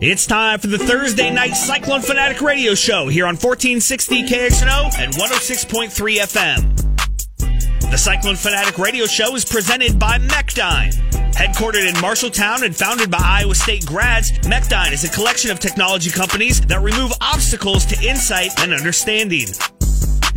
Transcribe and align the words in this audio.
It's 0.00 0.28
time 0.28 0.60
for 0.60 0.68
the 0.68 0.78
Thursday 0.78 1.28
night 1.28 1.56
Cyclone 1.56 2.02
Fanatic 2.02 2.40
radio 2.40 2.76
show 2.76 3.08
here 3.08 3.26
on 3.26 3.34
1460 3.34 4.22
KXNO 4.28 4.96
and 4.96 5.12
106.3 5.12 5.90
FM. 6.18 7.90
The 7.90 7.96
Cyclone 7.96 8.36
Fanatic 8.36 8.78
radio 8.78 9.06
show 9.06 9.34
is 9.34 9.44
presented 9.44 9.98
by 9.98 10.20
Mechdyne. 10.20 10.92
Headquartered 11.32 11.88
in 11.88 11.96
Marshalltown 11.96 12.62
and 12.62 12.76
founded 12.76 13.10
by 13.10 13.18
Iowa 13.20 13.56
State 13.56 13.86
grads, 13.86 14.30
Mechdyne 14.42 14.92
is 14.92 15.02
a 15.02 15.08
collection 15.08 15.50
of 15.50 15.58
technology 15.58 16.10
companies 16.10 16.60
that 16.66 16.80
remove 16.80 17.10
obstacles 17.20 17.84
to 17.86 18.00
insight 18.08 18.52
and 18.60 18.72
understanding. 18.72 19.48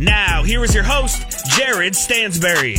Now, 0.00 0.42
here 0.42 0.64
is 0.64 0.74
your 0.74 0.82
host, 0.82 1.46
Jared 1.56 1.94
Stansbury. 1.94 2.78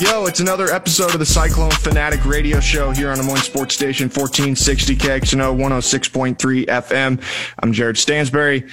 Yo, 0.00 0.26
it's 0.26 0.40
another 0.40 0.66
episode 0.66 1.12
of 1.12 1.20
the 1.20 1.26
Cyclone 1.26 1.70
Fanatic 1.70 2.24
Radio 2.24 2.58
Show 2.58 2.90
here 2.90 3.10
on 3.10 3.16
Des 3.16 3.22
Moines 3.22 3.42
Sports 3.42 3.74
Station 3.76 4.06
1460 4.06 4.96
KXNO 4.96 5.56
106.3 5.56 6.66
FM. 6.66 7.22
I'm 7.60 7.72
Jared 7.72 7.96
Stansbury. 7.96 8.64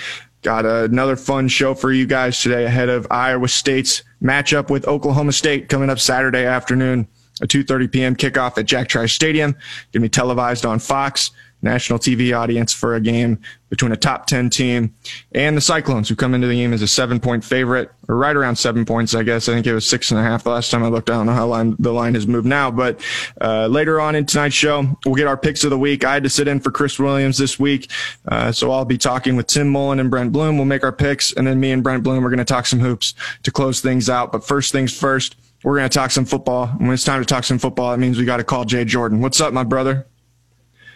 Got 0.41 0.65
another 0.65 1.15
fun 1.15 1.47
show 1.47 1.75
for 1.75 1.91
you 1.91 2.07
guys 2.07 2.41
today 2.41 2.65
ahead 2.65 2.89
of 2.89 3.05
Iowa 3.11 3.47
State's 3.49 4.01
matchup 4.21 4.71
with 4.71 4.87
Oklahoma 4.87 5.31
State 5.31 5.69
coming 5.69 5.91
up 5.91 5.99
Saturday 5.99 6.45
afternoon, 6.45 7.07
a 7.39 7.45
2:30 7.45 7.91
p.m. 7.91 8.15
kickoff 8.15 8.57
at 8.57 8.65
Jack 8.65 8.87
Trice 8.87 9.13
Stadium. 9.13 9.51
Going 9.51 9.61
to 9.93 9.99
be 9.99 10.09
televised 10.09 10.65
on 10.65 10.79
Fox 10.79 11.29
national 11.61 11.99
TV 11.99 12.37
audience 12.37 12.73
for 12.73 12.95
a 12.95 13.01
game 13.01 13.39
between 13.69 13.91
a 13.91 13.97
top 13.97 14.27
10 14.27 14.49
team 14.49 14.93
and 15.31 15.55
the 15.55 15.61
Cyclones, 15.61 16.09
who 16.09 16.15
come 16.15 16.33
into 16.33 16.47
the 16.47 16.55
game 16.55 16.73
as 16.73 16.81
a 16.81 16.87
seven 16.87 17.19
point 17.19 17.43
favorite, 17.43 17.89
or 18.07 18.17
right 18.17 18.35
around 18.35 18.57
seven 18.57 18.83
points, 18.85 19.15
I 19.15 19.23
guess. 19.23 19.47
I 19.47 19.53
think 19.53 19.65
it 19.65 19.73
was 19.73 19.85
six 19.85 20.11
and 20.11 20.19
a 20.19 20.23
half 20.23 20.43
the 20.43 20.49
last 20.49 20.71
time 20.71 20.83
I 20.83 20.87
looked. 20.87 21.09
I 21.09 21.13
don't 21.13 21.25
know 21.25 21.33
how 21.33 21.47
line, 21.47 21.75
the 21.79 21.93
line 21.93 22.13
has 22.15 22.27
moved 22.27 22.47
now, 22.47 22.69
but 22.69 22.99
uh, 23.39 23.67
later 23.67 24.01
on 24.01 24.15
in 24.15 24.25
tonight's 24.25 24.55
show, 24.55 24.85
we'll 25.05 25.15
get 25.15 25.27
our 25.27 25.37
picks 25.37 25.63
of 25.63 25.69
the 25.69 25.77
week. 25.77 26.03
I 26.03 26.13
had 26.13 26.23
to 26.23 26.29
sit 26.29 26.47
in 26.47 26.59
for 26.59 26.71
Chris 26.71 26.99
Williams 26.99 27.37
this 27.37 27.57
week, 27.57 27.89
uh, 28.27 28.51
so 28.51 28.71
I'll 28.71 28.85
be 28.85 28.97
talking 28.97 29.35
with 29.35 29.47
Tim 29.47 29.69
Mullen 29.69 29.99
and 29.99 30.11
Brent 30.11 30.31
Blum. 30.31 30.57
We'll 30.57 30.65
make 30.65 30.83
our 30.83 30.91
picks, 30.91 31.31
and 31.33 31.47
then 31.47 31.59
me 31.59 31.71
and 31.71 31.81
Brent 31.81 32.03
Blum 32.03 32.25
are 32.25 32.29
going 32.29 32.39
to 32.39 32.45
talk 32.45 32.65
some 32.65 32.79
hoops 32.79 33.13
to 33.43 33.51
close 33.51 33.79
things 33.79 34.09
out. 34.09 34.31
But 34.31 34.43
first 34.43 34.71
things 34.71 34.95
first, 34.97 35.37
we're 35.63 35.77
going 35.77 35.89
to 35.89 35.93
talk 35.93 36.11
some 36.11 36.25
football. 36.25 36.65
And 36.65 36.81
when 36.81 36.91
it's 36.91 37.03
time 37.03 37.21
to 37.21 37.25
talk 37.25 37.43
some 37.43 37.59
football, 37.59 37.91
that 37.91 37.99
means 37.99 38.17
we 38.17 38.25
got 38.25 38.37
to 38.37 38.43
call 38.43 38.65
Jay 38.65 38.83
Jordan. 38.83 39.21
What's 39.21 39.39
up, 39.39 39.53
my 39.53 39.63
brother? 39.63 40.07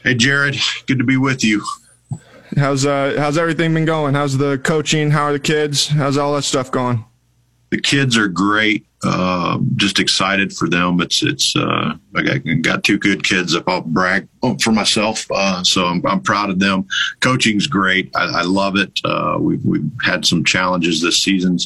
Hey, 0.06 0.14
Jared, 0.14 0.56
good 0.86 1.00
to 1.00 1.03
be 1.03 1.17
with 1.17 1.44
you. 1.44 1.64
How's 2.56 2.86
uh 2.86 3.16
how's 3.17 3.39
everything 3.39 3.73
been 3.73 3.86
going? 3.86 4.14
How's 4.14 4.38
the 4.38 4.59
coaching? 4.59 5.09
How 5.09 5.23
are 5.23 5.34
the 5.34 5.39
kids? 5.39 5.88
How's 5.88 6.16
all 6.16 6.36
that 6.36 6.44
stuff 6.44 6.70
going? 6.70 7.03
The 7.72 7.81
kids 7.81 8.16
are 8.16 8.28
great. 8.28 8.86
Uh, 9.03 9.58
just 9.78 9.98
excited 9.98 10.53
for 10.53 10.70
them. 10.70 11.02
It's 11.02 11.23
it's 11.23 11.56
uh, 11.56 11.95
I 12.16 12.22
got, 12.22 12.61
got 12.61 12.83
two 12.83 13.00
good 13.00 13.23
kids. 13.23 13.58
I'll 13.66 13.81
brag 13.81 14.28
for 14.61 14.72
myself, 14.72 15.26
uh, 15.31 15.64
so 15.64 15.86
I'm, 15.86 16.06
I'm 16.06 16.22
proud 16.22 16.52
of 16.52 16.59
them. 16.59 16.86
Coaching's 17.22 17.66
great. 17.66 18.16
I, 18.16 18.42
I 18.42 18.42
love 18.44 18.76
it. 18.76 19.00
Uh, 19.03 19.38
we've 19.39 19.66
we've 19.66 19.89
had 20.03 20.23
some 20.23 20.44
challenges 20.44 21.02
this 21.02 21.17
season 21.17 21.58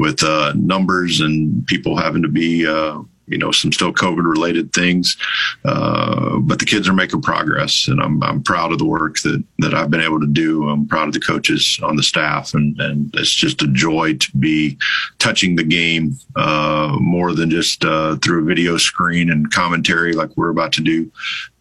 with 0.00 0.24
uh, 0.24 0.52
numbers 0.56 1.20
and 1.20 1.64
people 1.68 1.96
having 1.96 2.22
to 2.22 2.28
be 2.28 2.66
uh, 2.66 2.98
you 3.28 3.38
know, 3.38 3.50
some 3.50 3.72
still 3.72 3.92
COVID 3.92 4.28
related 4.28 4.72
things. 4.72 5.16
Uh, 5.64 6.38
but 6.38 6.58
the 6.58 6.64
kids 6.64 6.88
are 6.88 6.94
making 6.94 7.22
progress 7.22 7.88
and 7.88 8.00
I'm, 8.00 8.22
I'm 8.22 8.42
proud 8.42 8.72
of 8.72 8.78
the 8.78 8.84
work 8.84 9.20
that, 9.20 9.42
that 9.58 9.74
I've 9.74 9.90
been 9.90 10.00
able 10.00 10.20
to 10.20 10.26
do. 10.26 10.68
I'm 10.68 10.86
proud 10.86 11.08
of 11.08 11.14
the 11.14 11.20
coaches 11.20 11.78
on 11.82 11.96
the 11.96 12.02
staff 12.02 12.54
and, 12.54 12.78
and 12.80 13.10
it's 13.14 13.32
just 13.32 13.62
a 13.62 13.68
joy 13.68 14.14
to 14.14 14.36
be 14.38 14.76
touching 15.18 15.56
the 15.56 15.64
game, 15.64 16.16
uh, 16.36 16.96
more 17.00 17.32
than 17.32 17.50
just, 17.50 17.84
uh, 17.84 18.16
through 18.16 18.42
a 18.42 18.44
video 18.44 18.76
screen 18.76 19.30
and 19.30 19.50
commentary 19.52 20.12
like 20.12 20.30
we're 20.36 20.50
about 20.50 20.72
to 20.72 20.80
do, 20.80 21.10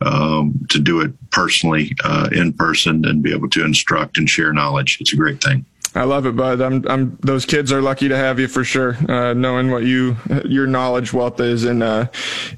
um, 0.01 0.65
to 0.69 0.79
do 0.79 1.01
it 1.01 1.11
personally, 1.31 1.95
uh, 2.03 2.29
in 2.31 2.53
person 2.53 3.05
and 3.05 3.23
be 3.23 3.33
able 3.33 3.49
to 3.49 3.65
instruct 3.65 4.17
and 4.17 4.29
share 4.29 4.53
knowledge. 4.53 4.97
It's 4.99 5.13
a 5.13 5.17
great 5.17 5.41
thing. 5.43 5.65
I 5.97 6.03
love 6.03 6.27
it, 6.27 6.35
bud. 6.35 6.61
I'm, 6.61 6.87
I'm, 6.87 7.17
those 7.21 7.43
kids 7.45 7.71
are 7.71 7.81
lucky 7.81 8.07
to 8.07 8.15
have 8.15 8.39
you 8.39 8.47
for 8.47 8.63
sure. 8.63 8.95
Uh, 9.09 9.33
knowing 9.33 9.71
what 9.71 9.83
you, 9.83 10.15
your 10.45 10.67
knowledge 10.67 11.11
wealth 11.11 11.39
is 11.39 11.65
in, 11.65 11.81
uh, 11.81 12.07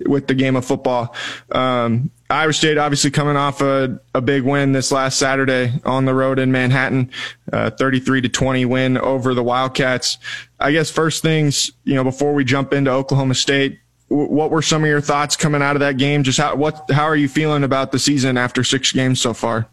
with 0.06 0.28
the 0.28 0.34
game 0.34 0.58
of 0.58 0.66
football. 0.66 1.16
Um, 1.50 2.12
Iowa 2.30 2.52
State 2.52 2.78
obviously 2.78 3.12
coming 3.12 3.38
off 3.38 3.62
a, 3.62 3.98
a 4.14 4.20
big 4.20 4.44
win 4.44 4.74
this 4.74 4.92
last 4.92 5.18
Saturday 5.18 5.74
on 5.86 6.04
the 6.04 6.14
road 6.14 6.38
in 6.38 6.52
Manhattan, 6.52 7.12
uh, 7.54 7.70
33 7.70 8.22
to 8.22 8.30
20 8.30 8.66
win 8.66 8.98
over 8.98 9.34
the 9.34 9.44
Wildcats. 9.44 10.18
I 10.60 10.74
guess 10.74 10.92
first 10.92 11.22
things, 11.22 11.72
you 11.86 11.96
know, 11.96 12.04
before 12.04 12.34
we 12.34 12.44
jump 12.44 12.74
into 12.74 12.92
Oklahoma 12.92 13.36
State, 13.36 13.80
what 14.10 14.52
were 14.52 14.62
some 14.62 14.84
of 14.84 14.90
your 14.90 15.02
thoughts 15.02 15.38
coming 15.38 15.62
out 15.62 15.78
of 15.78 15.80
that 15.80 15.98
game? 15.98 16.24
Just 16.24 16.40
how, 16.40 16.56
what, 16.56 16.92
how 16.92 17.06
are 17.06 17.16
you 17.16 17.30
feeling 17.30 17.64
about 17.64 17.94
the 17.94 18.00
season 18.00 18.38
after 18.38 18.66
six 18.66 18.92
games 18.92 19.22
so 19.22 19.34
far? 19.34 19.70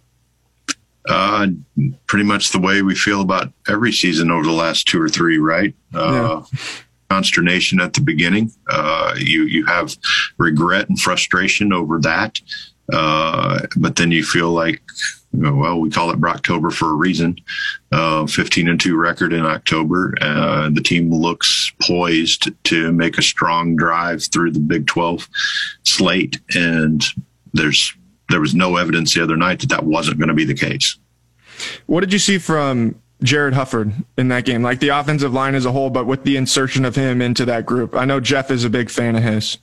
Uh, 1.08 1.48
pretty 2.06 2.24
much 2.24 2.50
the 2.50 2.58
way 2.58 2.82
we 2.82 2.94
feel 2.94 3.20
about 3.20 3.52
every 3.68 3.92
season 3.92 4.30
over 4.30 4.44
the 4.44 4.52
last 4.52 4.86
two 4.86 5.00
or 5.00 5.08
three, 5.08 5.38
right? 5.38 5.74
Uh, 5.94 6.42
yeah. 6.52 6.58
Consternation 7.08 7.80
at 7.80 7.92
the 7.92 8.00
beginning. 8.00 8.50
Uh, 8.68 9.14
you 9.16 9.44
you 9.44 9.64
have 9.66 9.96
regret 10.38 10.88
and 10.88 11.00
frustration 11.00 11.72
over 11.72 12.00
that, 12.00 12.40
uh, 12.92 13.60
but 13.76 13.94
then 13.94 14.10
you 14.10 14.24
feel 14.24 14.50
like, 14.50 14.82
well, 15.32 15.78
we 15.80 15.88
call 15.88 16.10
it 16.10 16.20
Brocktober 16.20 16.72
for 16.72 16.90
a 16.90 16.94
reason. 16.94 17.36
Uh, 17.92 18.26
15 18.26 18.68
and 18.68 18.80
two 18.80 18.96
record 18.96 19.32
in 19.32 19.46
October. 19.46 20.14
Uh, 20.20 20.68
the 20.70 20.80
team 20.80 21.12
looks 21.12 21.72
poised 21.82 22.50
to 22.64 22.92
make 22.92 23.18
a 23.18 23.22
strong 23.22 23.76
drive 23.76 24.24
through 24.24 24.50
the 24.50 24.60
Big 24.60 24.86
12 24.88 25.28
slate, 25.84 26.40
and 26.54 27.04
there's 27.54 27.94
there 28.28 28.40
was 28.40 28.54
no 28.54 28.76
evidence 28.76 29.14
the 29.14 29.22
other 29.22 29.36
night 29.36 29.60
that 29.60 29.68
that 29.70 29.84
wasn't 29.84 30.18
going 30.18 30.28
to 30.28 30.34
be 30.34 30.44
the 30.44 30.54
case. 30.54 30.98
What 31.86 32.00
did 32.00 32.12
you 32.12 32.18
see 32.18 32.38
from 32.38 33.00
Jarrod 33.22 33.52
Hufford 33.52 34.04
in 34.18 34.28
that 34.28 34.44
game, 34.44 34.62
like 34.62 34.80
the 34.80 34.88
offensive 34.88 35.32
line 35.32 35.54
as 35.54 35.64
a 35.64 35.72
whole, 35.72 35.90
but 35.90 36.06
with 36.06 36.24
the 36.24 36.36
insertion 36.36 36.84
of 36.84 36.96
him 36.96 37.22
into 37.22 37.44
that 37.46 37.64
group? 37.64 37.94
I 37.94 38.04
know 38.04 38.20
Jeff 38.20 38.50
is 38.50 38.64
a 38.64 38.70
big 38.70 38.90
fan 38.90 39.16
of 39.16 39.22
his. 39.22 39.58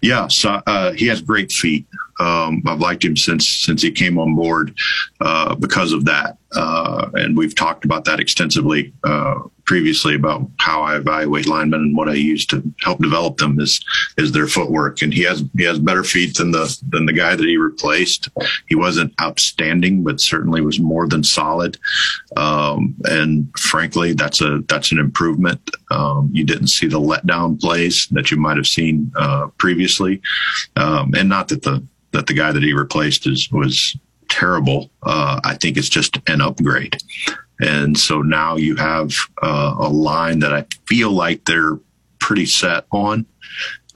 Yeah, 0.00 0.28
so, 0.28 0.62
uh, 0.66 0.92
he 0.92 1.06
has 1.06 1.20
great 1.20 1.50
feet. 1.50 1.86
Um, 2.20 2.62
I've 2.66 2.80
liked 2.80 3.04
him 3.04 3.16
since 3.16 3.48
since 3.48 3.82
he 3.82 3.90
came 3.90 4.18
on 4.18 4.34
board 4.34 4.76
uh, 5.20 5.54
because 5.54 5.92
of 5.92 6.04
that, 6.06 6.36
uh, 6.52 7.10
and 7.14 7.36
we've 7.36 7.54
talked 7.54 7.84
about 7.84 8.04
that 8.06 8.18
extensively 8.18 8.92
uh, 9.04 9.36
previously 9.68 10.14
about 10.14 10.48
how 10.56 10.80
I 10.80 10.96
evaluate 10.96 11.46
linemen 11.46 11.80
and 11.80 11.96
what 11.96 12.08
I 12.08 12.14
use 12.14 12.46
to 12.46 12.62
help 12.80 13.00
develop 13.00 13.36
them 13.36 13.60
is 13.60 13.84
is 14.16 14.32
their 14.32 14.46
footwork. 14.46 15.02
And 15.02 15.12
he 15.12 15.22
has 15.24 15.44
he 15.56 15.64
has 15.64 15.78
better 15.78 16.02
feet 16.02 16.38
than 16.38 16.50
the 16.52 16.76
than 16.88 17.04
the 17.04 17.12
guy 17.12 17.36
that 17.36 17.46
he 17.46 17.58
replaced. 17.58 18.30
He 18.66 18.74
wasn't 18.74 19.12
outstanding, 19.20 20.02
but 20.02 20.22
certainly 20.22 20.62
was 20.62 20.80
more 20.80 21.06
than 21.06 21.22
solid. 21.22 21.78
Um, 22.36 22.94
and 23.04 23.52
frankly, 23.58 24.14
that's 24.14 24.40
a 24.40 24.62
that's 24.68 24.90
an 24.90 24.98
improvement. 24.98 25.70
Um, 25.90 26.30
you 26.32 26.44
didn't 26.44 26.68
see 26.68 26.86
the 26.86 27.00
letdown 27.00 27.60
plays 27.60 28.08
that 28.12 28.30
you 28.30 28.38
might 28.38 28.56
have 28.56 28.66
seen 28.66 29.12
uh, 29.16 29.48
previously, 29.58 30.20
um, 30.76 31.12
and 31.16 31.28
not 31.28 31.48
that 31.48 31.62
the 31.62 31.84
that 32.12 32.26
the 32.26 32.34
guy 32.34 32.52
that 32.52 32.62
he 32.62 32.72
replaced 32.72 33.26
is 33.26 33.50
was 33.50 33.96
terrible. 34.28 34.90
Uh, 35.02 35.40
I 35.44 35.54
think 35.54 35.76
it's 35.76 35.88
just 35.88 36.18
an 36.28 36.40
upgrade. 36.40 36.96
And 37.60 37.98
so 37.98 38.22
now 38.22 38.56
you 38.56 38.76
have 38.76 39.12
uh, 39.42 39.74
a 39.78 39.88
line 39.88 40.38
that 40.40 40.54
I 40.54 40.64
feel 40.86 41.10
like 41.10 41.44
they're 41.44 41.78
pretty 42.20 42.46
set 42.46 42.84
on 42.92 43.26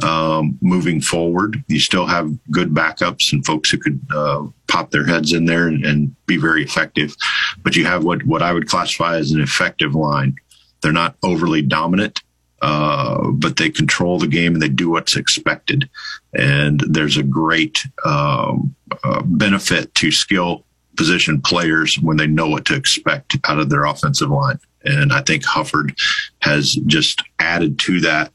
um, 0.02 0.58
moving 0.60 1.00
forward. 1.00 1.62
You 1.68 1.78
still 1.78 2.06
have 2.06 2.32
good 2.50 2.70
backups 2.70 3.32
and 3.32 3.44
folks 3.44 3.70
who 3.70 3.78
could 3.78 4.00
uh, 4.14 4.46
pop 4.68 4.90
their 4.90 5.06
heads 5.06 5.32
in 5.32 5.44
there 5.44 5.68
and, 5.68 5.84
and, 5.84 6.16
be 6.26 6.38
very 6.38 6.64
effective. 6.64 7.14
But 7.62 7.76
you 7.76 7.84
have 7.84 8.04
what, 8.04 8.24
what 8.24 8.42
I 8.42 8.52
would 8.52 8.68
classify 8.68 9.16
as 9.16 9.32
an 9.32 9.40
effective 9.40 9.94
line. 9.94 10.34
They're 10.80 10.92
not 10.92 11.16
overly 11.22 11.62
dominant, 11.62 12.22
uh, 12.62 13.30
but 13.32 13.56
they 13.56 13.68
control 13.68 14.18
the 14.18 14.26
game 14.28 14.54
and 14.54 14.62
they 14.62 14.68
do 14.68 14.88
what's 14.88 15.16
expected. 15.16 15.90
And 16.32 16.80
there's 16.88 17.16
a 17.16 17.22
great 17.22 17.84
um, 18.04 18.74
uh, 19.04 19.22
benefit 19.22 19.94
to 19.96 20.12
skill 20.12 20.64
position 20.96 21.40
players 21.40 21.98
when 21.98 22.16
they 22.16 22.26
know 22.26 22.48
what 22.48 22.64
to 22.66 22.76
expect 22.76 23.36
out 23.48 23.58
of 23.58 23.68
their 23.68 23.84
offensive 23.84 24.30
line. 24.30 24.60
And 24.84 25.12
I 25.12 25.22
think 25.22 25.44
Hufford 25.44 25.98
has 26.40 26.74
just 26.86 27.22
added 27.40 27.78
to 27.80 28.00
that, 28.00 28.32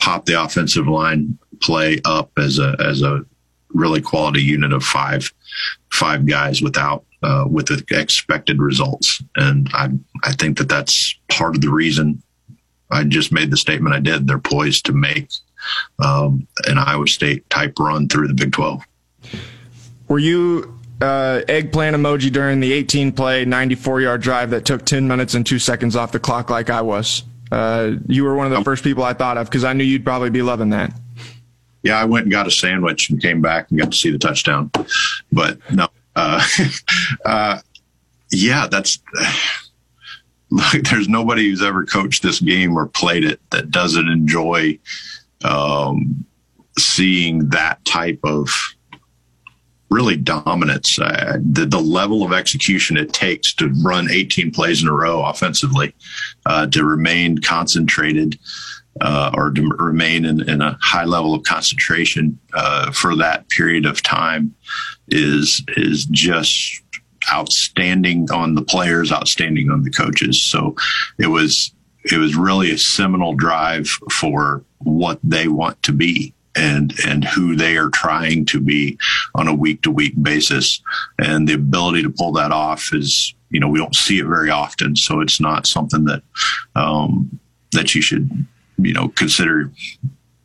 pop 0.00 0.26
the 0.26 0.42
offensive 0.42 0.88
line 0.88 1.38
play 1.60 2.00
up 2.04 2.30
as 2.38 2.58
a 2.58 2.76
as 2.80 3.02
a 3.02 3.24
really 3.74 4.00
quality 4.00 4.42
unit 4.42 4.72
of 4.72 4.82
five 4.84 5.32
five 5.92 6.26
guys 6.26 6.62
without 6.62 7.04
uh, 7.22 7.44
with 7.48 7.70
expected 7.90 8.60
results. 8.60 9.22
And 9.36 9.68
I 9.72 9.90
I 10.24 10.32
think 10.32 10.58
that 10.58 10.68
that's 10.68 11.14
part 11.28 11.56
of 11.56 11.62
the 11.62 11.70
reason 11.70 12.22
I 12.90 13.04
just 13.04 13.32
made 13.32 13.50
the 13.50 13.56
statement 13.56 13.94
I 13.94 14.00
did. 14.00 14.26
They're 14.26 14.38
poised 14.38 14.86
to 14.86 14.92
make 14.92 15.28
um, 15.98 16.46
an 16.66 16.78
Iowa 16.78 17.06
State 17.06 17.48
type 17.50 17.78
run 17.78 18.08
through 18.08 18.28
the 18.28 18.34
Big 18.34 18.52
Twelve. 18.52 18.82
Were 20.08 20.18
you 20.18 20.78
uh, 21.00 21.42
eggplant 21.48 21.94
emoji 21.94 22.32
during 22.32 22.60
the 22.60 22.72
18 22.72 23.12
play 23.12 23.44
94 23.44 24.00
yard 24.00 24.22
drive 24.22 24.50
that 24.50 24.64
took 24.64 24.84
10 24.84 25.06
minutes 25.06 25.34
and 25.34 25.44
two 25.44 25.58
seconds 25.58 25.94
off 25.94 26.12
the 26.12 26.18
clock 26.18 26.50
like 26.50 26.70
I 26.70 26.80
was? 26.80 27.24
Uh, 27.52 27.92
you 28.06 28.24
were 28.24 28.34
one 28.34 28.50
of 28.50 28.52
the 28.52 28.64
first 28.64 28.84
people 28.84 29.04
I 29.04 29.12
thought 29.12 29.36
of 29.36 29.46
because 29.46 29.64
I 29.64 29.72
knew 29.72 29.84
you'd 29.84 30.04
probably 30.04 30.30
be 30.30 30.42
loving 30.42 30.70
that. 30.70 30.92
Yeah, 31.82 31.98
I 31.98 32.04
went 32.04 32.24
and 32.24 32.32
got 32.32 32.46
a 32.46 32.50
sandwich 32.50 33.08
and 33.10 33.20
came 33.20 33.40
back 33.40 33.70
and 33.70 33.78
got 33.78 33.92
to 33.92 33.96
see 33.96 34.10
the 34.10 34.18
touchdown. 34.18 34.70
But 35.32 35.58
no, 35.72 35.88
uh, 36.16 36.44
uh, 37.24 37.60
yeah, 38.30 38.66
that's 38.66 38.98
look. 40.50 40.84
There's 40.84 41.08
nobody 41.08 41.48
who's 41.48 41.62
ever 41.62 41.84
coached 41.84 42.22
this 42.22 42.40
game 42.40 42.76
or 42.76 42.86
played 42.86 43.24
it 43.24 43.40
that 43.50 43.70
doesn't 43.70 44.08
enjoy 44.08 44.78
um, 45.44 46.24
seeing 46.78 47.48
that 47.50 47.84
type 47.84 48.20
of 48.24 48.48
really 49.90 50.16
dominance. 50.16 50.98
Uh, 50.98 51.38
the, 51.40 51.64
the 51.64 51.80
level 51.80 52.22
of 52.22 52.32
execution 52.32 52.96
it 52.96 53.12
takes 53.12 53.54
to 53.54 53.68
run 53.82 54.10
18 54.10 54.50
plays 54.50 54.82
in 54.82 54.88
a 54.88 54.92
row 54.92 55.24
offensively, 55.24 55.94
uh, 56.46 56.66
to 56.66 56.84
remain 56.84 57.38
concentrated, 57.38 58.38
uh, 59.00 59.30
or 59.34 59.50
to 59.50 59.66
remain 59.78 60.24
in, 60.24 60.48
in, 60.48 60.60
a 60.60 60.76
high 60.82 61.04
level 61.04 61.34
of 61.34 61.42
concentration 61.44 62.38
uh, 62.52 62.90
for 62.90 63.14
that 63.14 63.48
period 63.48 63.86
of 63.86 64.02
time 64.02 64.54
is 65.08 65.62
is 65.76 66.04
just 66.06 66.82
outstanding 67.32 68.30
on 68.30 68.54
the 68.54 68.62
players, 68.62 69.12
outstanding 69.12 69.70
on 69.70 69.82
the 69.82 69.90
coaches. 69.90 70.40
So 70.40 70.74
it 71.18 71.28
was 71.28 71.72
it 72.04 72.18
was 72.18 72.36
really 72.36 72.70
a 72.70 72.78
seminal 72.78 73.34
drive 73.34 73.86
for 74.12 74.64
what 74.78 75.18
they 75.22 75.48
want 75.48 75.82
to 75.82 75.92
be 75.92 76.32
and 76.56 76.94
and 77.06 77.24
who 77.24 77.54
they 77.54 77.76
are 77.76 77.90
trying 77.90 78.44
to 78.46 78.60
be 78.60 78.98
on 79.34 79.48
a 79.48 79.54
week 79.54 79.82
to 79.82 79.90
week 79.90 80.14
basis 80.22 80.80
and 81.18 81.48
the 81.48 81.54
ability 81.54 82.02
to 82.02 82.10
pull 82.10 82.32
that 82.32 82.52
off 82.52 82.90
is 82.92 83.34
you 83.50 83.60
know 83.60 83.68
we 83.68 83.78
don't 83.78 83.94
see 83.94 84.18
it 84.18 84.26
very 84.26 84.50
often 84.50 84.96
so 84.96 85.20
it's 85.20 85.40
not 85.40 85.66
something 85.66 86.04
that 86.04 86.22
um, 86.74 87.38
that 87.72 87.94
you 87.94 88.02
should 88.02 88.46
you 88.78 88.92
know 88.92 89.08
consider 89.08 89.70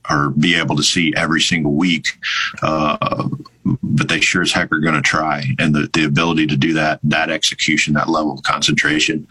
or 0.10 0.32
be 0.32 0.56
able 0.56 0.76
to 0.76 0.84
see 0.84 1.14
every 1.16 1.42
single 1.42 1.74
week 1.74 2.08
uh, 2.62 3.28
but 3.82 4.10
they 4.10 4.20
sure 4.20 4.42
as 4.42 4.52
heck 4.52 4.72
are 4.72 4.80
going 4.80 4.96
to 4.96 5.02
try 5.02 5.44
and 5.60 5.74
the, 5.74 5.90
the 5.94 6.04
ability 6.04 6.46
to 6.48 6.58
do 6.58 6.74
that 6.74 7.00
that 7.04 7.30
execution 7.30 7.94
that 7.94 8.10
level 8.10 8.34
of 8.34 8.44
concentration 8.44 9.28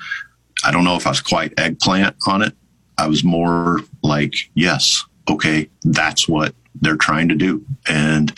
i 0.64 0.70
don't 0.70 0.84
know 0.84 0.96
if 0.96 1.06
i 1.06 1.10
was 1.10 1.20
quite 1.20 1.52
eggplant 1.58 2.16
on 2.26 2.42
it 2.42 2.54
i 2.98 3.06
was 3.06 3.22
more 3.22 3.80
like 4.02 4.34
yes 4.54 5.04
okay 5.28 5.68
that's 5.84 6.28
what 6.28 6.54
they're 6.82 6.96
trying 6.96 7.28
to 7.28 7.34
do. 7.34 7.64
And 7.88 8.32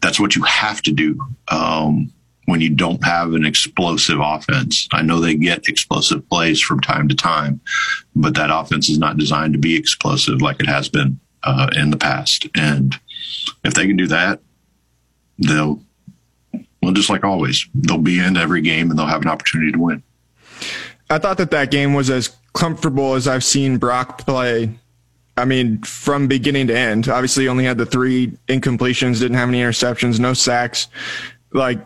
that's 0.00 0.20
what 0.20 0.36
you 0.36 0.42
have 0.42 0.82
to 0.82 0.92
do 0.92 1.20
um, 1.48 2.12
when 2.46 2.60
you 2.60 2.70
don't 2.70 3.04
have 3.04 3.34
an 3.34 3.44
explosive 3.44 4.18
offense. 4.20 4.88
I 4.92 5.02
know 5.02 5.20
they 5.20 5.34
get 5.34 5.68
explosive 5.68 6.28
plays 6.28 6.60
from 6.60 6.80
time 6.80 7.08
to 7.08 7.14
time, 7.14 7.60
but 8.14 8.34
that 8.34 8.50
offense 8.50 8.88
is 8.88 8.98
not 8.98 9.18
designed 9.18 9.52
to 9.54 9.58
be 9.58 9.76
explosive 9.76 10.42
like 10.42 10.60
it 10.60 10.66
has 10.66 10.88
been 10.88 11.20
uh, 11.42 11.68
in 11.76 11.90
the 11.90 11.96
past. 11.96 12.46
And 12.56 12.98
if 13.64 13.74
they 13.74 13.86
can 13.86 13.96
do 13.96 14.06
that, 14.08 14.40
they'll, 15.38 15.82
well, 16.82 16.92
just 16.92 17.10
like 17.10 17.24
always, 17.24 17.66
they'll 17.74 17.98
be 17.98 18.18
in 18.18 18.36
every 18.36 18.60
game 18.60 18.90
and 18.90 18.98
they'll 18.98 19.06
have 19.06 19.22
an 19.22 19.28
opportunity 19.28 19.72
to 19.72 19.78
win. 19.78 20.02
I 21.08 21.18
thought 21.18 21.38
that 21.38 21.50
that 21.52 21.70
game 21.70 21.94
was 21.94 22.10
as 22.10 22.34
comfortable 22.54 23.14
as 23.14 23.28
I've 23.28 23.44
seen 23.44 23.78
Brock 23.78 24.18
play 24.18 24.70
I 25.36 25.44
mean, 25.44 25.82
from 25.82 26.28
beginning 26.28 26.68
to 26.68 26.76
end. 26.76 27.08
Obviously, 27.08 27.46
only 27.46 27.64
had 27.64 27.76
the 27.76 27.86
three 27.86 28.28
incompletions, 28.48 29.20
didn't 29.20 29.36
have 29.36 29.48
any 29.48 29.60
interceptions, 29.60 30.18
no 30.18 30.32
sacks. 30.32 30.88
Like, 31.52 31.78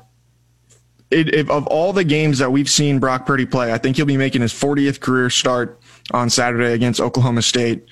it, 1.10 1.34
if, 1.34 1.50
of 1.50 1.66
all 1.66 1.92
the 1.92 2.04
games 2.04 2.38
that 2.38 2.52
we've 2.52 2.70
seen 2.70 3.00
Brock 3.00 3.26
Purdy 3.26 3.46
play, 3.46 3.72
I 3.72 3.78
think 3.78 3.96
he'll 3.96 4.06
be 4.06 4.16
making 4.16 4.42
his 4.42 4.52
40th 4.52 5.00
career 5.00 5.30
start 5.30 5.80
on 6.12 6.30
Saturday 6.30 6.72
against 6.72 7.00
Oklahoma 7.00 7.42
State. 7.42 7.84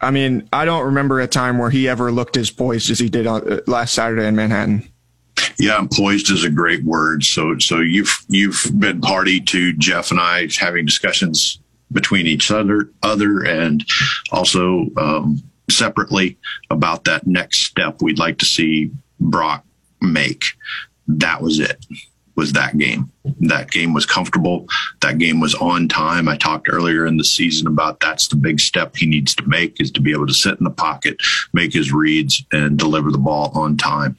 I 0.00 0.10
mean, 0.10 0.48
I 0.52 0.64
don't 0.64 0.84
remember 0.84 1.20
a 1.20 1.28
time 1.28 1.58
where 1.58 1.70
he 1.70 1.88
ever 1.88 2.10
looked 2.10 2.36
as 2.36 2.50
poised 2.50 2.90
as 2.90 2.98
he 2.98 3.08
did 3.08 3.28
on, 3.28 3.50
uh, 3.50 3.60
last 3.68 3.94
Saturday 3.94 4.26
in 4.26 4.34
Manhattan. 4.34 4.90
Yeah, 5.58 5.86
poised 5.92 6.30
is 6.30 6.44
a 6.44 6.50
great 6.50 6.84
word. 6.84 7.24
So, 7.24 7.58
so 7.58 7.80
you've 7.80 8.16
you've 8.28 8.66
been 8.78 9.00
party 9.00 9.40
to 9.40 9.72
Jeff 9.74 10.10
and 10.10 10.20
I 10.20 10.48
having 10.58 10.84
discussions 10.84 11.60
between 11.92 12.26
each 12.26 12.50
other, 12.50 12.90
other 13.02 13.42
and 13.44 13.84
also 14.32 14.86
um, 14.96 15.42
separately 15.70 16.38
about 16.70 17.04
that 17.04 17.26
next 17.26 17.62
step 17.62 18.02
we'd 18.02 18.18
like 18.18 18.38
to 18.38 18.44
see 18.44 18.90
Brock 19.20 19.64
make. 20.00 20.44
That 21.08 21.40
was 21.40 21.60
it. 21.60 21.84
Was 22.36 22.52
that 22.52 22.76
game? 22.76 23.10
That 23.40 23.70
game 23.70 23.94
was 23.94 24.06
comfortable. 24.06 24.66
That 25.00 25.18
game 25.18 25.40
was 25.40 25.54
on 25.54 25.88
time. 25.88 26.28
I 26.28 26.36
talked 26.36 26.68
earlier 26.70 27.06
in 27.06 27.16
the 27.16 27.24
season 27.24 27.66
about 27.66 28.00
that's 28.00 28.28
the 28.28 28.36
big 28.36 28.60
step 28.60 28.94
he 28.96 29.06
needs 29.06 29.34
to 29.36 29.48
make 29.48 29.80
is 29.80 29.90
to 29.92 30.00
be 30.00 30.12
able 30.12 30.26
to 30.26 30.34
sit 30.34 30.58
in 30.58 30.64
the 30.64 30.70
pocket, 30.70 31.16
make 31.52 31.72
his 31.72 31.92
reads, 31.92 32.44
and 32.52 32.78
deliver 32.78 33.10
the 33.10 33.18
ball 33.18 33.50
on 33.54 33.76
time. 33.76 34.16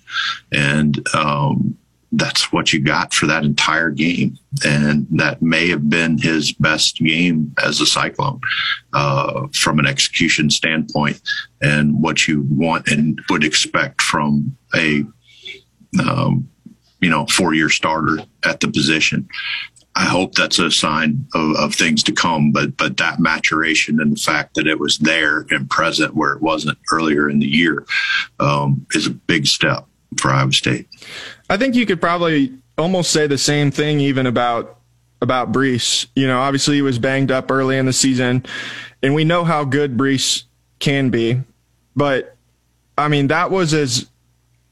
And 0.51 1.07
um, 1.15 1.77
that's 2.11 2.51
what 2.51 2.71
you 2.71 2.79
got 2.79 3.13
for 3.13 3.25
that 3.27 3.43
entire 3.43 3.91
game. 3.91 4.37
And 4.65 5.07
that 5.11 5.41
may 5.41 5.67
have 5.69 5.89
been 5.89 6.17
his 6.17 6.53
best 6.53 6.97
game 6.97 7.53
as 7.63 7.81
a 7.81 7.85
Cyclone 7.85 8.39
uh, 8.93 9.47
from 9.53 9.79
an 9.79 9.85
execution 9.85 10.49
standpoint 10.49 11.21
and 11.61 12.01
what 12.01 12.27
you 12.27 12.45
want 12.49 12.87
and 12.87 13.19
would 13.29 13.43
expect 13.43 14.01
from 14.01 14.57
a, 14.75 15.03
um, 16.01 16.49
you 16.99 17.09
know, 17.09 17.25
four 17.27 17.53
year 17.53 17.69
starter 17.69 18.19
at 18.45 18.59
the 18.59 18.67
position. 18.67 19.27
I 19.97 20.05
hope 20.05 20.35
that's 20.35 20.59
a 20.59 20.69
sign 20.69 21.27
of, 21.33 21.55
of, 21.55 21.73
things 21.73 22.03
to 22.03 22.11
come, 22.11 22.51
but 22.51 22.77
but 22.77 22.97
that 22.97 23.19
maturation 23.19 23.99
and 23.99 24.15
the 24.15 24.21
fact 24.21 24.53
that 24.53 24.67
it 24.67 24.79
was 24.79 24.99
there 24.99 25.47
and 25.49 25.67
present 25.67 26.13
where 26.13 26.33
it 26.33 26.41
wasn't 26.41 26.77
earlier 26.91 27.27
in 27.27 27.39
the 27.39 27.47
year 27.47 27.83
um, 28.39 28.85
is 28.93 29.07
a 29.07 29.11
big 29.11 29.47
step 29.47 29.87
for 30.17 30.31
Iowa 30.31 30.53
State. 30.53 30.87
I 31.49 31.57
think 31.57 31.73
you 31.73 31.87
could 31.87 31.99
probably 31.99 32.53
almost 32.77 33.09
say 33.09 33.25
the 33.25 33.39
same 33.39 33.71
thing 33.71 33.99
even 33.99 34.27
about 34.27 34.79
about 35.19 35.51
Breece. 35.51 36.05
You 36.15 36.27
know, 36.27 36.39
obviously 36.39 36.75
he 36.75 36.83
was 36.83 36.99
banged 36.99 37.31
up 37.31 37.49
early 37.49 37.77
in 37.77 37.87
the 37.87 37.93
season, 37.93 38.45
and 39.01 39.15
we 39.15 39.23
know 39.23 39.43
how 39.45 39.65
good 39.65 39.97
Breece 39.97 40.43
can 40.77 41.09
be, 41.09 41.41
but 41.95 42.35
I 42.99 43.07
mean 43.07 43.27
that 43.27 43.49
was 43.49 43.73
as 43.73 44.07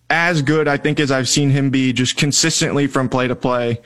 as 0.10 0.42
good 0.42 0.68
I 0.68 0.78
think 0.78 1.00
as 1.00 1.12
I've 1.12 1.30
seen 1.30 1.50
him 1.50 1.70
be 1.70 1.94
just 1.94 2.18
consistently 2.18 2.88
from 2.88 3.10
play 3.10 3.28
to 3.28 3.36
play. 3.36 3.82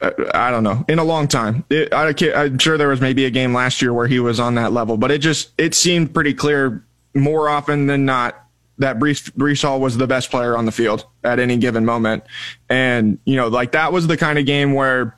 Uh, 0.00 0.10
I 0.34 0.50
don't 0.50 0.62
know 0.62 0.84
in 0.88 0.98
a 0.98 1.04
long 1.04 1.26
time. 1.26 1.64
It, 1.70 1.92
I, 1.92 2.14
I'm 2.34 2.58
sure 2.58 2.76
there 2.76 2.88
was 2.88 3.00
maybe 3.00 3.24
a 3.24 3.30
game 3.30 3.54
last 3.54 3.80
year 3.80 3.94
where 3.94 4.06
he 4.06 4.20
was 4.20 4.38
on 4.38 4.56
that 4.56 4.72
level, 4.72 4.96
but 4.96 5.10
it 5.10 5.18
just 5.18 5.52
it 5.56 5.74
seemed 5.74 6.12
pretty 6.12 6.34
clear 6.34 6.84
more 7.14 7.48
often 7.48 7.86
than 7.86 8.04
not 8.04 8.46
that 8.78 8.98
Breece, 8.98 9.30
Breece 9.32 9.62
Hall 9.62 9.80
was 9.80 9.96
the 9.96 10.06
best 10.06 10.30
player 10.30 10.56
on 10.56 10.66
the 10.66 10.72
field 10.72 11.06
at 11.24 11.38
any 11.38 11.56
given 11.56 11.84
moment. 11.84 12.24
And, 12.68 13.18
you 13.24 13.36
know, 13.36 13.48
like 13.48 13.72
that 13.72 13.92
was 13.92 14.06
the 14.06 14.16
kind 14.16 14.38
of 14.38 14.44
game 14.44 14.74
where 14.74 15.15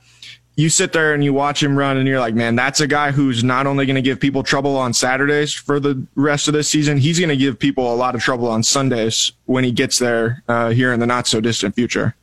you 0.59 0.69
sit 0.69 0.93
there 0.93 1.15
and 1.15 1.23
you 1.23 1.33
watch 1.33 1.62
him 1.62 1.79
run 1.79 1.97
and 1.99 2.09
you're 2.09 2.19
like, 2.19 2.35
man, 2.35 2.57
that's 2.57 2.81
a 2.81 2.87
guy 2.88 3.12
who's 3.12 3.45
not 3.45 3.69
only 3.69 3.87
going 3.87 3.95
to 3.95 4.03
give 4.03 4.19
people 4.19 4.43
trouble 4.43 4.77
on 4.77 4.93
Saturdays 4.93 5.55
for 5.55 5.79
the 5.79 6.05
rest 6.17 6.49
of 6.49 6.53
this 6.53 6.69
season, 6.69 6.99
he's 6.99 7.21
going 7.21 7.29
to 7.29 7.37
give 7.37 7.61
people 7.61 7.95
a 7.95 7.95
lot 7.95 8.17
of 8.17 8.21
trouble 8.21 8.49
on 8.49 8.65
Sundays 8.65 9.31
when 9.45 9.62
he 9.62 9.71
gets 9.71 10.00
there 10.00 10.43
uh, 10.49 10.71
here 10.71 10.93
in 10.93 10.99
the 10.99 11.07
not 11.07 11.29
so 11.29 11.41
distant 11.41 11.77
future. 11.77 12.17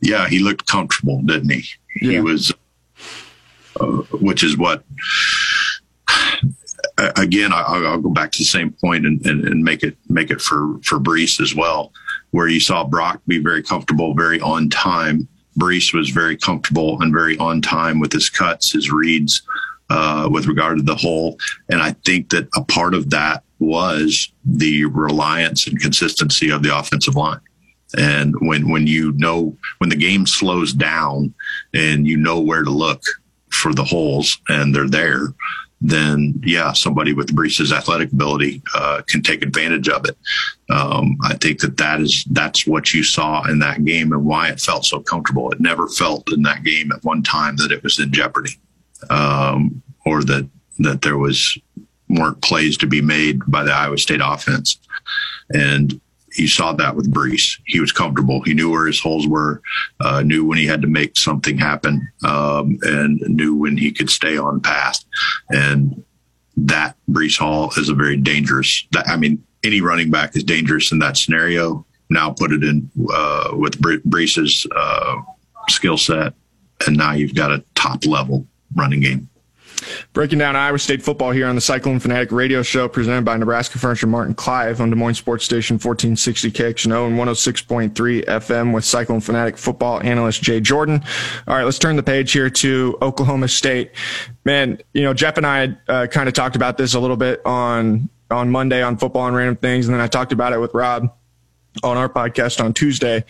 Yeah, 0.00 0.28
he 0.28 0.40
looked 0.40 0.66
comfortable, 0.66 1.22
didn't 1.22 1.50
he? 1.50 1.64
Yeah. 2.00 2.10
He 2.10 2.20
was, 2.20 2.52
uh, 3.80 3.86
which 4.18 4.42
is 4.42 4.58
what 4.58 4.82
again, 7.16 7.52
I'll, 7.52 7.86
I'll, 7.86 8.00
go 8.00 8.10
back 8.10 8.32
to 8.32 8.38
the 8.38 8.44
same 8.44 8.72
point 8.72 9.06
and, 9.06 9.24
and, 9.24 9.44
and, 9.44 9.62
make 9.62 9.82
it 9.82 9.96
make 10.08 10.30
it 10.30 10.40
for 10.40 10.78
for 10.82 10.98
Breece 10.98 11.40
as 11.40 11.54
well, 11.54 11.92
where 12.32 12.48
you 12.48 12.60
saw 12.60 12.84
Brock 12.84 13.20
be 13.26 13.38
very 13.38 13.62
comfortable, 13.62 14.14
very 14.14 14.40
on 14.40 14.70
time. 14.70 15.28
Breece 15.58 15.94
was 15.94 16.10
very 16.10 16.36
comfortable 16.36 17.00
and 17.00 17.12
very 17.12 17.36
on 17.38 17.60
time 17.60 18.00
with 18.00 18.12
his 18.12 18.28
cuts, 18.28 18.72
his 18.72 18.90
reads, 18.90 19.42
uh, 19.90 20.28
with 20.30 20.46
regard 20.46 20.78
to 20.78 20.82
the 20.82 20.94
hole. 20.94 21.38
And 21.68 21.80
I 21.80 21.92
think 22.04 22.30
that 22.30 22.48
a 22.56 22.64
part 22.64 22.94
of 22.94 23.10
that 23.10 23.44
was 23.58 24.32
the 24.44 24.84
reliance 24.86 25.66
and 25.66 25.80
consistency 25.80 26.50
of 26.50 26.62
the 26.62 26.76
offensive 26.76 27.14
line. 27.14 27.40
And 27.96 28.34
when 28.40 28.68
when 28.70 28.86
you 28.86 29.12
know 29.12 29.56
when 29.78 29.90
the 29.90 29.96
game 29.96 30.26
slows 30.26 30.72
down 30.72 31.32
and 31.72 32.06
you 32.06 32.16
know 32.16 32.40
where 32.40 32.64
to 32.64 32.70
look 32.70 33.02
for 33.50 33.72
the 33.72 33.84
holes 33.84 34.38
and 34.48 34.74
they're 34.74 34.88
there, 34.88 35.28
then 35.80 36.40
yeah, 36.44 36.72
somebody 36.72 37.12
with 37.12 37.34
Breece's 37.34 37.72
athletic 37.72 38.12
ability 38.12 38.62
uh, 38.74 39.02
can 39.06 39.22
take 39.22 39.42
advantage 39.42 39.88
of 39.88 40.06
it. 40.06 40.16
Um, 40.70 41.18
I 41.24 41.34
think 41.34 41.60
that 41.60 41.76
that 41.76 42.00
is 42.00 42.24
that's 42.30 42.66
what 42.66 42.94
you 42.94 43.02
saw 43.02 43.44
in 43.44 43.58
that 43.58 43.84
game 43.84 44.12
and 44.12 44.24
why 44.24 44.48
it 44.48 44.60
felt 44.60 44.86
so 44.86 45.00
comfortable. 45.00 45.50
It 45.50 45.60
never 45.60 45.88
felt 45.88 46.32
in 46.32 46.42
that 46.42 46.64
game 46.64 46.90
at 46.92 47.04
one 47.04 47.22
time 47.22 47.56
that 47.56 47.72
it 47.72 47.82
was 47.82 47.98
in 47.98 48.12
jeopardy, 48.12 48.58
um, 49.10 49.82
or 50.06 50.22
that 50.24 50.48
that 50.78 51.02
there 51.02 51.18
was 51.18 51.58
weren't 52.08 52.40
plays 52.42 52.76
to 52.78 52.86
be 52.86 53.00
made 53.00 53.40
by 53.46 53.64
the 53.64 53.72
Iowa 53.72 53.98
State 53.98 54.20
offense. 54.22 54.78
And 55.50 56.00
you 56.36 56.48
saw 56.48 56.72
that 56.72 56.96
with 56.96 57.12
Breece. 57.12 57.58
He 57.66 57.80
was 57.80 57.92
comfortable. 57.92 58.42
He 58.42 58.54
knew 58.54 58.70
where 58.70 58.86
his 58.86 59.00
holes 59.00 59.26
were, 59.26 59.62
uh, 60.00 60.22
knew 60.22 60.44
when 60.44 60.58
he 60.58 60.66
had 60.66 60.82
to 60.82 60.88
make 60.88 61.16
something 61.16 61.58
happen, 61.58 62.06
um, 62.24 62.78
and 62.82 63.20
knew 63.22 63.54
when 63.54 63.76
he 63.76 63.92
could 63.92 64.10
stay 64.10 64.36
on 64.36 64.60
path. 64.60 65.04
And 65.50 66.02
that 66.56 66.96
Breece 67.10 67.38
Hall 67.38 67.72
is 67.76 67.88
a 67.88 67.94
very 67.94 68.16
dangerous. 68.16 68.86
I 69.06 69.16
mean, 69.16 69.42
any 69.64 69.80
running 69.80 70.10
back 70.10 70.36
is 70.36 70.44
dangerous 70.44 70.92
in 70.92 70.98
that 71.00 71.16
scenario. 71.16 71.86
Now 72.10 72.30
put 72.30 72.52
it 72.52 72.62
in 72.62 72.90
uh, 73.12 73.50
with 73.52 73.80
Breece's 73.80 74.66
uh, 74.74 75.16
skill 75.68 75.96
set, 75.96 76.34
and 76.86 76.96
now 76.96 77.12
you've 77.12 77.34
got 77.34 77.50
a 77.50 77.64
top 77.74 78.04
level 78.04 78.46
running 78.74 79.00
game. 79.00 79.28
Breaking 80.12 80.38
down 80.38 80.56
Iowa 80.56 80.78
State 80.78 81.02
football 81.02 81.30
here 81.30 81.46
on 81.46 81.54
the 81.54 81.60
Cyclone 81.60 82.00
Fanatic 82.00 82.32
radio 82.32 82.62
show 82.62 82.88
presented 82.88 83.24
by 83.24 83.36
Nebraska 83.36 83.78
Furniture 83.78 84.06
Mart 84.06 84.28
in 84.28 84.34
Clive 84.34 84.80
on 84.80 84.90
Des 84.90 84.96
Moines 84.96 85.14
Sports 85.14 85.44
Station 85.44 85.74
1460 85.74 86.50
KXNO 86.50 87.06
and 87.08 87.18
106.3 87.18 88.24
FM 88.24 88.74
with 88.74 88.84
Cyclone 88.84 89.20
Fanatic 89.20 89.58
football 89.58 90.00
analyst 90.02 90.42
Jay 90.42 90.60
Jordan. 90.60 91.02
All 91.46 91.56
right, 91.56 91.64
let's 91.64 91.78
turn 91.78 91.96
the 91.96 92.02
page 92.02 92.32
here 92.32 92.50
to 92.50 92.98
Oklahoma 93.02 93.48
State. 93.48 93.92
Man, 94.44 94.78
you 94.92 95.02
know, 95.02 95.14
Jeff 95.14 95.36
and 95.36 95.46
I 95.46 95.76
uh, 95.88 96.06
kind 96.06 96.28
of 96.28 96.34
talked 96.34 96.56
about 96.56 96.78
this 96.78 96.94
a 96.94 97.00
little 97.00 97.16
bit 97.16 97.44
on 97.44 98.08
on 98.30 98.50
Monday 98.50 98.82
on 98.82 98.96
football 98.96 99.26
and 99.26 99.36
random 99.36 99.56
things, 99.56 99.86
and 99.86 99.94
then 99.94 100.00
I 100.00 100.06
talked 100.06 100.32
about 100.32 100.52
it 100.52 100.58
with 100.58 100.74
Rob 100.74 101.14
on 101.82 101.96
our 101.96 102.08
podcast 102.08 102.62
on 102.62 102.72
Tuesday. 102.72 103.24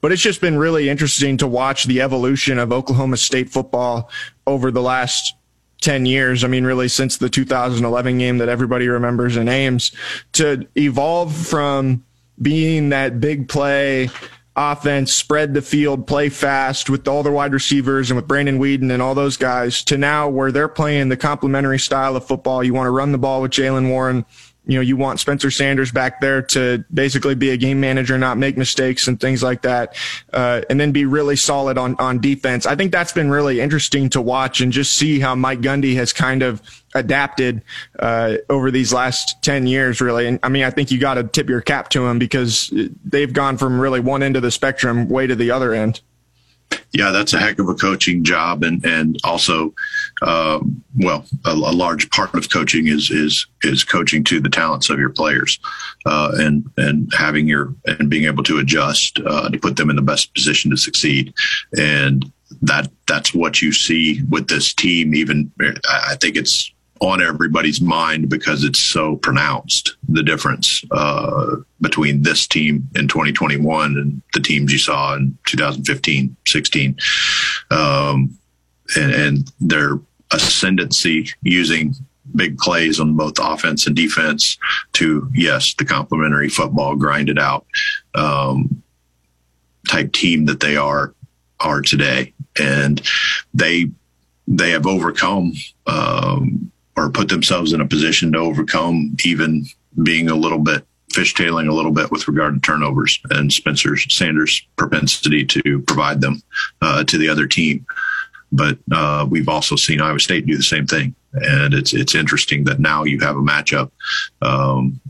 But 0.00 0.12
it's 0.12 0.22
just 0.22 0.40
been 0.40 0.56
really 0.56 0.88
interesting 0.88 1.36
to 1.38 1.46
watch 1.46 1.84
the 1.84 2.00
evolution 2.00 2.58
of 2.58 2.72
Oklahoma 2.72 3.16
State 3.16 3.50
football 3.50 4.10
over 4.46 4.70
the 4.70 4.82
last 4.82 5.34
10 5.80 6.06
years. 6.06 6.44
I 6.44 6.48
mean, 6.48 6.64
really 6.64 6.88
since 6.88 7.16
the 7.18 7.28
2011 7.28 8.18
game 8.18 8.38
that 8.38 8.48
everybody 8.48 8.88
remembers 8.88 9.36
in 9.36 9.48
Ames 9.48 9.92
to 10.32 10.66
evolve 10.76 11.34
from 11.34 12.04
being 12.40 12.90
that 12.90 13.20
big 13.20 13.48
play 13.48 14.10
offense, 14.56 15.12
spread 15.12 15.54
the 15.54 15.62
field, 15.62 16.06
play 16.06 16.28
fast 16.28 16.90
with 16.90 17.06
all 17.08 17.22
the 17.22 17.30
wide 17.30 17.52
receivers 17.52 18.10
and 18.10 18.16
with 18.16 18.28
Brandon 18.28 18.58
Weeden 18.58 18.90
and 18.92 19.00
all 19.00 19.14
those 19.14 19.36
guys 19.36 19.82
to 19.84 19.96
now 19.96 20.28
where 20.28 20.52
they're 20.52 20.68
playing 20.68 21.08
the 21.08 21.16
complementary 21.16 21.78
style 21.78 22.16
of 22.16 22.26
football. 22.26 22.62
You 22.62 22.74
want 22.74 22.86
to 22.86 22.90
run 22.90 23.12
the 23.12 23.18
ball 23.18 23.42
with 23.42 23.52
Jaylen 23.52 23.88
Warren 23.88 24.24
you 24.70 24.76
know, 24.76 24.82
you 24.82 24.96
want 24.96 25.18
Spencer 25.18 25.50
Sanders 25.50 25.90
back 25.90 26.20
there 26.20 26.42
to 26.42 26.84
basically 26.94 27.34
be 27.34 27.50
a 27.50 27.56
game 27.56 27.80
manager, 27.80 28.16
not 28.16 28.38
make 28.38 28.56
mistakes 28.56 29.08
and 29.08 29.18
things 29.18 29.42
like 29.42 29.62
that, 29.62 29.96
uh, 30.32 30.62
and 30.70 30.78
then 30.78 30.92
be 30.92 31.04
really 31.04 31.34
solid 31.34 31.76
on 31.76 31.96
on 31.96 32.20
defense. 32.20 32.66
I 32.66 32.76
think 32.76 32.92
that's 32.92 33.12
been 33.12 33.30
really 33.30 33.60
interesting 33.60 34.08
to 34.10 34.20
watch 34.20 34.60
and 34.60 34.72
just 34.72 34.94
see 34.94 35.18
how 35.18 35.34
Mike 35.34 35.60
Gundy 35.60 35.96
has 35.96 36.12
kind 36.12 36.44
of 36.44 36.62
adapted 36.94 37.62
uh, 37.98 38.36
over 38.48 38.70
these 38.70 38.92
last 38.92 39.42
10 39.42 39.68
years 39.68 40.00
really 40.00 40.26
and 40.26 40.40
i 40.42 40.48
mean 40.48 40.64
i 40.64 40.70
think 40.70 40.90
you 40.90 40.98
got 40.98 41.14
to 41.14 41.22
tip 41.22 41.48
your 41.48 41.60
cap 41.60 41.88
to 41.88 42.04
him 42.04 42.18
because 42.18 42.72
they've 43.04 43.32
gone 43.32 43.56
from 43.56 43.78
really 43.78 44.00
one 44.00 44.24
end 44.24 44.34
of 44.34 44.42
the 44.42 44.50
spectrum 44.50 45.08
way 45.08 45.24
to 45.24 45.36
the 45.36 45.52
other 45.52 45.72
end 45.72 46.00
yeah, 46.92 47.10
that's 47.10 47.32
a 47.32 47.38
heck 47.38 47.58
of 47.58 47.68
a 47.68 47.74
coaching 47.74 48.24
job, 48.24 48.64
and 48.64 48.84
and 48.84 49.16
also, 49.22 49.72
uh, 50.22 50.58
well, 50.96 51.24
a, 51.44 51.50
a, 51.50 51.54
large 51.54 52.10
part 52.10 52.34
of 52.34 52.50
coaching 52.50 52.88
is 52.88 53.10
is 53.10 53.46
is 53.62 53.84
coaching 53.84 54.24
to 54.24 54.40
the 54.40 54.48
talents 54.48 54.90
of 54.90 54.98
your 54.98 55.10
players, 55.10 55.60
uh, 56.06 56.32
and 56.34 56.68
and 56.78 57.12
having 57.16 57.46
your 57.46 57.74
and 57.86 58.10
being 58.10 58.24
able 58.24 58.42
to 58.42 58.58
adjust 58.58 59.20
uh, 59.24 59.48
to 59.48 59.58
put 59.58 59.76
them 59.76 59.90
in 59.90 59.96
the 59.96 60.02
best 60.02 60.34
position 60.34 60.70
to 60.70 60.76
succeed, 60.76 61.32
and 61.78 62.30
that 62.62 62.90
that's 63.06 63.32
what 63.34 63.62
you 63.62 63.72
see 63.72 64.22
with 64.24 64.48
this 64.48 64.74
team. 64.74 65.14
Even 65.14 65.50
I 65.88 66.16
think 66.20 66.36
it's 66.36 66.72
on 67.00 67.22
everybody's 67.22 67.80
mind 67.80 68.28
because 68.28 68.62
it's 68.64 68.80
so 68.80 69.16
pronounced 69.16 69.96
the 70.08 70.22
difference 70.22 70.84
uh, 70.90 71.56
between 71.80 72.22
this 72.22 72.46
team 72.46 72.88
in 72.94 73.08
2021 73.08 73.96
and 73.96 74.22
the 74.34 74.40
teams 74.40 74.72
you 74.72 74.78
saw 74.78 75.14
in 75.14 75.36
2015 75.46 76.36
16 76.46 76.96
um, 77.70 78.36
and, 78.96 79.12
and, 79.12 79.52
their 79.60 79.98
ascendancy 80.32 81.28
using 81.42 81.94
big 82.36 82.58
plays 82.58 83.00
on 83.00 83.16
both 83.16 83.34
offense 83.40 83.86
and 83.86 83.96
defense 83.96 84.58
to 84.92 85.28
yes 85.34 85.74
the 85.74 85.84
complementary 85.84 86.48
football 86.48 86.94
grinded 86.94 87.38
out 87.38 87.66
um, 88.14 88.82
type 89.88 90.12
team 90.12 90.44
that 90.44 90.60
they 90.60 90.76
are 90.76 91.14
are 91.60 91.82
today. 91.82 92.32
And 92.58 93.00
they 93.54 93.90
they 94.48 94.70
have 94.70 94.86
overcome 94.86 95.52
um, 95.86 96.69
or 96.96 97.10
put 97.10 97.28
themselves 97.28 97.72
in 97.72 97.80
a 97.80 97.86
position 97.86 98.32
to 98.32 98.38
overcome 98.38 99.16
even 99.24 99.64
being 100.02 100.28
a 100.28 100.34
little 100.34 100.58
bit 100.58 100.84
fishtailing 101.12 101.68
a 101.68 101.74
little 101.74 101.90
bit 101.90 102.10
with 102.10 102.28
regard 102.28 102.54
to 102.54 102.60
turnovers 102.60 103.20
and 103.30 103.52
Spencer 103.52 103.96
Sanders' 103.96 104.66
propensity 104.76 105.44
to 105.44 105.80
provide 105.82 106.20
them 106.20 106.42
uh, 106.82 107.04
to 107.04 107.18
the 107.18 107.28
other 107.28 107.46
team. 107.46 107.84
But 108.52 108.78
uh, 108.92 109.26
we've 109.28 109.48
also 109.48 109.76
seen 109.76 110.00
Iowa 110.00 110.20
State 110.20 110.46
do 110.46 110.56
the 110.56 110.62
same 110.62 110.86
thing, 110.86 111.14
and 111.32 111.72
it's 111.72 111.92
it's 111.92 112.14
interesting 112.14 112.64
that 112.64 112.80
now 112.80 113.04
you 113.04 113.20
have 113.20 113.36
a 113.36 113.40
matchup 113.40 113.90
um, 114.42 115.00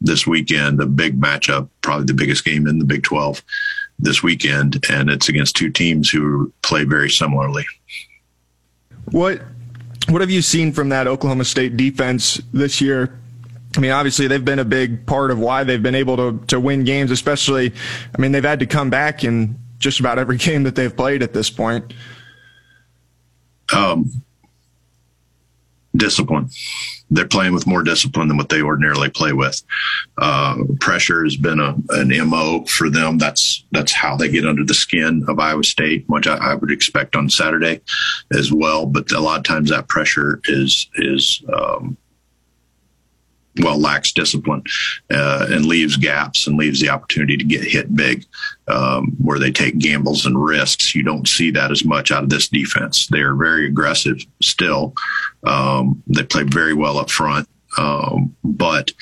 this 0.00 0.26
weekend, 0.26 0.80
a 0.80 0.86
big 0.86 1.20
matchup, 1.20 1.68
probably 1.82 2.06
the 2.06 2.14
biggest 2.14 2.44
game 2.44 2.66
in 2.66 2.78
the 2.78 2.84
Big 2.84 3.02
Twelve 3.02 3.42
this 3.98 4.22
weekend, 4.22 4.84
and 4.90 5.10
it's 5.10 5.28
against 5.28 5.54
two 5.54 5.70
teams 5.70 6.08
who 6.08 6.52
play 6.62 6.84
very 6.84 7.10
similarly. 7.10 7.66
What 9.10 9.42
what 10.08 10.20
have 10.20 10.30
you 10.30 10.42
seen 10.42 10.72
from 10.72 10.88
that 10.90 11.06
Oklahoma 11.06 11.44
State 11.44 11.76
defense 11.76 12.40
this 12.52 12.80
year? 12.80 13.18
I 13.76 13.80
mean, 13.80 13.90
obviously 13.90 14.26
they've 14.26 14.44
been 14.44 14.58
a 14.58 14.64
big 14.64 15.06
part 15.06 15.30
of 15.30 15.38
why 15.38 15.64
they've 15.64 15.82
been 15.82 15.94
able 15.94 16.16
to 16.16 16.44
to 16.48 16.60
win 16.60 16.84
games, 16.84 17.10
especially 17.10 17.72
I 18.16 18.20
mean, 18.20 18.32
they've 18.32 18.44
had 18.44 18.60
to 18.60 18.66
come 18.66 18.90
back 18.90 19.24
in 19.24 19.58
just 19.78 20.00
about 20.00 20.18
every 20.18 20.36
game 20.38 20.62
that 20.64 20.74
they've 20.74 20.94
played 20.94 21.22
at 21.22 21.32
this 21.32 21.50
point. 21.50 21.92
Um, 23.74 24.10
discipline 25.96 26.48
they're 27.12 27.28
playing 27.28 27.52
with 27.52 27.66
more 27.66 27.82
discipline 27.82 28.28
than 28.28 28.36
what 28.36 28.48
they 28.48 28.62
ordinarily 28.62 29.10
play 29.10 29.32
with. 29.32 29.62
Uh, 30.18 30.56
pressure 30.80 31.24
has 31.24 31.36
been 31.36 31.60
a, 31.60 31.76
an 31.90 32.28
mo 32.28 32.64
for 32.64 32.88
them. 32.88 33.18
That's 33.18 33.64
that's 33.70 33.92
how 33.92 34.16
they 34.16 34.28
get 34.28 34.46
under 34.46 34.64
the 34.64 34.74
skin 34.74 35.24
of 35.28 35.38
Iowa 35.38 35.62
State, 35.62 36.04
which 36.08 36.26
I, 36.26 36.36
I 36.36 36.54
would 36.54 36.70
expect 36.70 37.14
on 37.14 37.28
Saturday 37.28 37.80
as 38.32 38.52
well. 38.52 38.86
But 38.86 39.12
a 39.12 39.20
lot 39.20 39.38
of 39.38 39.44
times 39.44 39.70
that 39.70 39.88
pressure 39.88 40.40
is 40.44 40.88
is 40.96 41.42
um, 41.54 41.96
well 43.60 43.78
lacks 43.78 44.12
discipline 44.12 44.62
uh, 45.10 45.46
and 45.50 45.66
leaves 45.66 45.96
gaps 45.96 46.46
and 46.46 46.56
leaves 46.56 46.80
the 46.80 46.88
opportunity 46.88 47.36
to 47.36 47.44
get 47.44 47.62
hit 47.62 47.94
big 47.94 48.24
um, 48.68 49.12
where 49.18 49.38
they 49.38 49.50
take 49.50 49.78
gambles 49.78 50.24
and 50.24 50.42
risks. 50.42 50.94
You 50.94 51.02
don't 51.02 51.28
see 51.28 51.50
that 51.50 51.70
as 51.70 51.84
much 51.84 52.10
out 52.10 52.22
of 52.22 52.30
this 52.30 52.48
defense. 52.48 53.08
They're 53.08 53.34
very 53.34 53.66
aggressive 53.66 54.24
still. 54.40 54.94
Um, 55.44 56.02
they 56.06 56.22
play 56.22 56.44
very 56.44 56.72
well 56.72 56.98
up 56.98 57.10
front 57.10 57.48
um, 57.78 58.34
but 58.44 58.92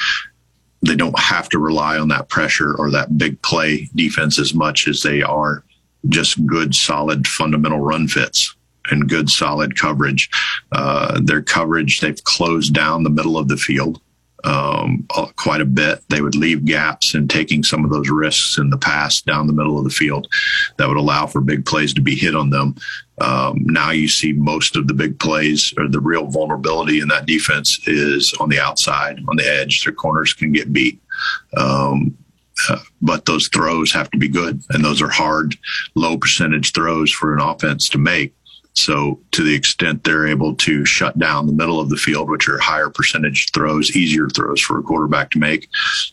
they 0.82 0.96
don't 0.96 1.18
have 1.18 1.48
to 1.50 1.58
rely 1.58 1.98
on 1.98 2.08
that 2.08 2.28
pressure 2.28 2.74
or 2.78 2.90
that 2.90 3.18
big 3.18 3.40
play 3.42 3.88
defense 3.94 4.38
as 4.38 4.54
much 4.54 4.88
as 4.88 5.02
they 5.02 5.22
are 5.22 5.64
just 6.08 6.44
good 6.46 6.74
solid 6.74 7.26
fundamental 7.26 7.80
run 7.80 8.08
fits 8.08 8.54
and 8.90 9.08
good 9.08 9.28
solid 9.28 9.76
coverage. 9.76 10.30
Uh, 10.72 11.20
their 11.22 11.42
coverage 11.42 12.00
they've 12.00 12.24
closed 12.24 12.72
down 12.72 13.02
the 13.02 13.10
middle 13.10 13.36
of 13.36 13.48
the 13.48 13.56
field 13.56 14.00
um, 14.44 15.06
uh, 15.14 15.26
quite 15.36 15.60
a 15.60 15.66
bit. 15.66 16.02
They 16.08 16.20
would 16.20 16.34
leave 16.34 16.64
gaps 16.64 17.14
in 17.14 17.28
taking 17.28 17.62
some 17.62 17.84
of 17.84 17.90
those 17.90 18.08
risks 18.08 18.58
in 18.58 18.70
the 18.70 18.78
past 18.78 19.26
down 19.26 19.46
the 19.46 19.52
middle 19.52 19.78
of 19.78 19.84
the 19.84 19.90
field 19.90 20.28
that 20.76 20.88
would 20.88 20.96
allow 20.96 21.26
for 21.26 21.40
big 21.40 21.66
plays 21.66 21.94
to 21.94 22.00
be 22.00 22.14
hit 22.14 22.34
on 22.34 22.50
them. 22.50 22.74
Um, 23.20 23.62
now 23.66 23.90
you 23.90 24.08
see 24.08 24.32
most 24.32 24.76
of 24.76 24.88
the 24.88 24.94
big 24.94 25.18
plays 25.18 25.74
or 25.76 25.88
the 25.88 26.00
real 26.00 26.26
vulnerability 26.26 27.00
in 27.00 27.08
that 27.08 27.26
defense 27.26 27.86
is 27.86 28.32
on 28.40 28.48
the 28.48 28.58
outside, 28.58 29.18
on 29.28 29.36
the 29.36 29.46
edge. 29.46 29.84
Their 29.84 29.92
corners 29.92 30.32
can 30.32 30.52
get 30.52 30.72
beat. 30.72 31.00
Um, 31.56 32.16
uh, 32.68 32.78
but 33.00 33.24
those 33.24 33.48
throws 33.48 33.92
have 33.92 34.10
to 34.10 34.18
be 34.18 34.28
good, 34.28 34.62
and 34.70 34.84
those 34.84 35.00
are 35.00 35.08
hard, 35.08 35.56
low 35.94 36.18
percentage 36.18 36.72
throws 36.72 37.10
for 37.10 37.32
an 37.32 37.40
offense 37.40 37.88
to 37.88 37.98
make. 37.98 38.34
So, 38.80 39.20
to 39.32 39.42
the 39.42 39.54
extent 39.54 40.04
they're 40.04 40.26
able 40.26 40.54
to 40.56 40.84
shut 40.84 41.18
down 41.18 41.46
the 41.46 41.52
middle 41.52 41.80
of 41.80 41.90
the 41.90 41.96
field, 41.96 42.30
which 42.30 42.48
are 42.48 42.58
higher 42.58 42.88
percentage 42.88 43.50
throws, 43.52 43.94
easier 43.94 44.28
throws 44.28 44.60
for 44.60 44.78
a 44.78 44.82
quarterback 44.82 45.30
to 45.32 45.38
make, 45.38 45.68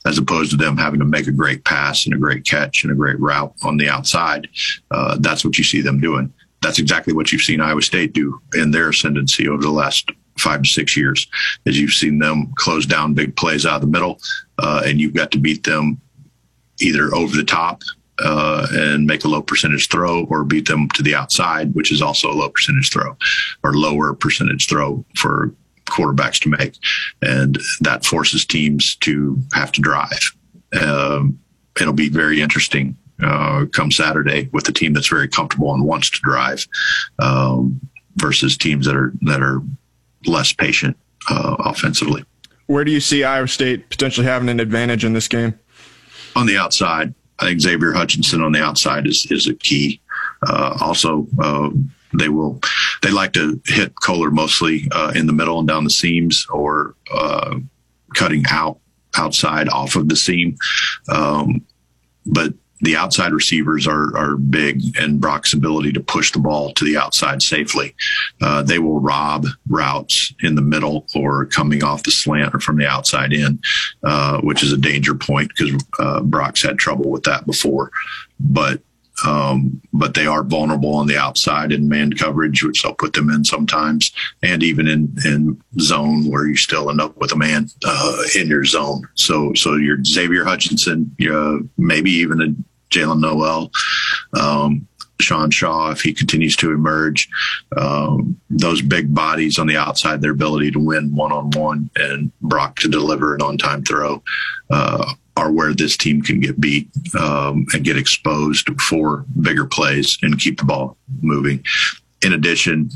as 0.05 0.17
opposed 0.17 0.51
to 0.51 0.57
them 0.57 0.77
having 0.77 0.99
to 0.99 1.05
make 1.05 1.27
a 1.27 1.31
great 1.31 1.63
pass 1.63 2.05
and 2.05 2.13
a 2.13 2.17
great 2.17 2.45
catch 2.45 2.83
and 2.83 2.91
a 2.91 2.95
great 2.95 3.19
route 3.19 3.53
on 3.63 3.77
the 3.77 3.89
outside, 3.89 4.49
uh, 4.91 5.17
that's 5.19 5.45
what 5.45 5.57
you 5.57 5.63
see 5.63 5.81
them 5.81 6.01
doing. 6.01 6.31
That's 6.61 6.79
exactly 6.79 7.13
what 7.13 7.31
you've 7.31 7.41
seen 7.41 7.61
Iowa 7.61 7.81
State 7.81 8.13
do 8.13 8.41
in 8.53 8.71
their 8.71 8.89
ascendancy 8.89 9.47
over 9.47 9.61
the 9.61 9.71
last 9.71 10.09
five 10.37 10.63
to 10.63 10.69
six 10.69 10.97
years, 10.97 11.27
as 11.65 11.79
you've 11.79 11.93
seen 11.93 12.19
them 12.19 12.51
close 12.55 12.85
down 12.85 13.13
big 13.13 13.35
plays 13.35 13.65
out 13.65 13.75
of 13.75 13.81
the 13.81 13.87
middle, 13.87 14.19
uh, 14.59 14.81
and 14.85 14.99
you've 14.99 15.13
got 15.13 15.31
to 15.31 15.37
beat 15.37 15.63
them 15.63 15.99
either 16.79 17.13
over 17.15 17.35
the 17.35 17.43
top 17.43 17.81
uh, 18.23 18.67
and 18.71 19.05
make 19.05 19.23
a 19.23 19.27
low 19.27 19.41
percentage 19.41 19.89
throw 19.89 20.25
or 20.25 20.43
beat 20.43 20.67
them 20.67 20.89
to 20.89 21.03
the 21.03 21.15
outside, 21.15 21.73
which 21.75 21.91
is 21.91 22.01
also 22.01 22.31
a 22.31 22.33
low 22.33 22.49
percentage 22.49 22.91
throw 22.91 23.15
or 23.63 23.73
lower 23.73 24.13
percentage 24.13 24.67
throw 24.67 25.05
for 25.15 25.53
quarterbacks 25.85 26.39
to 26.41 26.49
make. 26.49 26.75
And 27.21 27.59
that 27.81 28.05
forces 28.05 28.45
teams 28.45 28.95
to 28.97 29.39
have 29.53 29.71
to 29.73 29.81
drive. 29.81 30.31
Um, 30.81 31.39
it'll 31.79 31.93
be 31.93 32.09
very 32.09 32.41
interesting 32.41 32.97
uh, 33.21 33.65
come 33.71 33.91
Saturday 33.91 34.49
with 34.51 34.67
a 34.69 34.71
team 34.71 34.93
that's 34.93 35.07
very 35.07 35.27
comfortable 35.27 35.73
and 35.73 35.85
wants 35.85 36.09
to 36.09 36.19
drive 36.21 36.67
um, 37.19 37.79
versus 38.15 38.57
teams 38.57 38.85
that 38.85 38.95
are 38.95 39.13
that 39.21 39.41
are 39.41 39.61
less 40.25 40.53
patient 40.53 40.97
uh, 41.29 41.55
offensively. 41.59 42.23
Where 42.67 42.83
do 42.83 42.91
you 42.91 42.99
see 42.99 43.23
Iowa 43.23 43.47
State 43.47 43.89
potentially 43.89 44.27
having 44.27 44.49
an 44.49 44.59
advantage 44.59 45.05
in 45.05 45.13
this 45.13 45.27
game? 45.27 45.57
On 46.35 46.45
the 46.45 46.57
outside, 46.57 47.13
I 47.39 47.45
think 47.45 47.61
Xavier 47.61 47.93
Hutchinson 47.93 48.41
on 48.41 48.51
the 48.51 48.63
outside 48.63 49.07
is 49.07 49.27
is 49.31 49.47
a 49.47 49.53
key. 49.53 50.01
Uh, 50.47 50.77
also, 50.81 51.27
uh, 51.39 51.69
they 52.17 52.29
will 52.29 52.59
they 53.01 53.11
like 53.11 53.33
to 53.33 53.61
hit 53.65 53.93
Kolar 54.01 54.31
mostly 54.31 54.87
uh, 54.91 55.11
in 55.15 55.27
the 55.27 55.33
middle 55.33 55.59
and 55.59 55.67
down 55.67 55.83
the 55.83 55.89
seams 55.89 56.45
or 56.49 56.95
uh, 57.13 57.57
cutting 58.15 58.43
out 58.49 58.79
outside 59.17 59.69
off 59.69 59.95
of 59.95 60.09
the 60.09 60.15
seam. 60.15 60.57
Um, 61.09 61.65
but 62.25 62.53
the 62.81 62.95
outside 62.95 63.33
receivers 63.33 63.87
are 63.87 64.15
are 64.17 64.37
big, 64.37 64.81
and 64.99 65.19
Brock's 65.19 65.53
ability 65.53 65.93
to 65.93 65.99
push 65.99 66.31
the 66.31 66.39
ball 66.39 66.73
to 66.73 66.85
the 66.85 66.97
outside 66.97 67.41
safely. 67.41 67.95
Uh, 68.41 68.63
they 68.63 68.79
will 68.79 68.99
rob 68.99 69.45
routes 69.67 70.33
in 70.41 70.55
the 70.55 70.61
middle 70.61 71.07
or 71.15 71.45
coming 71.45 71.83
off 71.83 72.03
the 72.03 72.11
slant 72.11 72.53
or 72.53 72.59
from 72.59 72.77
the 72.77 72.87
outside 72.87 73.33
in, 73.33 73.59
uh, 74.03 74.39
which 74.41 74.63
is 74.63 74.71
a 74.71 74.77
danger 74.77 75.15
point 75.15 75.49
because 75.49 75.83
uh, 75.99 76.21
Brock's 76.21 76.61
had 76.61 76.77
trouble 76.77 77.09
with 77.09 77.23
that 77.23 77.45
before. 77.45 77.91
But 78.39 78.81
um, 79.25 79.81
but 79.93 80.13
they 80.13 80.27
are 80.27 80.43
vulnerable 80.43 80.93
on 80.95 81.07
the 81.07 81.17
outside 81.17 81.71
in 81.71 81.89
man 81.89 82.13
coverage, 82.13 82.63
which 82.63 82.83
they'll 82.83 82.93
put 82.93 83.13
them 83.13 83.29
in 83.29 83.43
sometimes, 83.43 84.11
and 84.43 84.61
even 84.61 84.87
in 84.87 85.15
in 85.25 85.61
zone 85.79 86.29
where 86.29 86.45
you 86.45 86.55
still 86.55 86.89
end 86.89 87.01
up 87.01 87.17
with 87.17 87.31
a 87.31 87.35
man 87.35 87.67
uh, 87.85 88.17
in 88.35 88.47
your 88.47 88.65
zone. 88.65 89.07
So 89.15 89.53
so 89.53 89.75
your 89.75 90.03
Xavier 90.03 90.45
Hutchinson, 90.45 91.15
uh, 91.31 91.57
maybe 91.77 92.11
even 92.11 92.41
a 92.41 92.53
Jaylin 92.89 93.19
Noel. 93.19 93.71
Um, 94.39 94.87
Sean 95.19 95.49
Shaw, 95.49 95.91
if 95.91 96.01
he 96.01 96.13
continues 96.13 96.55
to 96.57 96.71
emerge, 96.71 97.27
um, 97.75 98.39
those 98.49 98.81
big 98.81 99.13
bodies 99.13 99.57
on 99.57 99.67
the 99.67 99.77
outside, 99.77 100.21
their 100.21 100.31
ability 100.31 100.71
to 100.71 100.79
win 100.79 101.15
one 101.15 101.31
on 101.31 101.49
one 101.51 101.89
and 101.95 102.31
Brock 102.41 102.75
to 102.77 102.87
deliver 102.87 103.33
an 103.33 103.41
on 103.41 103.57
time 103.57 103.83
throw, 103.83 104.21
uh, 104.69 105.13
are 105.35 105.51
where 105.51 105.73
this 105.73 105.95
team 105.95 106.21
can 106.21 106.39
get 106.39 106.59
beat 106.59 106.89
um, 107.19 107.65
and 107.73 107.83
get 107.83 107.97
exposed 107.97 108.69
for 108.81 109.25
bigger 109.41 109.65
plays 109.65 110.17
and 110.21 110.39
keep 110.39 110.59
the 110.59 110.65
ball 110.65 110.97
moving. 111.21 111.63
In 112.23 112.33
addition, 112.33 112.89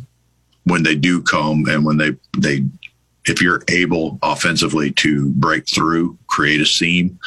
when 0.65 0.83
they 0.83 0.95
do 0.95 1.21
come 1.21 1.65
and 1.67 1.85
when 1.85 1.97
they 1.97 2.15
they 2.37 2.65
if 3.25 3.41
you're 3.41 3.61
able 3.69 4.17
offensively 4.23 4.91
to 4.91 5.29
break 5.33 5.69
through, 5.69 6.17
create 6.25 6.59
a 6.59 6.65
seam 6.65 7.19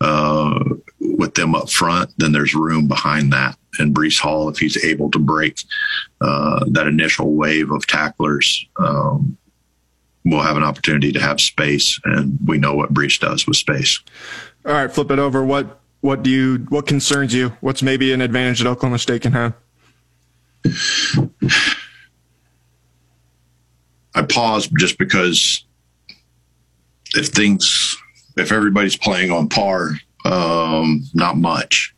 uh, 0.00 0.58
with 1.00 1.34
them 1.34 1.54
up 1.54 1.70
front, 1.70 2.10
then 2.18 2.32
there's 2.32 2.54
room 2.54 2.88
behind 2.88 3.32
that. 3.32 3.56
And 3.78 3.94
Breece 3.94 4.18
Hall, 4.18 4.48
if 4.48 4.58
he's 4.58 4.82
able 4.84 5.10
to 5.10 5.18
break 5.18 5.58
uh, 6.20 6.64
that 6.68 6.86
initial 6.86 7.34
wave 7.34 7.70
of 7.70 7.86
tacklers, 7.86 8.66
um, 8.78 9.36
we'll 10.24 10.40
have 10.40 10.56
an 10.56 10.62
opportunity 10.62 11.12
to 11.12 11.20
have 11.20 11.40
space. 11.40 12.00
And 12.04 12.38
we 12.44 12.58
know 12.58 12.74
what 12.74 12.94
Breece 12.94 13.20
does 13.20 13.46
with 13.46 13.56
space. 13.56 14.00
All 14.64 14.72
right, 14.72 14.90
flip 14.90 15.10
it 15.10 15.18
over. 15.18 15.44
What 15.44 15.80
what 16.00 16.22
do 16.22 16.30
you 16.30 16.66
what 16.68 16.86
concerns 16.86 17.34
you? 17.34 17.50
What's 17.60 17.82
maybe 17.82 18.12
an 18.12 18.20
advantage 18.20 18.60
that 18.60 18.68
Oklahoma 18.68 18.98
State 18.98 19.22
can 19.22 19.32
have? 19.32 19.54
I 24.14 24.22
pause 24.22 24.68
just 24.78 24.98
because 24.98 25.64
if 27.14 27.28
things 27.28 27.96
if 28.36 28.52
everybody's 28.52 28.96
playing 28.96 29.30
on 29.30 29.48
par, 29.48 29.92
um, 30.32 31.02
not 31.14 31.36
much. 31.36 31.94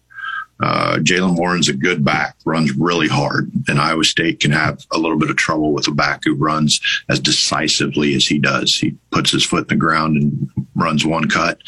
Uh, 0.60 0.96
Jaylen 0.96 1.36
Warren's 1.36 1.68
a 1.68 1.72
good 1.72 2.04
back, 2.04 2.34
runs 2.44 2.72
really 2.72 3.06
hard, 3.06 3.50
and 3.68 3.78
Iowa 3.78 4.02
State 4.04 4.40
can 4.40 4.50
have 4.50 4.84
a 4.92 4.98
little 4.98 5.16
bit 5.16 5.30
of 5.30 5.36
trouble 5.36 5.72
with 5.72 5.86
a 5.86 5.92
back 5.92 6.22
who 6.24 6.34
runs 6.34 6.80
as 7.08 7.20
decisively 7.20 8.14
as 8.14 8.26
he 8.26 8.40
does. 8.40 8.74
He 8.74 8.96
puts 9.12 9.30
his 9.30 9.44
foot 9.44 9.62
in 9.62 9.68
the 9.68 9.76
ground 9.76 10.16
and 10.16 10.50
runs 10.74 11.06
one 11.06 11.28
cut, 11.28 11.60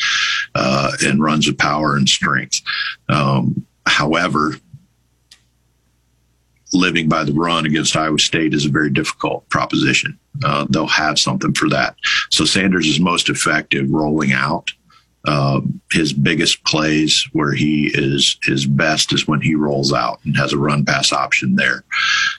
uh, 0.57 0.90
and 1.05 1.23
runs 1.23 1.46
with 1.46 1.57
power 1.57 1.96
and 1.96 2.09
strength. 2.09 2.61
Um, 3.09 3.64
however, 3.87 4.57
living 6.73 7.09
by 7.09 7.23
the 7.23 7.33
run 7.33 7.66
against 7.66 7.96
Iowa 7.96 8.18
State 8.18 8.55
is 8.55 8.66
a 8.66 8.70
very 8.70 8.90
difficult 8.90 9.49
proposition. 9.51 10.18
Uh, 10.44 10.66
they'll 10.68 10.87
have 10.87 11.18
something 11.18 11.53
for 11.53 11.68
that. 11.68 11.96
So 12.31 12.44
Sanders 12.44 12.87
is 12.87 12.99
most 12.99 13.29
effective 13.29 13.90
rolling 13.90 14.33
out 14.33 14.73
uh, 15.26 15.61
his 15.92 16.12
biggest 16.12 16.64
plays 16.64 17.26
where 17.33 17.52
he 17.52 17.90
is 17.92 18.38
his 18.42 18.66
best 18.66 19.12
is 19.12 19.28
when 19.28 19.40
he 19.40 19.54
rolls 19.54 19.92
out 19.92 20.20
and 20.24 20.37
has 20.37 20.52
a 20.52 20.59
run 20.59 20.85
pass 20.85 21.12
option 21.12 21.56
there. 21.56 21.85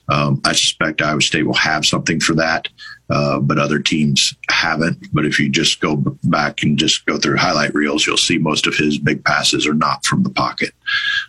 Um, 0.10 0.42
I 0.46 0.54
suspect 0.54 1.02
Iowa 1.02 1.22
State 1.22 1.46
will 1.46 1.54
have 1.54 1.86
something 1.86 2.20
for 2.20 2.34
that, 2.36 2.68
uh, 3.10 3.40
but 3.40 3.60
other 3.60 3.80
teams 3.80 4.34
haven't. 4.50 5.14
But 5.14 5.26
if 5.26 5.40
you 5.40 5.50
just 5.50 5.80
go 5.80 5.98
back 6.24 6.64
and 6.64 6.78
just 6.78 7.06
go 7.06 7.18
through 7.18 7.38
highlight 7.38 7.76
reels, 7.76 8.08
you'll 8.08 8.18
see 8.18 8.38
most 8.38 8.66
of 8.66 8.76
his 8.76 8.98
big 8.98 9.24
passes 9.24 9.68
are 9.68 9.76
not 9.76 10.06
from 10.06 10.24
the 10.24 10.32
pocket. 10.32 10.72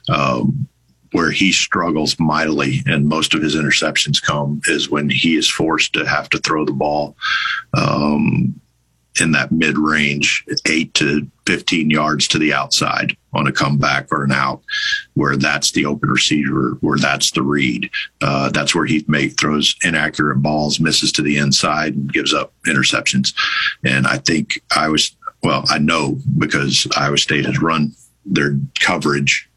Um, 0.09 0.69
where 1.13 1.31
he 1.31 1.53
struggles 1.53 2.19
mightily 2.19 2.83
and 2.87 3.07
most 3.07 3.35
of 3.35 3.43
his 3.43 3.55
interceptions 3.55 4.23
come 4.23 4.63
is 4.67 4.89
when 4.89 5.11
he 5.11 5.37
is 5.37 5.47
forced 5.47 5.93
to 5.93 6.07
have 6.07 6.27
to 6.31 6.39
throw 6.39 6.65
the 6.65 6.73
ball 6.73 7.15
um, 7.75 8.59
in 9.21 9.33
that 9.33 9.53
mid 9.53 9.77
range, 9.77 10.45
eight 10.67 10.95
to 10.95 11.27
15 11.47 11.91
yards 11.91 12.29
to 12.29 12.39
the 12.39 12.53
outside 12.53 13.17
on 13.35 13.47
a 13.47 13.53
comeback 13.53 14.11
or 14.11 14.25
an 14.25 14.33
out, 14.33 14.63
where 15.15 15.37
that's 15.37 15.73
the 15.73 15.87
open 15.87 16.09
receiver, 16.09 16.79
where 16.81 16.99
that's 16.99 17.31
the 17.33 17.43
read. 17.43 17.91
Uh, 18.21 18.49
that's 18.51 18.75
where 18.75 18.87
he 18.87 19.05
make 19.09 19.39
throws 19.39 19.77
inaccurate 19.83 20.37
balls, 20.37 20.81
misses 20.81 21.13
to 21.13 21.23
the 21.23 21.37
inside, 21.37 21.95
and 21.95 22.13
gives 22.13 22.33
up 22.33 22.53
interceptions. 22.67 23.35
And 23.85 24.07
I 24.07 24.19
think 24.19 24.61
I 24.75 24.89
was, 24.89 25.15
well, 25.43 25.65
I 25.69 25.79
know 25.79 26.19
because 26.39 26.87
Iowa 26.97 27.19
State 27.19 27.47
has 27.47 27.61
run 27.61 27.93
their 28.25 28.57
coverage 28.81 29.49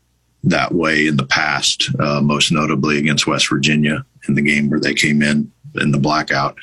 that 0.44 0.74
way 0.74 1.08
in 1.08 1.18
the 1.18 1.26
past, 1.26 1.89
uh, 2.00 2.22
most 2.22 2.52
notably 2.52 2.98
against 2.98 3.28
West 3.28 3.50
Virginia 3.50 4.06
in 4.28 4.36
the 4.36 4.41
game 4.41 4.70
where 4.70 4.80
they 4.80 4.94
came 4.94 5.22
in 5.22 5.52
in 5.79 5.91
the 5.91 5.97
blackout 5.97 6.55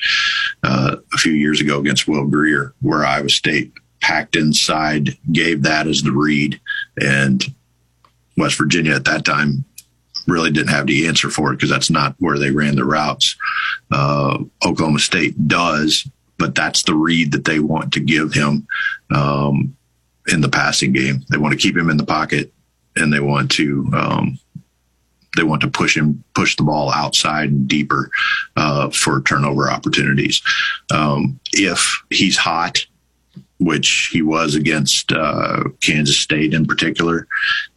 uh, 0.63 0.97
a 1.13 1.17
few 1.17 1.33
years 1.33 1.61
ago 1.61 1.79
against 1.79 2.07
Will 2.07 2.25
Grier, 2.25 2.73
where 2.81 3.05
Iowa 3.05 3.29
State 3.29 3.71
packed 4.01 4.35
inside, 4.35 5.17
gave 5.31 5.63
that 5.63 5.87
as 5.87 6.01
the 6.01 6.11
read, 6.11 6.59
and 7.01 7.43
West 8.37 8.57
Virginia 8.57 8.93
at 8.93 9.05
that 9.05 9.25
time 9.25 9.63
really 10.27 10.51
didn't 10.51 10.69
have 10.69 10.87
the 10.87 11.07
answer 11.07 11.29
for 11.29 11.51
it 11.51 11.57
because 11.57 11.69
that's 11.69 11.89
not 11.89 12.15
where 12.19 12.37
they 12.37 12.51
ran 12.51 12.75
the 12.75 12.85
routes. 12.85 13.35
Uh, 13.91 14.39
Oklahoma 14.65 14.99
State 14.99 15.47
does, 15.47 16.07
but 16.37 16.55
that's 16.55 16.83
the 16.83 16.95
read 16.95 17.31
that 17.31 17.45
they 17.45 17.59
want 17.59 17.93
to 17.93 17.99
give 17.99 18.33
him 18.33 18.65
um, 19.13 19.75
in 20.27 20.41
the 20.41 20.49
passing 20.49 20.93
game. 20.93 21.23
They 21.29 21.37
want 21.37 21.53
to 21.53 21.59
keep 21.59 21.75
him 21.75 21.89
in 21.89 21.97
the 21.97 22.05
pocket 22.05 22.53
and 22.95 23.11
they 23.11 23.19
want 23.19 23.51
to 23.51 23.89
um, 23.93 24.39
they 25.35 25.43
want 25.43 25.61
to 25.61 25.67
push 25.67 25.97
him, 25.97 26.23
push 26.35 26.55
the 26.55 26.63
ball 26.63 26.91
outside 26.91 27.49
and 27.49 27.67
deeper 27.67 28.09
uh, 28.55 28.89
for 28.89 29.21
turnover 29.21 29.69
opportunities. 29.69 30.41
Um, 30.93 31.39
if 31.53 32.01
he's 32.09 32.37
hot, 32.37 32.79
which 33.59 34.09
he 34.11 34.21
was 34.21 34.55
against 34.55 35.11
uh, 35.11 35.63
Kansas 35.81 36.17
State 36.17 36.53
in 36.53 36.65
particular, 36.65 37.27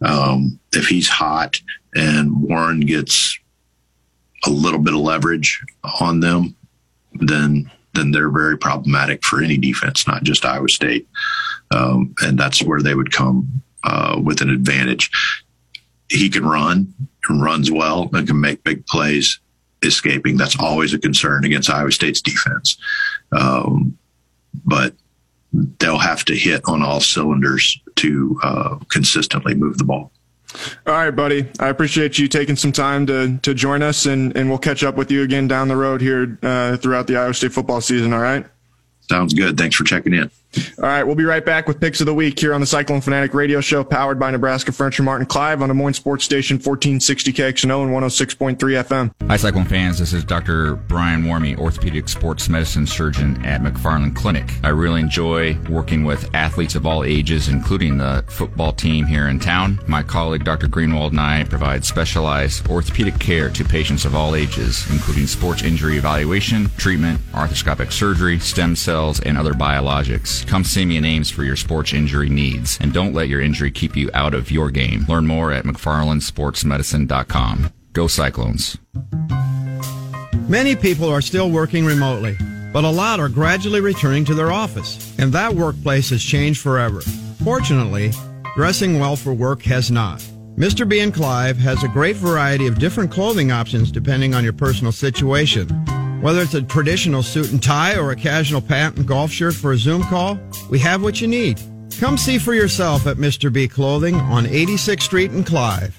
um, 0.03 0.59
if 0.73 0.87
he's 0.87 1.09
hot 1.09 1.61
and 1.95 2.43
Warren 2.43 2.81
gets 2.81 3.39
a 4.45 4.51
little 4.51 4.81
bit 4.81 4.95
of 4.95 5.01
leverage 5.01 5.63
on 6.01 6.21
them, 6.21 6.55
then 7.15 7.71
then 7.95 8.11
they're 8.11 8.31
very 8.31 8.59
problematic 8.59 9.25
for 9.25 9.43
any 9.43 9.57
defense, 9.57 10.07
not 10.07 10.23
just 10.23 10.45
Iowa 10.45 10.69
State. 10.69 11.09
Um, 11.71 12.15
and 12.21 12.39
that's 12.39 12.63
where 12.63 12.83
they 12.83 12.95
would 12.95 13.11
come 13.11 13.63
uh, 13.85 14.21
with 14.23 14.43
an 14.43 14.51
advantage. 14.51 15.11
He 16.11 16.29
can 16.29 16.45
run 16.45 16.93
runs 17.31 17.71
well 17.71 18.09
and 18.13 18.27
can 18.27 18.41
make 18.41 18.65
big 18.65 18.87
plays 18.87 19.41
escaping. 19.83 20.37
That's 20.37 20.59
always 20.59 20.95
a 20.95 20.99
concern 20.99 21.45
against 21.45 21.71
Iowa 21.71 21.93
State's 21.93 22.21
defense. 22.21 22.77
Um, 23.33 23.97
but 24.65 24.95
they'll 25.79 25.99
have 25.99 26.25
to 26.27 26.35
hit 26.35 26.63
on 26.67 26.83
all 26.83 27.01
cylinders 27.01 27.79
to 27.97 28.39
uh, 28.43 28.77
consistently 28.91 29.55
move 29.55 29.79
the 29.79 29.85
ball. 29.85 30.11
All 30.87 30.95
right, 30.95 31.11
buddy. 31.11 31.49
I 31.61 31.69
appreciate 31.69 32.19
you 32.19 32.29
taking 32.29 32.57
some 32.57 32.73
time 32.73 33.07
to 33.07 33.39
to 33.39 33.53
join 33.53 33.83
us, 33.83 34.07
and 34.07 34.35
and 34.37 34.49
we'll 34.49 34.59
catch 34.59 34.83
up 34.85 34.97
with 34.97 35.11
you 35.11 35.23
again 35.23 35.49
down 35.49 35.69
the 35.69 35.77
road 35.77 36.01
here 36.01 36.39
uh, 36.43 36.77
throughout 36.77 37.07
the 37.07 37.17
Iowa 37.17 37.35
State 37.35 37.53
football 37.53 37.81
season. 37.81 38.13
All 38.13 38.21
right. 38.21 38.47
Sounds 39.11 39.35
good. 39.35 39.59
Thanks 39.59 39.77
for 39.77 39.85
checking 39.85 40.15
in. 40.15 40.31
All 40.79 40.85
right, 40.85 41.05
we'll 41.05 41.15
be 41.15 41.25
right 41.25 41.45
back 41.45 41.67
with 41.67 41.81
picks 41.81 42.01
of 42.01 42.07
the 42.07 42.15
week 42.15 42.39
here 42.39 42.55
on 42.55 42.61
the 42.61 42.67
Cyclone 42.67 43.01
Fanatic 43.01 43.35
Radio 43.35 43.61
Show, 43.61 43.83
powered 43.85 44.19
by 44.19 44.31
Nebraska 44.31 44.73
Furniture 44.73 45.03
Mart 45.03 45.21
and 45.21 45.29
Clive 45.29 45.63
on 45.63 45.69
Des 45.69 45.75
Moines 45.75 45.95
Sports 45.95 46.25
Station 46.25 46.57
1460 46.57 47.33
KXNO 47.33 47.83
and 47.83 47.93
106.3 47.93 48.57
FM. 48.57 49.13
Hi, 49.29 49.37
Cyclone 49.37 49.65
fans. 49.65 49.99
This 49.99 50.13
is 50.13 50.25
Dr. 50.25 50.77
Brian 50.77 51.25
Warmy, 51.25 51.59
orthopedic 51.59 52.09
sports 52.09 52.49
medicine 52.49 52.87
surgeon 52.87 53.45
at 53.45 53.63
McFarland 53.63 54.15
Clinic. 54.15 54.51
I 54.63 54.69
really 54.69 55.01
enjoy 55.01 55.59
working 55.69 56.05
with 56.05 56.35
athletes 56.35 56.75
of 56.75 56.87
all 56.87 57.05
ages, 57.05 57.49
including 57.49 57.99
the 57.99 58.25
football 58.29 58.73
team 58.73 59.07
here 59.07 59.29
in 59.29 59.41
town. 59.41 59.81
My 59.87 60.03
colleague 60.03 60.45
Dr. 60.45 60.69
Greenwald 60.69 61.11
and 61.11 61.21
I 61.21 61.45
provide 61.45 61.85
specialized 61.85 62.69
orthopedic 62.69 63.19
care 63.19 63.51
to 63.51 63.65
patients 63.65 64.05
of 64.05 64.15
all 64.15 64.35
ages, 64.35 64.89
including 64.91 65.27
sports 65.27 65.63
injury 65.63 65.97
evaluation, 65.97 66.71
treatment, 66.77 67.21
arthroscopic 67.33 67.93
surgery, 67.93 68.39
stem 68.39 68.77
cells, 68.77 69.21
and 69.21 69.37
other 69.37 69.53
biologics. 69.53 70.46
Come 70.47 70.65
see 70.65 70.87
me 70.87 70.97
in 70.97 71.05
Ames 71.05 71.31
for 71.31 71.45
your 71.45 71.57
sports 71.57 71.93
injury 71.93 72.29
needs. 72.29 72.79
And 72.81 72.93
don't 72.93 73.13
let 73.13 73.29
your 73.29 73.41
injury 73.41 73.71
keep 73.71 73.97
you 73.97 74.11
out 74.15 74.35
of 74.35 74.51
your 74.51 74.71
game. 74.71 75.05
Learn 75.09 75.27
more 75.27 75.53
at 75.53 75.65
McFarlandSportsMedicine.com. 75.65 77.73
Go 77.93 78.07
Cyclones. 78.07 78.79
Many 80.49 80.77
people 80.77 81.09
are 81.09 81.21
still 81.21 81.51
working 81.51 81.85
remotely, 81.85 82.37
but 82.73 82.85
a 82.85 82.89
lot 82.89 83.19
are 83.19 83.29
gradually 83.29 83.81
returning 83.81 84.25
to 84.27 84.35
their 84.35 84.53
office. 84.53 85.19
And 85.19 85.33
that 85.33 85.53
workplace 85.53 86.11
has 86.11 86.23
changed 86.23 86.61
forever. 86.61 87.01
Fortunately, 87.43 88.13
dressing 88.55 89.01
well 89.01 89.17
for 89.17 89.35
work 89.35 89.63
has 89.63 89.91
not. 89.91 90.21
Mr. 90.57 90.89
B 90.89 91.01
and 91.01 91.13
Clive 91.13 91.59
has 91.59 91.83
a 91.83 91.89
great 91.89 92.17
variety 92.17 92.67
of 92.67 92.79
different 92.79 93.11
clothing 93.11 93.51
options 93.51 93.91
depending 93.91 94.35
on 94.35 94.45
your 94.45 94.53
personal 94.53 94.93
situation. 94.93 95.69
Whether 96.21 96.43
it's 96.43 96.55
a 96.55 96.63
traditional 96.63 97.23
suit 97.23 97.53
and 97.53 97.63
tie 97.63 97.97
or 97.97 98.11
a 98.11 98.17
casual 98.17 98.61
pant 98.61 98.97
and 98.97 99.07
golf 99.07 99.31
shirt 99.31 99.55
for 99.55 99.73
a 99.73 99.77
Zoom 99.77 100.03
call, 100.05 100.39
we 100.71 100.79
have 100.81 101.03
what 101.03 101.21
you 101.21 101.29
need. 101.29 101.61
Come 101.99 102.19
see 102.19 102.39
for 102.39 102.53
yourself 102.55 103.07
at 103.07 103.17
Mr. 103.17 103.53
B 103.53 103.69
Clothing 103.69 104.17
on 104.17 104.45
86th 104.45 105.03
Street 105.03 105.33
in 105.33 105.45
Clive. 105.45 105.99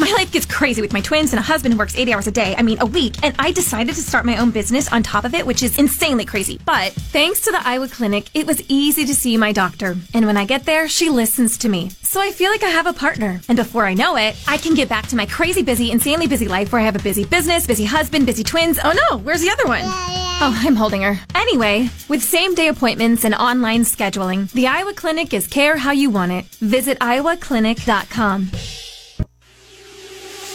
My 0.00 0.10
life 0.12 0.32
gets 0.32 0.46
crazy 0.46 0.80
with 0.80 0.92
my 0.92 1.00
twins 1.00 1.32
and 1.32 1.38
a 1.38 1.42
husband 1.42 1.74
who 1.74 1.78
works 1.78 1.96
80 1.96 2.14
hours 2.14 2.26
a 2.26 2.30
day, 2.32 2.54
I 2.56 2.62
mean 2.62 2.80
a 2.80 2.86
week, 2.86 3.14
and 3.22 3.34
I 3.38 3.52
decided 3.52 3.94
to 3.94 4.00
start 4.00 4.24
my 4.24 4.36
own 4.38 4.50
business 4.50 4.90
on 4.92 5.02
top 5.02 5.24
of 5.24 5.34
it, 5.34 5.46
which 5.46 5.62
is 5.62 5.78
insanely 5.78 6.24
crazy. 6.24 6.58
But 6.64 6.92
thanks 6.92 7.40
to 7.42 7.52
the 7.52 7.60
Iowa 7.66 7.88
Clinic, 7.88 8.26
it 8.34 8.46
was 8.46 8.62
easy 8.68 9.04
to 9.04 9.14
see 9.14 9.36
my 9.36 9.52
doctor. 9.52 9.96
And 10.14 10.26
when 10.26 10.36
I 10.36 10.44
get 10.44 10.64
there, 10.64 10.88
she 10.88 11.10
listens 11.10 11.58
to 11.58 11.68
me. 11.68 11.90
So 12.02 12.20
I 12.20 12.30
feel 12.32 12.50
like 12.50 12.64
I 12.64 12.68
have 12.68 12.86
a 12.86 12.92
partner. 12.92 13.40
And 13.48 13.56
before 13.56 13.86
I 13.86 13.94
know 13.94 14.16
it, 14.16 14.36
I 14.48 14.58
can 14.58 14.74
get 14.74 14.88
back 14.88 15.06
to 15.08 15.16
my 15.16 15.26
crazy 15.26 15.62
busy, 15.62 15.90
insanely 15.90 16.26
busy 16.26 16.48
life 16.48 16.72
where 16.72 16.80
I 16.80 16.84
have 16.84 16.96
a 16.96 17.02
busy 17.02 17.24
business, 17.24 17.66
busy 17.66 17.84
husband, 17.84 18.26
busy 18.26 18.44
twins. 18.44 18.78
Oh 18.82 18.92
no, 19.10 19.18
where's 19.18 19.42
the 19.42 19.50
other 19.50 19.66
one? 19.66 19.82
Oh, 19.84 20.60
I'm 20.64 20.74
holding 20.74 21.02
her. 21.02 21.18
Anyway, 21.34 21.88
with 22.08 22.22
same 22.22 22.54
day 22.54 22.68
appointments 22.68 23.24
and 23.24 23.34
online 23.34 23.82
scheduling, 23.82 24.50
the 24.52 24.66
Iowa 24.66 24.92
Clinic 24.94 25.32
is 25.32 25.46
care 25.46 25.76
how 25.76 25.92
you 25.92 26.10
want 26.10 26.32
it. 26.32 26.46
Visit 26.56 26.98
iowaclinic.com. 26.98 28.50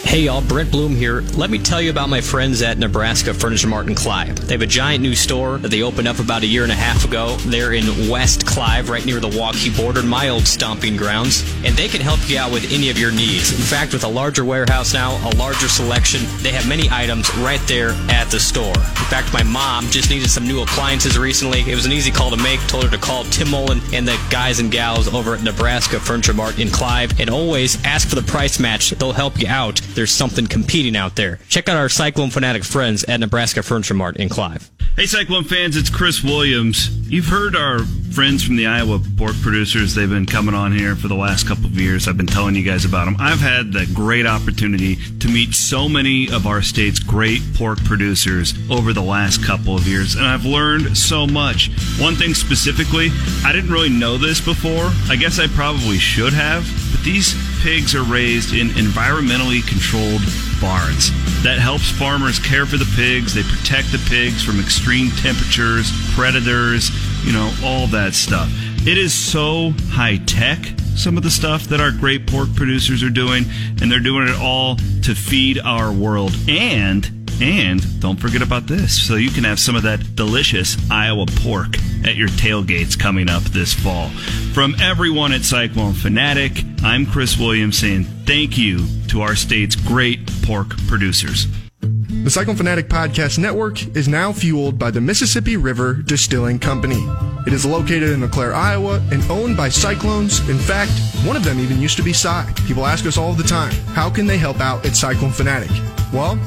Hey 0.08 0.20
y'all, 0.20 0.40
Brent 0.40 0.70
Blum 0.70 0.96
here. 0.96 1.20
Let 1.36 1.50
me 1.50 1.58
tell 1.58 1.82
you 1.82 1.90
about 1.90 2.08
my 2.08 2.22
friends 2.22 2.62
at 2.62 2.78
Nebraska 2.78 3.34
Furniture 3.34 3.68
Mart 3.68 3.88
in 3.88 3.94
Clive. 3.94 4.36
They 4.46 4.54
have 4.54 4.62
a 4.62 4.66
giant 4.66 5.02
new 5.02 5.14
store 5.14 5.58
that 5.58 5.68
they 5.68 5.82
opened 5.82 6.08
up 6.08 6.18
about 6.18 6.42
a 6.42 6.46
year 6.46 6.62
and 6.62 6.72
a 6.72 6.74
half 6.74 7.04
ago. 7.04 7.36
They're 7.40 7.74
in 7.74 8.08
West 8.08 8.46
Clive, 8.46 8.88
right 8.88 9.04
near 9.04 9.20
the 9.20 9.28
Waukee 9.28 9.76
border, 9.76 10.02
my 10.02 10.30
old 10.30 10.46
stomping 10.46 10.96
grounds. 10.96 11.42
And 11.62 11.76
they 11.76 11.88
can 11.88 12.00
help 12.00 12.26
you 12.26 12.38
out 12.38 12.50
with 12.50 12.72
any 12.72 12.88
of 12.88 12.96
your 12.96 13.12
needs. 13.12 13.52
In 13.52 13.58
fact, 13.58 13.92
with 13.92 14.02
a 14.02 14.08
larger 14.08 14.46
warehouse 14.46 14.94
now, 14.94 15.10
a 15.28 15.36
larger 15.36 15.68
selection, 15.68 16.22
they 16.42 16.52
have 16.52 16.66
many 16.66 16.88
items 16.90 17.28
right 17.36 17.60
there 17.66 17.90
at 18.08 18.30
the 18.30 18.40
store. 18.40 18.78
In 18.78 19.08
fact, 19.12 19.34
my 19.34 19.42
mom 19.42 19.88
just 19.88 20.08
needed 20.08 20.30
some 20.30 20.48
new 20.48 20.62
appliances 20.62 21.18
recently. 21.18 21.70
It 21.70 21.74
was 21.74 21.84
an 21.84 21.92
easy 21.92 22.10
call 22.10 22.30
to 22.30 22.38
make. 22.38 22.60
Told 22.60 22.84
her 22.84 22.90
to 22.90 22.96
call 22.96 23.24
Tim 23.24 23.50
Mullen 23.50 23.82
and 23.92 24.08
the 24.08 24.18
guys 24.30 24.58
and 24.58 24.72
gals 24.72 25.12
over 25.12 25.34
at 25.34 25.42
Nebraska 25.42 26.00
Furniture 26.00 26.32
Mart 26.32 26.58
in 26.58 26.70
Clive. 26.70 27.20
And 27.20 27.28
always 27.28 27.76
ask 27.84 28.08
for 28.08 28.14
the 28.14 28.22
price 28.22 28.58
match. 28.58 28.88
They'll 28.92 29.12
help 29.12 29.38
you 29.38 29.48
out 29.48 29.82
there's 29.98 30.12
something 30.12 30.46
competing 30.46 30.96
out 30.96 31.16
there. 31.16 31.40
Check 31.48 31.68
out 31.68 31.76
our 31.76 31.88
Cyclone 31.88 32.30
Fanatic 32.30 32.62
friends 32.62 33.02
at 33.04 33.18
Nebraska 33.18 33.64
Furniture 33.64 33.94
Mart 33.94 34.16
in 34.16 34.28
Clive. 34.28 34.70
Hey, 34.94 35.06
Cyclone 35.06 35.42
fans, 35.42 35.76
it's 35.76 35.90
Chris 35.90 36.22
Williams. 36.22 36.88
You've 37.10 37.26
heard 37.26 37.56
our 37.56 37.80
friends 38.12 38.44
from 38.44 38.54
the 38.54 38.68
Iowa 38.68 39.00
pork 39.16 39.34
producers. 39.42 39.94
They've 39.94 40.08
been 40.08 40.26
coming 40.26 40.54
on 40.54 40.70
here 40.70 40.94
for 40.94 41.08
the 41.08 41.16
last 41.16 41.48
couple 41.48 41.66
of 41.66 41.78
years. 41.78 42.06
I've 42.06 42.16
been 42.16 42.28
telling 42.28 42.54
you 42.54 42.62
guys 42.62 42.84
about 42.84 43.06
them. 43.06 43.16
I've 43.18 43.40
had 43.40 43.72
the 43.72 43.90
great 43.92 44.24
opportunity 44.24 44.96
to 45.18 45.28
meet 45.28 45.54
so 45.54 45.88
many 45.88 46.30
of 46.30 46.46
our 46.46 46.62
state's 46.62 47.00
great 47.00 47.42
pork 47.54 47.82
producers 47.84 48.54
over 48.70 48.92
the 48.92 49.02
last 49.02 49.44
couple 49.44 49.74
of 49.74 49.86
years, 49.88 50.14
and 50.14 50.24
I've 50.24 50.44
learned 50.44 50.96
so 50.96 51.26
much. 51.26 51.70
One 51.98 52.14
thing 52.14 52.34
specifically, 52.34 53.08
I 53.44 53.52
didn't 53.52 53.72
really 53.72 53.88
know 53.88 54.16
this 54.16 54.40
before. 54.40 54.92
I 55.08 55.16
guess 55.16 55.40
I 55.40 55.48
probably 55.48 55.98
should 55.98 56.34
have, 56.34 56.62
but 56.92 57.02
these 57.04 57.34
pigs 57.62 57.94
are 57.94 58.02
raised 58.02 58.54
in 58.54 58.68
environmentally 58.70 59.66
controlled 59.66 60.22
barns. 60.60 61.10
That 61.42 61.58
helps 61.58 61.90
farmers 61.90 62.38
care 62.38 62.66
for 62.66 62.76
the 62.76 62.90
pigs. 62.96 63.34
They 63.34 63.42
protect 63.42 63.92
the 63.92 64.04
pigs 64.08 64.42
from 64.42 64.60
extreme 64.60 65.10
temperatures, 65.12 65.90
predators, 66.14 66.90
you 67.24 67.32
know, 67.32 67.52
all 67.62 67.86
that 67.88 68.14
stuff. 68.14 68.50
It 68.86 68.98
is 68.98 69.12
so 69.12 69.72
high 69.90 70.18
tech, 70.18 70.58
some 70.96 71.16
of 71.16 71.22
the 71.22 71.30
stuff 71.30 71.64
that 71.64 71.80
our 71.80 71.90
great 71.90 72.26
pork 72.26 72.54
producers 72.54 73.02
are 73.02 73.10
doing, 73.10 73.44
and 73.80 73.90
they're 73.90 74.00
doing 74.00 74.28
it 74.28 74.36
all 74.36 74.76
to 75.02 75.14
feed 75.14 75.58
our 75.58 75.92
world. 75.92 76.34
And 76.48 77.17
and 77.40 78.00
don't 78.00 78.18
forget 78.18 78.42
about 78.42 78.66
this. 78.66 79.06
So 79.06 79.16
you 79.16 79.30
can 79.30 79.44
have 79.44 79.58
some 79.58 79.76
of 79.76 79.82
that 79.82 80.16
delicious 80.16 80.76
Iowa 80.90 81.26
pork 81.26 81.76
at 82.04 82.16
your 82.16 82.28
tailgates 82.28 82.98
coming 82.98 83.28
up 83.28 83.42
this 83.44 83.74
fall. 83.74 84.08
From 84.52 84.74
everyone 84.80 85.32
at 85.32 85.44
Cyclone 85.44 85.94
Fanatic, 85.94 86.64
I'm 86.82 87.06
Chris 87.06 87.38
Williams 87.38 87.78
saying 87.78 88.04
thank 88.26 88.56
you 88.58 88.86
to 89.08 89.22
our 89.22 89.34
state's 89.36 89.76
great 89.76 90.26
pork 90.42 90.76
producers. 90.86 91.46
The 91.80 92.30
Cyclone 92.30 92.56
Fanatic 92.56 92.88
Podcast 92.88 93.38
Network 93.38 93.96
is 93.96 94.08
now 94.08 94.32
fueled 94.32 94.78
by 94.78 94.90
the 94.90 95.00
Mississippi 95.00 95.56
River 95.56 95.94
Distilling 95.94 96.58
Company. 96.58 97.06
It 97.46 97.52
is 97.52 97.64
located 97.64 98.10
in 98.10 98.20
LeClaire, 98.20 98.54
Iowa, 98.54 99.00
and 99.12 99.22
owned 99.30 99.56
by 99.56 99.68
Cyclones. 99.68 100.46
In 100.48 100.58
fact, 100.58 100.90
one 101.24 101.36
of 101.36 101.44
them 101.44 101.60
even 101.60 101.80
used 101.80 101.96
to 101.96 102.02
be 102.02 102.12
Cy. 102.12 102.52
People 102.66 102.84
ask 102.84 103.06
us 103.06 103.16
all 103.16 103.32
the 103.32 103.44
time, 103.44 103.72
how 103.94 104.10
can 104.10 104.26
they 104.26 104.36
help 104.36 104.60
out 104.60 104.84
at 104.84 104.96
Cyclone 104.96 105.30
Fanatic? 105.30 105.70
Well, 106.12 106.38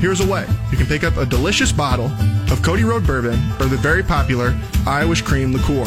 Here's 0.00 0.20
a 0.20 0.26
way. 0.26 0.46
You 0.70 0.76
can 0.76 0.86
pick 0.86 1.02
up 1.02 1.16
a 1.16 1.26
delicious 1.26 1.72
bottle 1.72 2.06
of 2.52 2.62
Cody 2.62 2.84
Road 2.84 3.04
Bourbon 3.04 3.34
or 3.60 3.66
the 3.66 3.76
very 3.76 4.04
popular 4.04 4.56
Irish 4.86 5.22
Cream 5.22 5.52
Liqueur. 5.52 5.84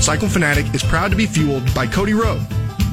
Cyclone 0.00 0.30
Fanatic 0.30 0.74
is 0.74 0.82
proud 0.82 1.10
to 1.10 1.16
be 1.18 1.26
fueled 1.26 1.72
by 1.74 1.86
Cody 1.86 2.14
Road. 2.14 2.40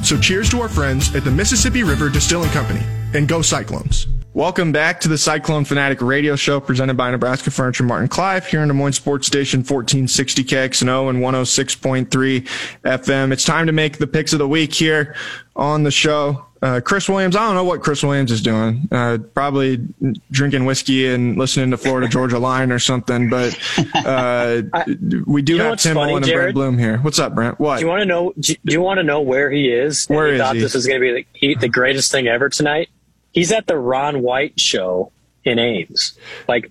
So 0.02 0.18
cheers 0.18 0.50
to 0.50 0.60
our 0.60 0.68
friends 0.68 1.14
at 1.14 1.24
the 1.24 1.30
Mississippi 1.30 1.82
River 1.82 2.10
Distilling 2.10 2.50
Company 2.50 2.84
and 3.14 3.26
go 3.26 3.40
Cyclones. 3.40 4.09
Welcome 4.32 4.70
back 4.70 5.00
to 5.00 5.08
the 5.08 5.18
Cyclone 5.18 5.64
Fanatic 5.64 6.00
radio 6.00 6.36
show 6.36 6.60
presented 6.60 6.96
by 6.96 7.10
Nebraska 7.10 7.50
Furniture 7.50 7.82
Mart 7.82 8.02
and 8.02 8.10
Clive 8.10 8.46
here 8.46 8.62
in 8.62 8.68
Des 8.68 8.74
Moines 8.74 8.92
Sports 8.92 9.26
Station 9.26 9.58
1460 9.58 10.44
KXNO 10.44 11.10
and 11.10 11.18
106.3 11.18 12.46
FM. 12.84 13.32
It's 13.32 13.44
time 13.44 13.66
to 13.66 13.72
make 13.72 13.98
the 13.98 14.06
picks 14.06 14.32
of 14.32 14.38
the 14.38 14.46
week 14.46 14.72
here 14.72 15.16
on 15.56 15.82
the 15.82 15.90
show. 15.90 16.46
Uh, 16.62 16.80
Chris 16.80 17.08
Williams, 17.08 17.34
I 17.34 17.40
don't 17.40 17.56
know 17.56 17.64
what 17.64 17.80
Chris 17.80 18.04
Williams 18.04 18.30
is 18.30 18.40
doing. 18.40 18.86
Uh, 18.92 19.18
probably 19.34 19.84
drinking 20.30 20.64
whiskey 20.64 21.08
and 21.08 21.36
listening 21.36 21.72
to 21.72 21.76
Florida 21.76 22.06
Georgia 22.06 22.38
Line 22.38 22.70
or 22.70 22.78
something. 22.78 23.30
But 23.30 23.58
uh, 23.94 24.62
we 25.26 25.42
do 25.42 25.56
have 25.58 25.80
Tim 25.80 25.96
funny, 25.96 26.14
and 26.14 26.24
Brent 26.24 26.54
Blum 26.54 26.78
here. 26.78 26.98
What's 26.98 27.18
up, 27.18 27.34
Brent? 27.34 27.58
What? 27.58 27.78
Do 27.78 27.84
you 27.84 27.88
want 27.88 28.02
to 28.02 28.06
know? 28.06 28.32
Do 28.38 28.54
you 28.66 28.80
want 28.80 28.98
to 28.98 29.02
know 29.02 29.22
where 29.22 29.50
he 29.50 29.72
is? 29.72 30.06
Where 30.06 30.28
he 30.28 30.34
is 30.34 30.40
thought 30.40 30.54
he? 30.54 30.60
this 30.60 30.74
was 30.74 30.86
going 30.86 31.00
to 31.00 31.14
be 31.14 31.26
the, 31.40 31.54
the 31.56 31.68
greatest 31.68 32.12
thing 32.12 32.28
ever 32.28 32.48
tonight. 32.48 32.90
He's 33.32 33.52
at 33.52 33.66
the 33.66 33.78
Ron 33.78 34.22
White 34.22 34.58
show 34.58 35.12
in 35.44 35.58
Ames. 35.58 36.18
Like 36.48 36.70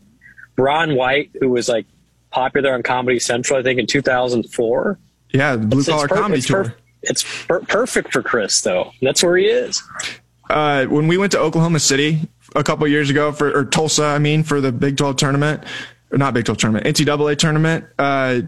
Ron 0.57 0.95
White, 0.95 1.31
who 1.39 1.49
was 1.49 1.69
like 1.69 1.85
popular 2.31 2.73
on 2.73 2.83
Comedy 2.83 3.19
Central, 3.19 3.59
I 3.59 3.63
think 3.63 3.79
in 3.79 3.87
2004. 3.87 4.99
Yeah, 5.31 5.55
the 5.55 5.67
blue 5.67 5.83
collar 5.83 6.07
comedy 6.07 6.41
tour. 6.41 6.65
Perf- 6.65 6.73
it's 7.03 7.45
per- 7.45 7.61
perfect 7.61 8.11
for 8.11 8.21
Chris, 8.21 8.61
though. 8.61 8.91
That's 9.01 9.23
where 9.23 9.37
he 9.37 9.45
is. 9.45 9.81
Uh, 10.49 10.85
when 10.85 11.07
we 11.07 11.17
went 11.17 11.31
to 11.31 11.39
Oklahoma 11.39 11.79
City 11.79 12.27
a 12.55 12.63
couple 12.63 12.87
years 12.87 13.09
ago 13.09 13.31
for 13.31 13.55
or 13.55 13.65
Tulsa, 13.65 14.05
I 14.05 14.19
mean, 14.19 14.43
for 14.43 14.59
the 14.59 14.71
Big 14.71 14.97
12 14.97 15.15
tournament, 15.15 15.63
not 16.11 16.33
Big 16.33 16.45
12 16.45 16.57
tournament, 16.57 16.85
NCAA 16.85 17.37
tournament, 17.37 17.85
uh, 17.99 18.41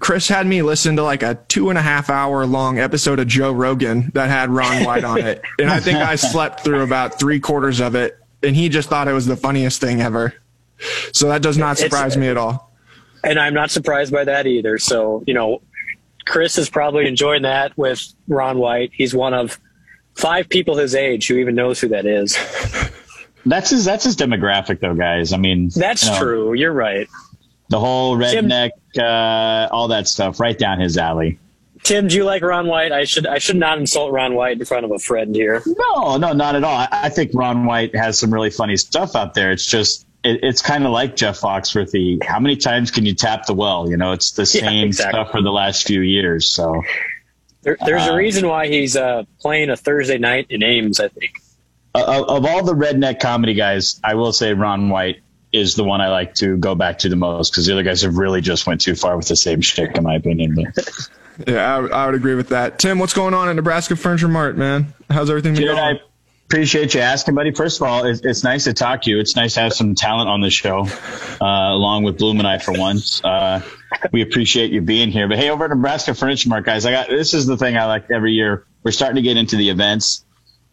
Chris 0.00 0.28
had 0.28 0.46
me 0.46 0.62
listen 0.62 0.96
to 0.96 1.02
like 1.02 1.22
a 1.22 1.36
two 1.48 1.70
and 1.70 1.78
a 1.78 1.82
half 1.82 2.10
hour 2.10 2.44
long 2.46 2.78
episode 2.78 3.18
of 3.18 3.26
Joe 3.26 3.52
Rogan 3.52 4.10
that 4.14 4.28
had 4.28 4.50
Ron 4.50 4.84
White 4.84 5.04
on 5.04 5.18
it. 5.18 5.42
And 5.58 5.70
I 5.70 5.80
think 5.80 5.98
I 5.98 6.16
slept 6.16 6.60
through 6.60 6.82
about 6.82 7.18
three 7.18 7.40
quarters 7.40 7.80
of 7.80 7.94
it. 7.94 8.18
And 8.42 8.54
he 8.54 8.68
just 8.68 8.88
thought 8.88 9.08
it 9.08 9.12
was 9.12 9.26
the 9.26 9.36
funniest 9.36 9.80
thing 9.80 10.02
ever. 10.02 10.34
So 11.12 11.28
that 11.28 11.40
does 11.40 11.56
not 11.56 11.78
surprise 11.78 12.12
it's, 12.12 12.16
me 12.18 12.28
at 12.28 12.36
all. 12.36 12.70
And 13.24 13.38
I'm 13.38 13.54
not 13.54 13.70
surprised 13.70 14.12
by 14.12 14.24
that 14.24 14.46
either. 14.46 14.76
So, 14.76 15.24
you 15.26 15.32
know, 15.32 15.62
Chris 16.26 16.58
is 16.58 16.68
probably 16.68 17.08
enjoying 17.08 17.42
that 17.42 17.76
with 17.78 18.02
Ron 18.28 18.58
White. 18.58 18.90
He's 18.92 19.14
one 19.14 19.32
of 19.32 19.58
five 20.14 20.48
people 20.48 20.76
his 20.76 20.94
age 20.94 21.28
who 21.28 21.36
even 21.36 21.54
knows 21.54 21.80
who 21.80 21.88
that 21.88 22.04
is. 22.04 22.36
That's 23.46 23.70
his. 23.70 23.84
That's 23.84 24.04
his 24.04 24.16
demographic, 24.16 24.80
though, 24.80 24.94
guys. 24.94 25.32
I 25.32 25.38
mean, 25.38 25.70
that's 25.74 26.04
you 26.04 26.10
know, 26.10 26.18
true. 26.18 26.52
You're 26.54 26.72
right. 26.72 27.08
The 27.68 27.80
whole 27.80 28.16
redneck, 28.16 28.70
Tim, 28.94 29.04
uh, 29.04 29.68
all 29.70 29.88
that 29.88 30.06
stuff, 30.08 30.38
right 30.38 30.58
down 30.58 30.80
his 30.80 30.98
alley. 30.98 31.38
Tim, 31.82 32.08
do 32.08 32.16
you 32.16 32.24
like 32.24 32.42
Ron 32.42 32.66
White? 32.66 32.90
I 32.90 33.04
should 33.04 33.28
I 33.28 33.38
should 33.38 33.56
not 33.56 33.78
insult 33.78 34.12
Ron 34.12 34.34
White 34.34 34.58
in 34.58 34.64
front 34.64 34.84
of 34.84 34.90
a 34.90 34.98
friend 34.98 35.34
here. 35.34 35.62
No, 35.64 36.16
no, 36.16 36.32
not 36.32 36.56
at 36.56 36.64
all. 36.64 36.74
I, 36.74 36.88
I 36.90 37.08
think 37.10 37.30
Ron 37.32 37.64
White 37.64 37.94
has 37.94 38.18
some 38.18 38.34
really 38.34 38.50
funny 38.50 38.76
stuff 38.76 39.14
out 39.14 39.34
there. 39.34 39.52
It's 39.52 39.64
just 39.64 40.04
it, 40.24 40.40
it's 40.42 40.62
kind 40.62 40.84
of 40.84 40.90
like 40.90 41.14
Jeff 41.14 41.40
Foxworthy. 41.40 42.22
How 42.24 42.40
many 42.40 42.56
times 42.56 42.90
can 42.90 43.06
you 43.06 43.14
tap 43.14 43.46
the 43.46 43.54
well? 43.54 43.88
You 43.88 43.96
know, 43.96 44.10
it's 44.10 44.32
the 44.32 44.46
same 44.46 44.64
yeah, 44.64 44.84
exactly. 44.86 45.12
stuff 45.12 45.30
for 45.30 45.42
the 45.42 45.52
last 45.52 45.86
few 45.86 46.00
years. 46.00 46.50
So 46.50 46.82
there, 47.62 47.76
there's 47.84 48.08
uh, 48.08 48.12
a 48.12 48.16
reason 48.16 48.48
why 48.48 48.66
he's 48.66 48.96
uh, 48.96 49.22
playing 49.40 49.70
a 49.70 49.76
Thursday 49.76 50.18
night 50.18 50.46
in 50.50 50.64
Ames. 50.64 50.98
I 50.98 51.06
think. 51.06 51.40
Of, 52.02 52.28
of 52.28 52.46
all 52.46 52.64
the 52.64 52.74
redneck 52.74 53.20
comedy 53.20 53.54
guys, 53.54 54.00
I 54.02 54.14
will 54.14 54.32
say 54.32 54.52
Ron 54.54 54.88
White 54.88 55.20
is 55.52 55.74
the 55.74 55.84
one 55.84 56.00
I 56.00 56.08
like 56.08 56.34
to 56.36 56.56
go 56.56 56.74
back 56.74 56.98
to 57.00 57.08
the 57.08 57.16
most 57.16 57.50
because 57.50 57.66
the 57.66 57.72
other 57.72 57.82
guys 57.82 58.02
have 58.02 58.16
really 58.16 58.40
just 58.40 58.66
went 58.66 58.80
too 58.80 58.94
far 58.94 59.16
with 59.16 59.28
the 59.28 59.36
same 59.36 59.60
shtick, 59.60 59.96
in 59.96 60.04
my 60.04 60.14
opinion. 60.14 60.72
Yeah, 61.46 61.76
I, 61.76 61.86
I, 61.86 62.06
would 62.06 62.14
agree 62.14 62.34
with 62.34 62.48
that. 62.48 62.78
Tim, 62.78 62.98
what's 62.98 63.12
going 63.12 63.34
on 63.34 63.48
at 63.50 63.56
Nebraska 63.56 63.94
Furniture 63.94 64.26
Mart, 64.26 64.56
man? 64.56 64.94
How's 65.10 65.28
everything 65.28 65.52
been 65.52 65.64
Jared, 65.64 65.76
going? 65.76 65.96
I 65.96 66.00
appreciate 66.46 66.94
you 66.94 67.00
asking, 67.00 67.34
buddy. 67.34 67.50
First 67.52 67.80
of 67.80 67.86
all, 67.86 68.06
it's, 68.06 68.20
it's, 68.24 68.42
nice 68.42 68.64
to 68.64 68.72
talk 68.72 69.02
to 69.02 69.10
you. 69.10 69.18
It's 69.18 69.36
nice 69.36 69.54
to 69.54 69.60
have 69.60 69.74
some 69.74 69.94
talent 69.94 70.30
on 70.30 70.40
the 70.40 70.48
show, 70.48 70.86
uh, 71.40 71.44
along 71.44 72.04
with 72.04 72.18
Blum 72.18 72.38
and 72.38 72.48
I 72.48 72.58
for 72.58 72.72
once. 72.72 73.22
Uh, 73.22 73.60
we 74.12 74.22
appreciate 74.22 74.70
you 74.70 74.80
being 74.80 75.10
here. 75.10 75.28
But 75.28 75.38
hey, 75.38 75.50
over 75.50 75.64
at 75.64 75.70
Nebraska 75.70 76.14
Furniture 76.14 76.48
Mart, 76.48 76.64
guys, 76.64 76.86
I 76.86 76.92
got 76.92 77.08
this 77.08 77.34
is 77.34 77.46
the 77.46 77.56
thing 77.58 77.76
I 77.76 77.84
like 77.84 78.10
every 78.10 78.32
year. 78.32 78.64
We're 78.82 78.92
starting 78.92 79.16
to 79.16 79.22
get 79.22 79.36
into 79.36 79.56
the 79.56 79.68
events. 79.68 80.24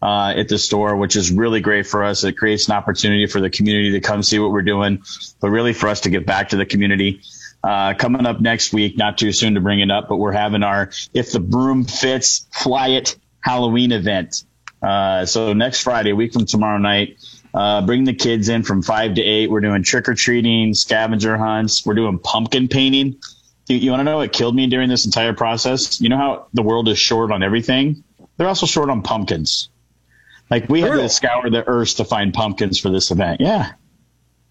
Uh, 0.04 0.34
at 0.36 0.48
the 0.48 0.58
store, 0.58 0.96
which 0.96 1.16
is 1.16 1.32
really 1.32 1.62
great 1.62 1.86
for 1.86 2.04
us. 2.04 2.24
It 2.24 2.36
creates 2.36 2.68
an 2.68 2.74
opportunity 2.74 3.26
for 3.26 3.40
the 3.40 3.48
community 3.48 3.92
to 3.92 4.00
come 4.00 4.22
see 4.22 4.38
what 4.38 4.50
we're 4.50 4.60
doing, 4.60 5.02
but 5.40 5.48
really 5.48 5.72
for 5.72 5.88
us 5.88 6.02
to 6.02 6.10
get 6.10 6.26
back 6.26 6.50
to 6.50 6.58
the 6.58 6.66
community. 6.66 7.22
Uh, 7.62 7.94
coming 7.94 8.26
up 8.26 8.38
next 8.38 8.74
week, 8.74 8.98
not 8.98 9.16
too 9.16 9.32
soon 9.32 9.54
to 9.54 9.62
bring 9.62 9.80
it 9.80 9.90
up, 9.90 10.06
but 10.10 10.16
we're 10.16 10.32
having 10.32 10.62
our 10.62 10.90
If 11.14 11.32
the 11.32 11.40
Broom 11.40 11.84
Fits 11.84 12.46
Fly 12.52 12.88
It 12.88 13.16
Halloween 13.40 13.92
event. 13.92 14.44
Uh, 14.82 15.24
so 15.24 15.54
next 15.54 15.80
Friday, 15.80 16.10
a 16.10 16.14
week 16.14 16.34
from 16.34 16.44
tomorrow 16.44 16.76
night, 16.76 17.16
uh, 17.54 17.80
bring 17.86 18.04
the 18.04 18.12
kids 18.12 18.50
in 18.50 18.62
from 18.62 18.82
five 18.82 19.14
to 19.14 19.22
eight. 19.22 19.48
We're 19.48 19.62
doing 19.62 19.82
trick 19.82 20.06
or 20.10 20.14
treating, 20.14 20.74
scavenger 20.74 21.38
hunts. 21.38 21.86
We're 21.86 21.94
doing 21.94 22.18
pumpkin 22.18 22.68
painting. 22.68 23.16
You, 23.68 23.78
you 23.78 23.90
want 23.90 24.00
to 24.00 24.04
know 24.04 24.18
what 24.18 24.34
killed 24.34 24.54
me 24.54 24.66
during 24.66 24.90
this 24.90 25.06
entire 25.06 25.32
process? 25.32 25.98
You 26.02 26.10
know 26.10 26.18
how 26.18 26.48
the 26.52 26.62
world 26.62 26.90
is 26.90 26.98
short 26.98 27.32
on 27.32 27.42
everything? 27.42 28.04
They're 28.36 28.48
also 28.48 28.66
short 28.66 28.90
on 28.90 29.00
pumpkins. 29.00 29.70
Like 30.50 30.68
we 30.68 30.80
had 30.80 30.92
to 30.92 31.08
scour 31.08 31.50
the 31.50 31.66
earth 31.66 31.96
to 31.96 32.04
find 32.04 32.32
pumpkins 32.32 32.78
for 32.78 32.90
this 32.90 33.10
event. 33.10 33.40
Yeah 33.40 33.72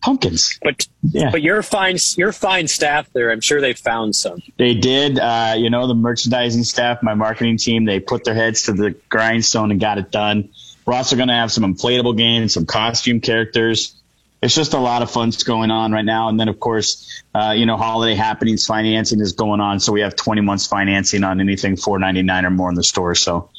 pumpkins. 0.04 0.60
But 0.62 0.86
yeah. 1.02 1.32
but 1.32 1.42
you're 1.42 1.64
fine. 1.64 1.98
You're 2.18 2.34
fine 2.34 2.68
staff 2.68 3.12
there. 3.14 3.32
I'm 3.32 3.42
sure 3.42 3.62
they 3.62 3.74
found 3.74 4.16
some. 4.16 4.42
They 4.58 4.76
did. 4.76 5.18
Uh, 5.18 5.56
you 5.58 5.70
know, 5.70 5.88
the 5.88 5.96
merchandising 5.96 6.66
staff, 6.66 7.02
my 7.02 7.16
marketing 7.16 7.58
team, 7.58 7.86
they 7.86 8.00
put 8.00 8.26
their 8.26 8.36
heads 8.36 8.64
to 8.64 8.74
the 8.74 8.92
grindstone 9.10 9.72
and 9.72 9.80
got 9.80 9.98
it 9.98 10.12
done. 10.12 10.50
We're 10.86 10.94
also 10.94 11.16
going 11.16 11.30
to 11.30 11.34
have 11.34 11.52
some 11.52 11.64
inflatable 11.64 12.18
games, 12.18 12.54
some 12.54 12.66
costume 12.66 13.22
characters. 13.22 13.96
It's 14.42 14.54
just 14.54 14.74
a 14.74 14.80
lot 14.80 15.02
of 15.02 15.10
fun 15.10 15.32
going 15.46 15.72
on 15.72 15.94
right 15.94 16.04
now. 16.04 16.28
And 16.28 16.38
then, 16.38 16.50
of 16.50 16.60
course, 16.60 17.24
uh, 17.34 17.54
you 17.56 17.66
know, 17.66 17.78
holiday 17.78 18.14
happenings 18.14 18.66
financing 18.66 19.22
is 19.22 19.32
going 19.32 19.62
on. 19.62 19.80
So 19.80 19.94
we 19.94 20.02
have 20.02 20.18
20 20.18 20.42
months 20.42 20.68
financing 20.68 21.24
on 21.24 21.40
anything 21.40 21.78
4.99 21.78 22.44
or 22.44 22.50
more 22.50 22.68
in 22.68 22.76
the 22.76 22.84
store. 22.84 23.16
So 23.16 23.50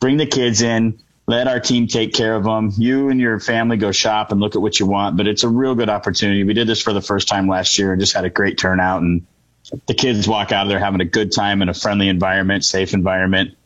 bring 0.00 0.18
the 0.18 0.26
kids 0.26 0.60
in 0.60 0.98
let 1.26 1.48
our 1.48 1.60
team 1.60 1.86
take 1.86 2.12
care 2.12 2.34
of 2.34 2.44
them. 2.44 2.70
You 2.76 3.08
and 3.08 3.18
your 3.18 3.40
family 3.40 3.76
go 3.76 3.92
shop 3.92 4.30
and 4.30 4.40
look 4.40 4.56
at 4.56 4.62
what 4.62 4.78
you 4.78 4.86
want, 4.86 5.16
but 5.16 5.26
it's 5.26 5.42
a 5.42 5.48
real 5.48 5.74
good 5.74 5.88
opportunity. 5.88 6.44
We 6.44 6.54
did 6.54 6.66
this 6.66 6.82
for 6.82 6.92
the 6.92 7.00
first 7.00 7.28
time 7.28 7.48
last 7.48 7.78
year 7.78 7.92
and 7.92 8.00
just 8.00 8.14
had 8.14 8.24
a 8.24 8.30
great 8.30 8.58
turnout 8.58 9.02
and 9.02 9.26
the 9.86 9.94
kids 9.94 10.28
walk 10.28 10.52
out 10.52 10.66
of 10.66 10.68
there 10.68 10.78
having 10.78 11.00
a 11.00 11.06
good 11.06 11.32
time 11.32 11.62
in 11.62 11.68
a 11.68 11.74
friendly 11.74 12.08
environment, 12.08 12.64
safe 12.64 12.92
environment, 12.92 13.56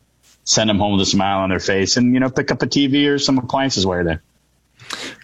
send 0.44 0.70
them 0.70 0.78
home 0.78 0.92
with 0.92 1.02
a 1.02 1.10
smile 1.10 1.40
on 1.40 1.50
their 1.50 1.60
face 1.60 1.96
and, 1.96 2.14
you 2.14 2.20
know, 2.20 2.30
pick 2.30 2.52
up 2.52 2.62
a 2.62 2.66
TV 2.66 3.08
or 3.08 3.18
some 3.18 3.38
appliances 3.38 3.84
while 3.84 3.96
you're 3.96 4.04
there. 4.04 4.22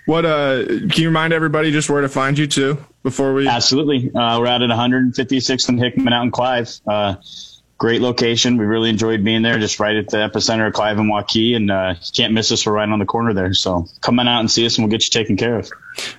What, 0.06 0.26
uh, 0.26 0.66
can 0.66 0.92
you 0.96 1.08
remind 1.08 1.32
everybody 1.32 1.70
just 1.70 1.88
where 1.88 2.02
to 2.02 2.08
find 2.08 2.36
you 2.36 2.46
too 2.46 2.84
before 3.02 3.32
we? 3.32 3.48
Absolutely. 3.48 4.10
Uh, 4.12 4.40
we're 4.40 4.48
out 4.48 4.62
at 4.62 4.68
156th 4.68 5.68
and 5.68 5.78
Hickman 5.78 6.12
out 6.12 6.24
in 6.24 6.30
Clive. 6.30 6.70
Uh, 6.86 7.16
great 7.84 8.00
location. 8.00 8.56
We 8.56 8.64
really 8.64 8.88
enjoyed 8.88 9.22
being 9.22 9.42
there, 9.42 9.58
just 9.58 9.78
right 9.78 9.94
at 9.94 10.08
the 10.08 10.16
epicenter 10.16 10.66
of 10.66 10.72
Clive 10.72 10.96
and 10.96 11.12
Waukee, 11.12 11.54
and 11.54 11.70
uh, 11.70 11.96
you 12.00 12.12
can't 12.16 12.32
miss 12.32 12.50
us. 12.50 12.64
We're 12.64 12.72
right 12.72 12.88
on 12.88 12.98
the 12.98 13.04
corner 13.04 13.34
there. 13.34 13.52
So 13.52 13.86
come 14.00 14.18
on 14.18 14.26
out 14.26 14.40
and 14.40 14.50
see 14.50 14.64
us, 14.64 14.78
and 14.78 14.86
we'll 14.86 14.90
get 14.90 15.04
you 15.04 15.10
taken 15.10 15.36
care 15.36 15.58
of. 15.58 15.70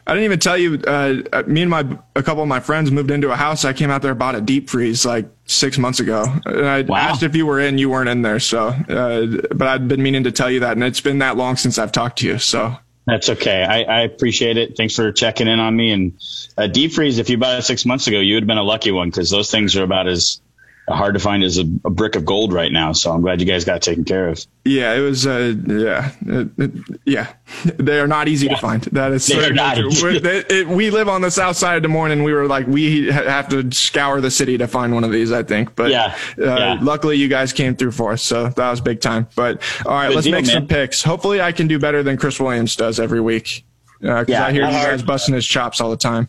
I 0.06 0.13
didn't 0.13 0.25
even 0.25 0.38
tell 0.38 0.60
you. 0.60 0.75
Uh, 0.75 1.41
me 1.47 1.63
and 1.63 1.71
my 1.71 1.84
a 2.15 2.21
couple 2.21 2.43
of 2.43 2.47
my 2.47 2.60
friends 2.60 2.91
moved 2.91 3.10
into 3.10 3.32
a 3.32 3.36
house. 3.36 3.65
I 3.65 3.73
came 3.73 3.89
out 3.89 4.04
there 4.04 4.13
bought 4.13 4.36
a 4.36 4.41
deep 4.41 4.69
freeze 4.69 5.08
like 5.08 5.28
six 5.47 5.80
months 5.80 5.99
ago. 5.99 6.25
And 6.45 6.67
I 6.67 6.82
wow. 6.84 6.97
asked 6.97 7.23
if 7.23 7.36
you 7.36 7.47
were 7.47 7.60
in. 7.60 7.80
You 7.80 7.89
weren't 7.89 8.10
in 8.10 8.21
there. 8.21 8.39
So, 8.39 8.67
uh, 8.67 9.25
but 9.56 9.67
I'd 9.67 9.88
been 9.88 10.04
meaning 10.04 10.25
to 10.25 10.32
tell 10.32 10.51
you 10.51 10.60
that, 10.60 10.73
and 10.73 10.84
it's 10.84 11.01
been 11.01 11.17
that 11.17 11.36
long 11.36 11.56
since 11.56 11.80
I've 11.80 11.91
talked 11.91 12.19
to 12.19 12.28
you. 12.28 12.38
So 12.38 12.78
that's 13.08 13.30
okay. 13.30 13.63
I, 13.63 13.82
I, 13.82 14.01
appreciate 14.01 14.58
it. 14.58 14.78
Thanks 14.78 14.95
for 14.95 15.12
checking 15.12 15.47
in 15.47 15.60
on 15.60 15.75
me. 15.75 15.91
And 15.91 16.19
uh, 16.58 16.67
deep 16.67 16.93
freeze, 16.93 17.17
if 17.19 17.30
you 17.30 17.38
bought 17.38 17.58
it 17.58 17.63
six 17.63 17.86
months 17.86 18.08
ago, 18.08 18.19
you 18.19 18.36
would 18.36 18.43
have 18.43 18.47
been 18.47 18.58
a 18.58 18.63
lucky 18.63 18.91
one 18.91 19.10
because 19.10 19.30
those 19.30 19.51
things 19.51 19.75
are 19.75 19.84
about 19.84 20.08
as 20.08 20.41
hard 20.88 21.15
to 21.15 21.19
find 21.19 21.43
as 21.43 21.58
a, 21.58 21.62
a, 21.84 21.89
brick 21.89 22.15
of 22.15 22.26
gold 22.26 22.54
right 22.54 22.71
now. 22.71 22.91
So 22.91 23.12
I'm 23.12 23.21
glad 23.21 23.39
you 23.39 23.48
guys 23.48 23.65
got 23.65 23.82
taken 23.82 24.04
care 24.04 24.30
of. 24.30 24.45
Yeah, 24.63 24.93
it 24.93 25.00
was. 25.00 25.26
Uh, 25.26 25.56
yeah, 25.67 26.12
it, 26.26 26.50
it, 26.58 26.71
yeah, 27.06 27.34
they 27.78 28.00
are 28.00 28.08
not 28.08 28.28
easy 28.28 28.45
yeah. 28.45 28.56
to 28.56 28.62
find. 28.62 28.84
That 28.84 29.12
is 29.12 29.26
they 29.26 29.52
not 29.52 29.78
it, 29.80 30.67
we 30.67 30.91
live 30.91 31.10
on 31.10 31.21
the 31.21 31.32
south 31.32 31.58
side 31.58 31.78
of 31.78 31.84
Des 31.84 31.88
Moines, 31.88 32.12
and 32.12 32.24
we 32.24 32.34
were 32.34 32.48
like, 32.48 32.67
we 32.67 33.12
have 33.12 33.50
to 33.50 33.71
scour 33.71 34.21
the 34.21 34.32
city 34.32 34.58
to 34.58 34.67
find 34.67 34.93
one 34.93 35.04
of 35.04 35.12
these. 35.12 35.32
I 35.32 35.43
think, 35.43 35.76
but 35.76 35.89
yeah, 35.89 36.15
uh, 36.38 36.43
yeah. 36.43 36.80
luckily 36.82 37.17
you 37.17 37.28
guys 37.28 37.52
came 37.52 37.76
through 37.76 37.91
for 37.91 38.13
us, 38.13 38.21
so 38.21 38.50
that 38.50 38.69
was 38.69 38.82
big 38.82 39.02
time. 39.02 39.28
But 39.36 39.62
all 39.86 39.93
right, 39.93 40.08
Good 40.10 40.15
let's 40.15 40.26
deal, 40.26 40.34
make 40.34 40.45
man. 40.45 40.54
some 40.54 40.67
picks. 40.67 41.02
Hopefully, 41.04 41.41
I 41.41 41.52
can 41.52 41.67
do 41.67 41.80
better 41.80 42.04
than 42.04 42.17
Chris 42.17 42.39
Williams 42.39 42.76
does 42.76 43.00
every 43.00 43.21
week. 43.21 43.65
Because 44.00 44.30
uh, 44.30 44.32
yeah, 44.32 44.45
I 44.45 44.52
hear 44.52 44.65
you 44.65 44.71
guys 44.71 45.02
busting 45.02 45.34
his 45.34 45.48
chops 45.48 45.82
all 45.82 45.89
the 45.89 45.98
time. 45.98 46.28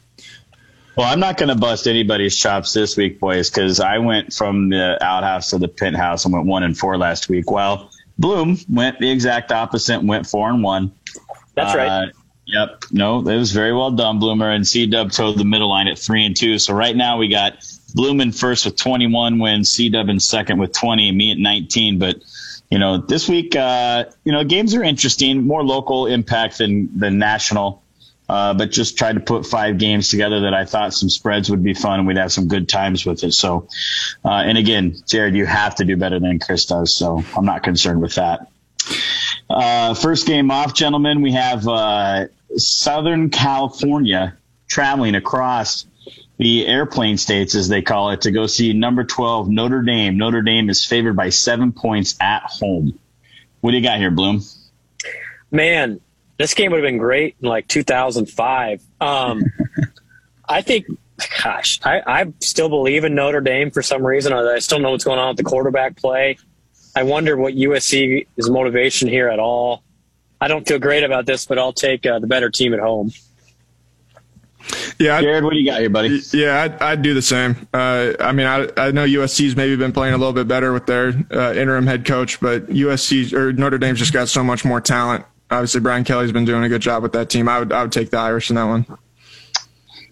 Well, 0.97 1.07
I'm 1.07 1.21
not 1.21 1.37
going 1.37 1.51
to 1.51 1.55
bust 1.55 1.87
anybody's 1.87 2.37
chops 2.37 2.73
this 2.73 2.97
week, 2.97 3.21
boys, 3.21 3.51
because 3.51 3.81
I 3.81 3.99
went 3.99 4.33
from 4.33 4.71
the 4.71 4.97
outhouse 5.05 5.51
to 5.51 5.59
the 5.59 5.69
penthouse 5.69 6.25
and 6.25 6.33
went 6.33 6.47
one 6.47 6.63
and 6.63 6.77
four 6.77 6.97
last 6.97 7.29
week. 7.29 7.51
While 7.51 7.91
Blum 8.19 8.57
went 8.69 8.99
the 8.99 9.11
exact 9.11 9.53
opposite 9.53 9.97
and 9.99 10.09
went 10.09 10.27
four 10.27 10.49
and 10.49 10.63
one. 10.63 10.93
That's 11.55 11.75
uh, 11.75 11.79
right. 11.79 12.13
Yep. 12.47 12.85
No, 12.93 13.19
it 13.19 13.37
was 13.37 13.53
very 13.53 13.73
well 13.73 13.91
done, 13.91 14.19
Bloomer. 14.19 14.51
And 14.51 14.67
C 14.67 14.87
Dub 14.87 15.11
toed 15.11 15.37
the 15.37 15.45
middle 15.45 15.69
line 15.69 15.89
at 15.89 15.99
three 15.99 16.25
and 16.25 16.37
two. 16.37 16.59
So 16.59 16.73
right 16.73 16.97
now 16.97 17.19
we 17.19 17.29
got 17.29 17.59
Blum 17.95 18.21
in 18.21 18.33
first 18.33 18.65
with 18.65 18.77
21 18.77 19.39
wins, 19.39 19.71
C 19.71 19.89
Dub 19.89 20.09
in 20.09 20.21
second 20.21 20.59
with 20.59 20.73
20, 20.73 21.09
and 21.09 21.19
me 21.19 21.33
at 21.33 21.39
19. 21.39 21.99
But 21.99 22.23
you 22.71 22.79
know, 22.79 22.99
this 22.99 23.29
week, 23.29 23.55
uh, 23.55 24.07
you 24.25 24.33
know, 24.33 24.45
games 24.45 24.75
are 24.75 24.83
interesting, 24.83 25.45
more 25.47 25.65
local 25.65 26.07
impact 26.07 26.59
than 26.59 26.97
than 26.99 27.19
national. 27.19 27.83
Uh, 28.29 28.55
but 28.55 28.73
just 28.73 28.99
tried 28.99 29.13
to 29.13 29.21
put 29.21 29.47
five 29.47 29.79
games 29.79 30.11
together 30.11 30.41
that 30.41 30.55
I 30.55 30.65
thought 30.65 30.93
some 30.93 31.09
spreads 31.09 31.49
would 31.49 31.63
be 31.63 31.75
fun 31.75 32.01
and 32.01 32.09
we'd 32.09 32.17
have 32.17 32.33
some 32.33 32.49
good 32.49 32.69
times 32.69 33.07
with 33.07 33.23
it. 33.23 33.33
So, 33.33 33.69
uh, 34.25 34.31
and 34.31 34.59
again, 34.59 34.97
Jared, 35.07 35.37
you 35.37 35.47
have 35.47 35.77
to 35.77 35.85
do 35.85 35.97
better 35.97 36.19
than 36.19 36.41
Chris 36.41 36.67
does. 36.67 36.95
So 36.95 37.23
I'm 37.37 37.45
not 37.45 37.63
concerned 37.63 38.03
with 38.03 38.17
that. 38.17 38.49
Uh, 39.49 39.95
first 39.95 40.27
game 40.27 40.51
off, 40.51 40.75
gentlemen, 40.75 41.23
we 41.23 41.33
have 41.33 41.69
uh, 41.69 42.27
Southern 42.57 43.31
California 43.31 44.37
traveling 44.67 45.15
across 45.15 45.87
the 46.39 46.67
airplane 46.67 47.17
states, 47.17 47.55
as 47.55 47.69
they 47.69 47.83
call 47.83 48.11
it, 48.11 48.23
to 48.23 48.31
go 48.31 48.47
see 48.47 48.73
number 48.73 49.05
12 49.05 49.49
Notre 49.49 49.83
Dame. 49.83 50.19
Notre 50.19 50.43
Dame 50.43 50.69
is 50.69 50.85
favored 50.85 51.15
by 51.15 51.31
seven 51.31 51.73
points 51.73 52.17
at 52.21 52.43
home. 52.43 52.99
What 53.61 53.71
do 53.71 53.77
you 53.79 53.83
got 53.83 53.99
here, 53.99 54.11
Blum? 54.11 54.43
Man, 55.51 56.01
this 56.39 56.55
game 56.55 56.71
would 56.71 56.79
have 56.79 56.87
been 56.87 56.99
great 56.99 57.37
in 57.41 57.49
like 57.49 57.67
2005. 57.69 58.83
Um, 59.01 59.45
I 60.49 60.63
think, 60.63 60.87
gosh, 61.43 61.81
I, 61.83 62.03
I 62.07 62.33
still 62.41 62.69
believe 62.69 63.05
in 63.05 63.15
Notre 63.15 63.41
Dame 63.41 63.71
for 63.71 63.83
some 63.83 64.05
reason. 64.05 64.33
I 64.33 64.59
still 64.59 64.79
know 64.79 64.91
what's 64.91 65.05
going 65.05 65.19
on 65.19 65.29
with 65.29 65.39
the 65.39 65.45
quarterback 65.45 65.97
play. 65.97 66.39
I 66.95 67.03
wonder 67.03 67.37
what 67.37 67.55
USC 67.55 68.27
is 68.37 68.49
motivation 68.49 69.09
here 69.09 69.29
at 69.29 69.39
all. 69.39 69.83
I 70.41 70.49
don't 70.49 70.67
feel 70.67 70.79
great 70.79 71.03
about 71.03 71.27
this, 71.27 71.47
but 71.47 71.59
I'll 71.59 71.73
take 71.73 72.07
uh, 72.07 72.19
the 72.19 72.27
better 72.27 72.51
team 72.51 72.75
at 72.75 72.81
home. 72.81 73.13
Yeah, 74.99 75.21
Jared, 75.21 75.45
what 75.45 75.53
do 75.53 75.59
you 75.59 75.71
got 75.71 75.81
here, 75.81 75.91
buddy? 75.91 76.21
Yeah, 76.33 76.63
I'd, 76.63 76.83
I'd 76.83 77.03
do 77.03 77.15
the 77.15 77.23
same. 77.23 77.69
Uh, 77.73 78.15
I 78.19 78.33
mean, 78.33 78.47
I, 78.47 78.69
I 78.77 78.91
know 78.91 79.07
USC's 79.07 79.55
maybe 79.57 79.77
been 79.77 79.93
playing 79.93 80.15
a 80.15 80.19
little 80.19 80.33
bit 80.33 80.49
better 80.49 80.73
with 80.73 80.87
their 80.87 81.13
uh, 81.31 81.53
interim 81.55 81.87
head 81.87 82.05
coach, 82.05 82.41
but 82.41 82.67
USC 82.69 83.33
or 83.33 83.53
Notre 83.53 83.79
Dame's 83.79 83.99
just 83.99 84.13
got 84.13 84.29
so 84.29 84.43
much 84.43 84.65
more 84.65 84.81
talent 84.81 85.25
obviously 85.51 85.81
Brian 85.81 86.05
Kelly's 86.05 86.33
been 86.33 86.45
doing 86.45 86.65
a 86.65 86.69
good 86.69 86.83
job 86.83 87.03
with 87.03 87.13
that 87.13 87.31
team. 87.31 87.49
I 87.49 87.59
would 87.59 87.73
I 87.73 87.83
would 87.83 87.93
take 87.93 88.11
the 88.11 88.19
Irish 88.19 88.51
in 88.51 88.57
that 88.57 88.65
one. 88.65 88.87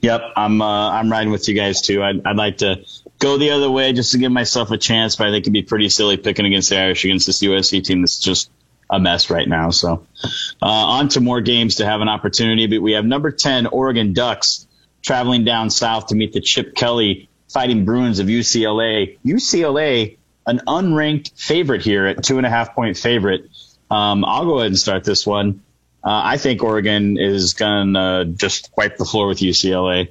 Yep, 0.01 0.21
I'm 0.37 0.61
uh, 0.61 0.91
I'm 0.91 1.11
riding 1.11 1.33
with 1.33 1.49
you 1.49 1.55
guys 1.55 1.81
too. 1.81 2.03
I'd, 2.03 2.27
I'd 2.27 2.37
like 2.37 2.59
to 2.59 2.85
go 3.19 3.39
the 3.39 3.51
other 3.51 3.71
way 3.71 3.93
just 3.93 4.13
to 4.13 4.19
give 4.19 4.33
myself 4.33 4.71
a 4.71 4.79
chance, 4.79 5.17
but 5.17 5.29
I 5.29 5.31
think 5.31 5.45
it'd 5.45 5.53
be 5.53 5.63
pretty 5.63 5.89
silly 5.89 6.17
picking 6.17 6.45
against 6.45 6.71
the 6.71 6.79
Irish 6.79 7.05
against 7.05 7.27
this 7.27 7.43
USC 7.43 7.83
team 7.83 8.03
that's 8.03 8.19
just 8.19 8.51
a 8.91 9.01
mess 9.01 9.31
right 9.31 9.49
now. 9.49 9.71
So 9.71 10.07
uh, 10.63 10.67
on 10.67 11.09
to 11.11 11.21
more 11.21 11.41
games 11.41 11.77
to 11.77 11.87
have 11.87 12.01
an 12.01 12.09
opportunity. 12.09 12.67
But 12.67 12.83
we 12.83 12.93
have 12.93 13.05
number 13.05 13.31
10, 13.31 13.67
Oregon 13.69 14.13
Ducks, 14.13 14.67
traveling 15.03 15.45
down 15.45 15.71
south 15.71 16.09
to 16.09 16.15
meet 16.15 16.33
the 16.33 16.41
Chip 16.41 16.75
Kelly 16.75 17.29
fighting 17.49 17.85
Bruins 17.85 18.19
of 18.19 18.27
UCLA. 18.27 19.19
UCLA, 19.25 20.17
an 20.47 20.61
unranked 20.67 21.33
favorite 21.41 21.83
here 21.83 22.07
at 22.07 22.23
two 22.23 22.37
and 22.37 22.47
a 22.47 22.51
half 22.51 22.75
point 22.75 22.97
favorite. 22.97 23.49
Um, 23.95 24.25
I'll 24.25 24.45
go 24.45 24.59
ahead 24.59 24.69
and 24.69 24.79
start 24.79 25.05
this 25.05 25.25
one. 25.25 25.63
Uh, 26.03 26.21
I 26.25 26.37
think 26.37 26.65
Oregon 26.65 27.17
is 27.17 27.55
going 27.55 27.95
to 27.95 28.25
just 28.35 28.71
wipe 28.77 28.97
the 28.97 29.05
floor 29.05 29.29
with 29.29 29.39
UCLA. 29.39 30.09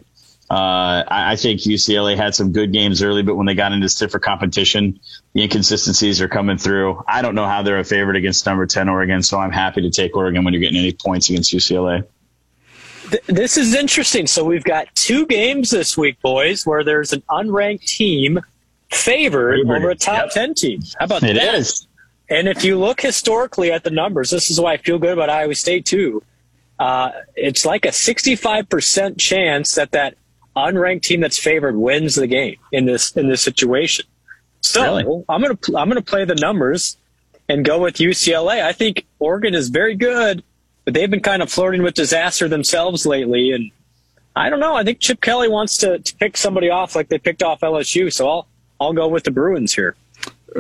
Uh, 0.49 1.03
I, 1.07 1.33
I, 1.33 1.35
think 1.35 1.61
UCLA 1.61 2.15
had 2.15 2.33
some 2.33 2.51
good 2.51 2.71
games 2.71 3.01
early, 3.01 3.23
but 3.23 3.35
when 3.35 3.45
they 3.45 3.55
got 3.55 3.71
into 3.73 3.89
stiffer 3.89 4.19
competition, 4.19 4.99
the 5.33 5.43
inconsistencies 5.43 6.21
are 6.21 6.27
coming 6.29 6.57
through. 6.57 7.03
I 7.07 7.21
don't 7.21 7.35
know 7.35 7.45
how 7.45 7.61
they're 7.63 7.79
a 7.79 7.83
favorite 7.83 8.17
against 8.17 8.45
number 8.45 8.65
10 8.65 8.87
Oregon, 8.87 9.21
so 9.23 9.37
I'm 9.37 9.51
happy 9.51 9.81
to 9.81 9.89
take 9.89 10.15
Oregon 10.15 10.43
when 10.43 10.53
you're 10.53 10.61
getting 10.61 10.77
any 10.77 10.93
points 10.93 11.29
against 11.29 11.53
UCLA. 11.53 12.05
This 13.27 13.57
is 13.57 13.73
interesting. 13.75 14.27
So 14.27 14.43
we've 14.43 14.63
got 14.63 14.93
two 14.95 15.25
games 15.25 15.71
this 15.71 15.97
week, 15.97 16.21
boys, 16.21 16.65
where 16.65 16.83
there's 16.83 17.11
an 17.11 17.23
unranked 17.29 17.85
team 17.85 18.39
favored, 18.91 19.59
favored. 19.61 19.77
over 19.77 19.89
a 19.89 19.95
top 19.95 20.25
yep. 20.25 20.33
10 20.33 20.53
team. 20.53 20.81
How 20.99 21.05
about 21.05 21.23
it 21.23 21.33
that? 21.35 21.55
It 21.55 21.59
is. 21.59 21.87
And 22.29 22.47
if 22.47 22.63
you 22.63 22.79
look 22.79 23.01
historically 23.01 23.71
at 23.71 23.83
the 23.83 23.91
numbers, 23.91 24.29
this 24.29 24.49
is 24.49 24.59
why 24.59 24.73
I 24.73 24.77
feel 24.77 24.97
good 24.97 25.13
about 25.13 25.29
Iowa 25.29 25.55
State 25.55 25.85
too. 25.85 26.23
Uh, 26.79 27.11
it's 27.35 27.65
like 27.65 27.85
a 27.85 27.89
65% 27.89 29.19
chance 29.19 29.75
that 29.75 29.91
that 29.91 30.17
unranked 30.55 31.01
team 31.01 31.21
that's 31.21 31.37
favored 31.37 31.75
wins 31.75 32.15
the 32.15 32.27
game 32.27 32.57
in 32.71 32.85
this 32.85 33.11
in 33.11 33.27
this 33.27 33.41
situation. 33.41 34.05
So 34.61 34.81
really? 34.81 35.23
I'm 35.29 35.41
gonna 35.41 35.57
I'm 35.75 35.89
gonna 35.89 36.01
play 36.01 36.25
the 36.25 36.35
numbers 36.35 36.97
and 37.49 37.65
go 37.65 37.79
with 37.79 37.95
UCLA. 37.95 38.63
I 38.63 38.71
think 38.71 39.05
Oregon 39.19 39.53
is 39.53 39.69
very 39.69 39.95
good, 39.95 40.43
but 40.85 40.93
they've 40.93 41.09
been 41.09 41.21
kind 41.21 41.41
of 41.41 41.51
flirting 41.51 41.83
with 41.83 41.93
disaster 41.93 42.47
themselves 42.47 43.05
lately, 43.05 43.51
and 43.51 43.71
I 44.35 44.49
don't 44.49 44.59
know. 44.59 44.75
I 44.75 44.83
think 44.83 44.99
Chip 44.99 45.21
Kelly 45.21 45.49
wants 45.49 45.77
to, 45.79 45.99
to 45.99 46.15
pick 46.15 46.37
somebody 46.37 46.69
off 46.69 46.95
like 46.95 47.09
they 47.09 47.19
picked 47.19 47.43
off 47.43 47.59
LSU, 47.59 48.11
so 48.11 48.29
I'll 48.29 48.47
I'll 48.79 48.93
go 48.93 49.07
with 49.07 49.23
the 49.23 49.31
Bruins 49.31 49.73
here. 49.73 49.95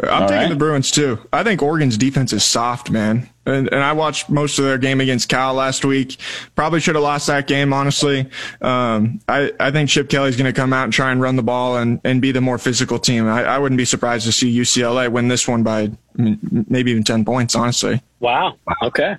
I'm 0.01 0.23
All 0.23 0.27
taking 0.27 0.43
right. 0.43 0.49
the 0.49 0.55
Bruins 0.55 0.89
too. 0.89 1.19
I 1.31 1.43
think 1.43 1.61
Oregon's 1.61 1.97
defense 1.97 2.33
is 2.33 2.43
soft, 2.43 2.89
man. 2.89 3.29
And, 3.45 3.67
and 3.71 3.83
I 3.83 3.93
watched 3.93 4.29
most 4.29 4.57
of 4.57 4.65
their 4.65 4.77
game 4.77 5.01
against 5.01 5.29
Cal 5.29 5.53
last 5.53 5.83
week. 5.85 6.17
Probably 6.55 6.79
should 6.79 6.95
have 6.95 7.03
lost 7.03 7.27
that 7.27 7.45
game, 7.45 7.73
honestly. 7.73 8.29
Um, 8.61 9.19
I, 9.27 9.51
I 9.59 9.69
think 9.71 9.89
Chip 9.89 10.09
Kelly's 10.09 10.37
going 10.37 10.51
to 10.51 10.59
come 10.59 10.71
out 10.73 10.85
and 10.85 10.93
try 10.93 11.11
and 11.11 11.21
run 11.21 11.35
the 11.35 11.43
ball 11.43 11.77
and, 11.77 11.99
and 12.03 12.21
be 12.21 12.31
the 12.31 12.41
more 12.41 12.57
physical 12.57 12.97
team. 12.97 13.27
I, 13.27 13.43
I 13.43 13.57
wouldn't 13.59 13.77
be 13.77 13.85
surprised 13.85 14.25
to 14.25 14.31
see 14.31 14.55
UCLA 14.57 15.11
win 15.11 15.27
this 15.27 15.47
one 15.47 15.61
by 15.61 15.91
maybe 16.15 16.91
even 16.91 17.03
10 17.03 17.25
points, 17.25 17.53
honestly. 17.53 18.01
Wow. 18.19 18.55
Okay. 18.81 19.15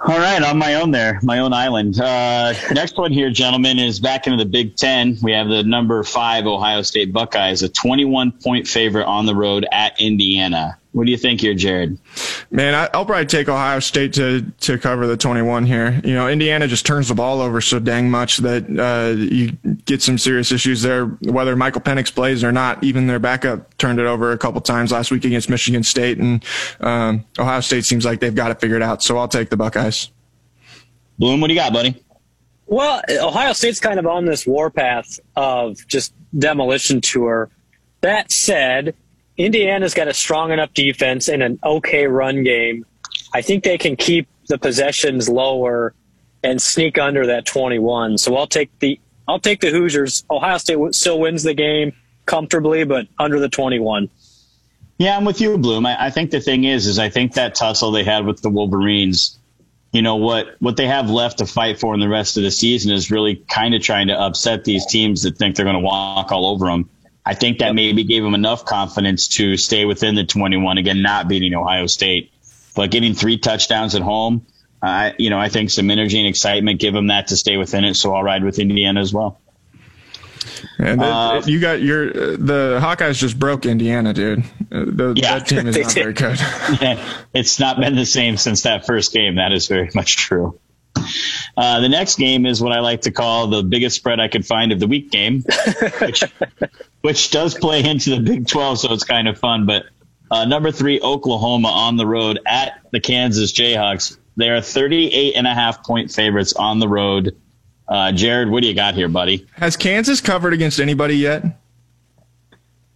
All 0.00 0.18
right, 0.18 0.42
on 0.42 0.58
my 0.58 0.74
own 0.74 0.90
there, 0.90 1.20
my 1.22 1.38
own 1.38 1.52
island. 1.52 2.00
Uh, 2.00 2.54
next 2.72 2.96
one 2.96 3.12
here, 3.12 3.30
gentlemen, 3.30 3.78
is 3.78 4.00
back 4.00 4.26
into 4.26 4.42
the 4.42 4.48
Big 4.48 4.76
Ten. 4.76 5.16
We 5.22 5.32
have 5.32 5.48
the 5.48 5.62
number 5.62 6.02
five 6.02 6.46
Ohio 6.46 6.82
State 6.82 7.12
Buckeyes, 7.12 7.62
a 7.62 7.68
21 7.68 8.32
point 8.32 8.66
favorite 8.66 9.06
on 9.06 9.26
the 9.26 9.34
road 9.34 9.66
at 9.70 10.00
Indiana. 10.00 10.78
What 10.92 11.06
do 11.06 11.10
you 11.10 11.16
think 11.16 11.40
here, 11.40 11.54
Jared? 11.54 11.98
Man, 12.50 12.74
I, 12.74 12.96
will 12.96 13.06
probably 13.06 13.24
take 13.24 13.48
Ohio 13.48 13.80
State 13.80 14.12
to 14.14 14.42
to 14.60 14.76
cover 14.76 15.06
the 15.06 15.16
21 15.16 15.64
here. 15.64 15.98
You 16.04 16.12
know, 16.12 16.28
Indiana 16.28 16.68
just 16.68 16.84
turns 16.84 17.08
the 17.08 17.14
ball 17.14 17.40
over 17.40 17.62
so 17.62 17.78
dang 17.78 18.10
much 18.10 18.38
that 18.38 18.64
uh, 18.78 19.18
you 19.18 19.52
get 19.86 20.02
some 20.02 20.18
serious 20.18 20.52
issues 20.52 20.82
there. 20.82 21.06
Whether 21.06 21.56
Michael 21.56 21.80
Penix 21.80 22.14
plays 22.14 22.44
or 22.44 22.52
not, 22.52 22.84
even 22.84 23.06
their 23.06 23.18
backup 23.18 23.76
turned 23.78 24.00
it 24.00 24.06
over 24.06 24.32
a 24.32 24.38
couple 24.38 24.60
times 24.60 24.92
last 24.92 25.10
week 25.10 25.24
against 25.24 25.48
Michigan 25.48 25.82
State, 25.82 26.18
and 26.18 26.44
um, 26.80 27.24
Ohio 27.38 27.60
State 27.60 27.86
seems 27.86 28.04
like 28.04 28.20
they've 28.20 28.34
got 28.34 28.50
it 28.50 28.60
figured 28.60 28.82
out. 28.82 29.02
So 29.02 29.16
I'll 29.16 29.28
take 29.28 29.48
the 29.48 29.56
Buckeyes. 29.56 30.10
Blum, 31.18 31.40
what 31.40 31.48
do 31.48 31.54
you 31.54 31.60
got, 31.60 31.72
buddy? 31.72 32.02
Well, 32.66 33.02
Ohio 33.08 33.54
State's 33.54 33.80
kind 33.80 33.98
of 33.98 34.06
on 34.06 34.26
this 34.26 34.46
warpath 34.46 35.18
of 35.36 35.86
just 35.86 36.12
demolition 36.38 37.00
tour. 37.00 37.50
That 38.02 38.30
said, 38.30 38.94
Indiana's 39.44 39.94
got 39.94 40.08
a 40.08 40.14
strong 40.14 40.52
enough 40.52 40.72
defense 40.74 41.28
and 41.28 41.42
an 41.42 41.58
okay 41.64 42.06
run 42.06 42.42
game. 42.42 42.84
I 43.34 43.42
think 43.42 43.64
they 43.64 43.78
can 43.78 43.96
keep 43.96 44.28
the 44.48 44.58
possessions 44.58 45.28
lower 45.28 45.94
and 46.42 46.60
sneak 46.60 46.98
under 46.98 47.26
that 47.26 47.46
21. 47.46 48.18
So 48.18 48.36
I'll 48.36 48.46
take 48.46 48.76
the 48.80 49.00
I'll 49.28 49.38
take 49.38 49.60
the 49.60 49.70
Hoosiers. 49.70 50.24
Ohio 50.30 50.58
State 50.58 50.78
still 50.94 51.20
wins 51.20 51.42
the 51.42 51.54
game 51.54 51.92
comfortably, 52.26 52.84
but 52.84 53.06
under 53.18 53.38
the 53.38 53.48
21. 53.48 54.10
Yeah, 54.98 55.16
I'm 55.16 55.24
with 55.24 55.40
you, 55.40 55.56
Blum. 55.58 55.86
I, 55.86 56.06
I 56.06 56.10
think 56.10 56.30
the 56.30 56.40
thing 56.40 56.64
is, 56.64 56.86
is 56.86 56.98
I 56.98 57.08
think 57.08 57.34
that 57.34 57.54
tussle 57.54 57.92
they 57.92 58.04
had 58.04 58.26
with 58.26 58.42
the 58.42 58.50
Wolverines, 58.50 59.38
you 59.92 60.02
know 60.02 60.16
what 60.16 60.56
what 60.58 60.76
they 60.76 60.86
have 60.86 61.10
left 61.10 61.38
to 61.38 61.46
fight 61.46 61.78
for 61.78 61.94
in 61.94 62.00
the 62.00 62.08
rest 62.08 62.36
of 62.36 62.42
the 62.42 62.50
season 62.50 62.92
is 62.92 63.10
really 63.10 63.36
kind 63.36 63.74
of 63.74 63.82
trying 63.82 64.08
to 64.08 64.18
upset 64.18 64.64
these 64.64 64.86
teams 64.86 65.22
that 65.22 65.36
think 65.36 65.56
they're 65.56 65.64
going 65.64 65.76
to 65.76 65.80
walk 65.80 66.32
all 66.32 66.46
over 66.46 66.66
them. 66.66 66.88
I 67.24 67.34
think 67.34 67.58
that 67.58 67.74
maybe 67.74 68.04
gave 68.04 68.24
him 68.24 68.34
enough 68.34 68.64
confidence 68.64 69.28
to 69.28 69.56
stay 69.56 69.84
within 69.84 70.14
the 70.14 70.24
21. 70.24 70.78
Again, 70.78 71.02
not 71.02 71.28
beating 71.28 71.54
Ohio 71.54 71.86
State, 71.86 72.32
but 72.74 72.90
getting 72.90 73.14
three 73.14 73.38
touchdowns 73.38 73.94
at 73.94 74.02
home. 74.02 74.46
Uh, 74.82 75.12
you 75.16 75.30
know, 75.30 75.38
I 75.38 75.48
think 75.48 75.70
some 75.70 75.90
energy 75.90 76.18
and 76.18 76.26
excitement 76.26 76.80
give 76.80 76.94
him 76.94 77.08
that 77.08 77.28
to 77.28 77.36
stay 77.36 77.56
within 77.56 77.84
it. 77.84 77.94
So 77.94 78.14
I'll 78.14 78.24
ride 78.24 78.42
with 78.42 78.58
Indiana 78.58 79.00
as 79.00 79.14
well. 79.14 79.40
And 80.78 81.00
uh, 81.00 81.42
you 81.46 81.60
got 81.60 81.80
your 81.80 82.12
the 82.12 82.80
Hawkeyes 82.82 83.18
just 83.18 83.38
broke 83.38 83.64
Indiana, 83.64 84.12
dude. 84.12 84.40
Uh, 84.72 84.84
the, 84.86 85.12
yeah, 85.16 85.38
that 85.38 85.46
team 85.46 85.68
is 85.68 85.76
not 85.82 85.92
very 85.92 86.12
good. 86.12 86.40
yeah, 86.80 87.24
it's 87.32 87.60
not 87.60 87.78
been 87.78 87.94
the 87.94 88.06
same 88.06 88.36
since 88.36 88.62
that 88.62 88.86
first 88.86 89.12
game. 89.12 89.36
That 89.36 89.52
is 89.52 89.68
very 89.68 89.90
much 89.94 90.16
true. 90.16 90.58
Uh, 91.56 91.80
the 91.80 91.88
next 91.88 92.16
game 92.16 92.46
is 92.46 92.62
what 92.62 92.72
I 92.72 92.80
like 92.80 93.02
to 93.02 93.10
call 93.10 93.48
the 93.48 93.62
biggest 93.62 93.96
spread 93.96 94.20
I 94.20 94.28
could 94.28 94.46
find 94.46 94.72
of 94.72 94.80
the 94.80 94.86
week 94.86 95.10
game, 95.10 95.42
which, 96.00 96.24
which 97.02 97.30
does 97.30 97.54
play 97.54 97.84
into 97.84 98.10
the 98.10 98.20
Big 98.20 98.46
12, 98.46 98.80
so 98.80 98.92
it's 98.92 99.04
kind 99.04 99.28
of 99.28 99.38
fun. 99.38 99.66
But 99.66 99.84
uh, 100.30 100.44
number 100.44 100.72
three, 100.72 101.00
Oklahoma 101.00 101.68
on 101.68 101.96
the 101.96 102.06
road 102.06 102.40
at 102.46 102.80
the 102.90 103.00
Kansas 103.00 103.52
Jayhawks. 103.52 104.16
They 104.36 104.48
are 104.48 104.60
38 104.60 105.34
and 105.36 105.46
a 105.46 105.54
half 105.54 105.84
point 105.84 106.10
favorites 106.10 106.54
on 106.54 106.78
the 106.78 106.88
road. 106.88 107.36
Uh, 107.86 108.12
Jared, 108.12 108.48
what 108.48 108.62
do 108.62 108.68
you 108.68 108.74
got 108.74 108.94
here, 108.94 109.08
buddy? 109.08 109.46
Has 109.52 109.76
Kansas 109.76 110.20
covered 110.20 110.54
against 110.54 110.80
anybody 110.80 111.16
yet? 111.16 111.44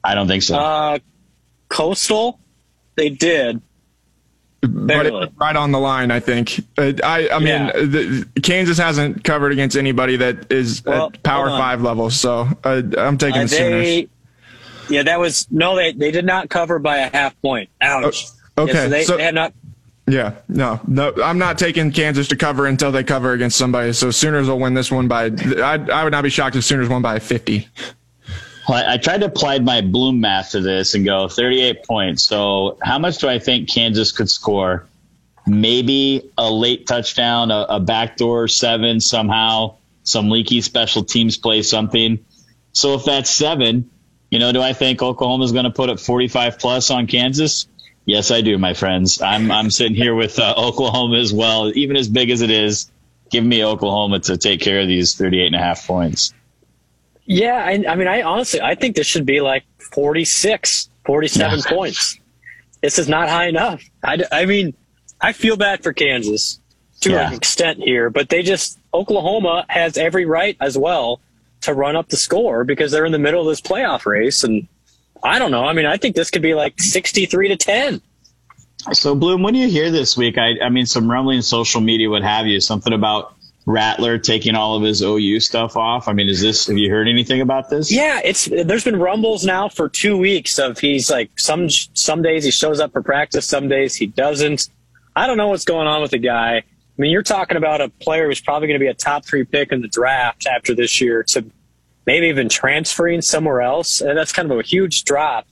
I 0.03 0.15
don't 0.15 0.29
think 0.29 0.43
so. 0.43 0.57
Uh, 0.57 0.99
Coastal, 1.69 2.39
they 2.95 3.11
did 3.11 3.61
but 4.67 5.33
right 5.37 5.57
on 5.57 5.73
the 5.73 5.79
line, 5.79 6.11
I 6.11 6.21
think. 6.21 6.61
Uh, 6.79 6.93
I, 7.03 7.29
I 7.29 7.39
mean, 7.39 7.49
yeah. 7.49 7.73
the, 7.73 8.29
Kansas 8.43 8.79
hasn't 8.79 9.25
covered 9.25 9.53
against 9.53 9.77
anybody 9.77 10.17
that 10.17 10.53
is 10.53 10.85
well, 10.85 11.07
at 11.07 11.23
Power 11.23 11.49
Five 11.51 11.83
level, 11.83 12.11
so 12.11 12.49
uh, 12.65 12.83
I'm 12.99 13.19
taking 13.19 13.43
uh, 13.43 13.45
the 13.45 13.51
they, 13.51 13.57
Sooners. 13.57 14.11
Yeah, 14.89 15.03
that 15.03 15.19
was 15.19 15.47
no. 15.51 15.77
They 15.77 15.93
they 15.93 16.11
did 16.11 16.25
not 16.25 16.49
cover 16.49 16.79
by 16.79 16.99
a 16.99 17.11
half 17.11 17.41
point. 17.43 17.71
Ouch. 17.81 18.27
Oh, 18.57 18.65
okay, 18.65 18.73
yeah, 18.73 18.83
so 18.83 18.89
they, 18.89 19.05
so, 19.05 19.17
they 19.17 19.25
had 19.25 19.35
not. 19.35 19.53
Yeah, 20.09 20.35
no, 20.49 20.81
no, 20.87 21.13
I'm 21.23 21.39
not 21.39 21.59
taking 21.59 21.91
Kansas 21.91 22.29
to 22.29 22.37
cover 22.37 22.67
until 22.67 22.93
they 22.93 23.03
cover 23.03 23.33
against 23.33 23.59
somebody. 23.59 23.93
So 23.93 24.13
Sooners 24.13 24.49
will 24.49 24.61
win 24.61 24.75
this 24.75 24.91
one 24.91 25.09
by. 25.09 25.25
I 25.25 25.85
I 25.93 26.05
would 26.05 26.13
not 26.13 26.23
be 26.23 26.31
shocked 26.31 26.55
if 26.55 26.65
Sooners 26.65 26.89
won 26.89 27.03
by 27.03 27.19
50. 27.19 27.69
I 28.69 28.97
tried 28.97 29.19
to 29.19 29.27
apply 29.27 29.61
my 29.61 29.81
Blum 29.81 30.21
math 30.21 30.51
to 30.53 30.61
this 30.61 30.95
and 30.95 31.05
go 31.05 31.29
38 31.29 31.85
points. 31.85 32.25
So 32.25 32.79
how 32.83 32.99
much 32.99 33.19
do 33.19 33.29
I 33.29 33.39
think 33.39 33.69
Kansas 33.69 34.13
could 34.13 34.29
score? 34.29 34.87
Maybe 35.47 36.31
a 36.37 36.51
late 36.51 36.87
touchdown, 36.87 37.53
a, 37.53 37.67
a 37.69 37.81
backdoor 37.81 38.49
seven 38.49 39.01
somehow, 39.01 39.77
some 40.03 40.31
leaky 40.31 40.61
special 40.61 41.05
teams 41.05 41.37
play 41.37 41.63
something. 41.63 42.25
So 42.73 42.95
if 42.95 43.05
that's 43.05 43.31
seven, 43.31 43.91
you 44.31 44.41
know, 44.41 44.51
do 44.51 44.61
I 44.61 44.73
think 44.73 45.01
Oklahoma 45.01 45.45
is 45.45 45.53
going 45.53 45.65
to 45.65 45.71
put 45.71 45.89
up 45.89 46.01
45 46.01 46.59
plus 46.59 46.91
on 46.91 47.07
Kansas? 47.07 47.69
Yes, 48.05 48.31
I 48.31 48.41
do, 48.41 48.59
my 48.59 48.75
friends. 48.75 49.21
I'm 49.21 49.51
I'm 49.51 49.71
sitting 49.71 49.97
here 49.97 50.15
with 50.15 50.39
uh, 50.39 50.55
Oklahoma 50.57 51.19
as 51.19 51.33
well, 51.33 51.73
even 51.75 51.97
as 51.97 52.09
big 52.09 52.31
as 52.31 52.41
it 52.41 52.51
is. 52.51 52.91
Give 53.31 53.45
me 53.45 53.65
Oklahoma 53.65 54.21
to 54.21 54.37
take 54.37 54.61
care 54.61 54.81
of 54.81 54.87
these 54.87 55.17
38 55.17 55.47
and 55.47 55.57
a 55.57 55.59
half 55.59 55.87
points. 55.87 56.33
Yeah, 57.27 57.57
I, 57.57 57.85
I, 57.89 57.97
mean, 57.97 58.07
I 58.09 58.23
honestly, 58.23 58.61
I 58.61 58.77
think 58.77 58.97
this 58.97 59.07
should 59.07 59.27
be 59.27 59.41
like 59.41 59.65
46, 59.79 60.89
47 61.05 61.59
yeah. 61.59 61.65
points. 61.69 62.19
This 62.83 62.99
is 62.99 63.09
not 63.09 63.29
high 63.29 63.49
enough. 63.49 63.83
I, 64.03 64.23
I 64.31 64.47
mean, 64.47 64.75
I 65.21 65.33
feel 65.33 65.57
bad 65.57 65.83
for 65.83 65.93
Kansas 65.93 66.61
to 67.01 67.11
yeah. 67.11 67.29
an 67.29 67.35
extent 67.35 67.81
here, 67.81 68.11
but 68.11 68.29
they 68.29 68.43
just, 68.43 68.79
Oklahoma 68.95 69.67
has 69.69 69.97
every 69.99 70.25
right 70.25 70.57
as 70.61 70.79
well 70.79 71.21
to 71.63 71.75
run 71.75 71.97
up 71.97 72.09
the 72.09 72.17
score 72.17 72.65
because 72.65 72.93
they're 72.93 73.05
in 73.05 73.13
the 73.13 73.19
middle 73.19 73.41
of 73.41 73.49
this 73.49 73.61
playoff 73.61 74.07
race. 74.07 74.45
And 74.45 74.69
I 75.23 75.41
don't 75.41 75.51
know. 75.51 75.65
I 75.65 75.73
mean, 75.73 75.87
I 75.87 75.97
think 75.97 76.15
this 76.15 76.31
could 76.31 76.43
be 76.43 76.55
like 76.55 76.81
63 76.81 77.49
to 77.49 77.57
10. 77.57 78.01
So, 78.93 79.17
Blum, 79.17 79.43
what 79.43 79.53
do 79.53 79.59
you 79.59 79.69
hear 79.69 79.91
this 79.91 80.17
week? 80.17 80.39
I, 80.39 80.61
I 80.63 80.69
mean, 80.69 80.87
some 80.87 81.11
rumbling 81.11 81.43
social 81.43 81.81
media, 81.81 82.09
what 82.09 82.23
have 82.23 82.47
you, 82.47 82.61
something 82.61 82.93
about 82.93 83.36
Rattler 83.67 84.17
taking 84.17 84.55
all 84.55 84.77
of 84.77 84.83
his 84.85 85.03
OU 85.03 85.41
stuff 85.41 85.77
off? 85.77 86.07
I 86.07 86.13
mean, 86.13 86.29
is 86.29 86.41
this? 86.41 86.69
Have 86.69 86.79
you 86.79 86.89
heard 86.89 87.09
anything 87.09 87.41
about 87.41 87.69
this? 87.69 87.91
Yeah, 87.91 88.21
it's 88.25 88.47
there's 88.47 88.85
been 88.85 88.99
rumbles 88.99 89.45
now 89.45 89.69
for 89.69 89.89
two 89.89 90.17
weeks 90.17 90.59
of 90.59 90.79
he's 90.79 91.11
like 91.11 91.31
some 91.39 91.69
some 91.69 92.23
days 92.23 92.45
he 92.45 92.53
shows 92.53 92.79
up 92.79 92.93
for 92.93 93.03
practice, 93.03 93.45
some 93.45 93.69
days 93.69 93.97
he 93.97 94.07
doesn't. 94.07 94.69
I 95.17 95.27
don't 95.27 95.37
know 95.37 95.49
what's 95.49 95.65
going 95.65 95.89
on 95.89 96.01
with 96.01 96.13
the 96.13 96.19
guy. 96.19 96.59
I 96.59 96.63
mean, 97.03 97.11
you're 97.11 97.23
talking 97.23 97.57
about 97.57 97.81
a 97.81 97.89
player 97.89 98.27
who's 98.27 98.41
probably 98.41 98.69
going 98.69 98.79
to 98.79 98.85
be 98.85 98.89
a 98.89 98.95
top 98.95 99.27
three 99.27 99.45
pick 99.45 99.73
in 99.73 99.83
the 99.83 99.89
draft 99.89 100.47
after 100.47 100.75
this 100.75 101.01
year 101.01 101.25
to 101.25 101.45
maybe 102.07 102.29
even 102.29 102.49
transferring 102.49 103.21
somewhere 103.21 103.61
else. 103.61 104.01
And 104.01 104.17
that's 104.17 104.33
kind 104.33 104.51
of 104.51 104.59
a 104.59 104.63
huge 104.63 105.05
drop. 105.05 105.47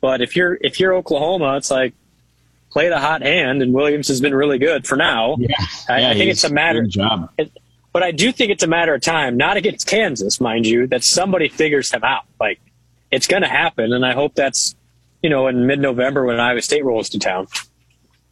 But 0.00 0.20
if 0.20 0.36
you're 0.36 0.58
if 0.60 0.78
you're 0.78 0.94
Oklahoma, 0.94 1.56
it's 1.56 1.70
like 1.70 1.94
play 2.76 2.90
the 2.90 2.98
hot 3.00 3.22
hand, 3.22 3.62
and 3.62 3.72
Williams 3.72 4.08
has 4.08 4.20
been 4.20 4.34
really 4.34 4.58
good 4.58 4.86
for 4.86 4.96
now. 4.96 5.36
Yeah, 5.38 5.56
I, 5.88 6.00
yeah, 6.00 6.10
I 6.10 6.14
think 6.14 6.30
it's 6.30 6.44
a 6.44 6.52
matter. 6.52 6.82
Good 6.82 6.90
job. 6.90 7.30
It, 7.38 7.50
but 7.94 8.02
I 8.02 8.10
do 8.10 8.30
think 8.32 8.50
it's 8.50 8.62
a 8.62 8.66
matter 8.66 8.92
of 8.92 9.00
time, 9.00 9.38
not 9.38 9.56
against 9.56 9.86
Kansas, 9.86 10.42
mind 10.42 10.66
you, 10.66 10.86
that 10.88 11.02
somebody 11.02 11.48
figures 11.48 11.90
him 11.90 12.04
out. 12.04 12.24
Like 12.38 12.60
it's 13.10 13.26
going 13.28 13.40
to 13.40 13.48
happen, 13.48 13.94
and 13.94 14.04
I 14.04 14.12
hope 14.12 14.34
that's 14.34 14.76
you 15.22 15.30
know 15.30 15.46
in 15.46 15.66
mid-November 15.66 16.26
when 16.26 16.38
Iowa 16.38 16.60
State 16.60 16.84
rolls 16.84 17.08
to 17.10 17.18
town. 17.18 17.46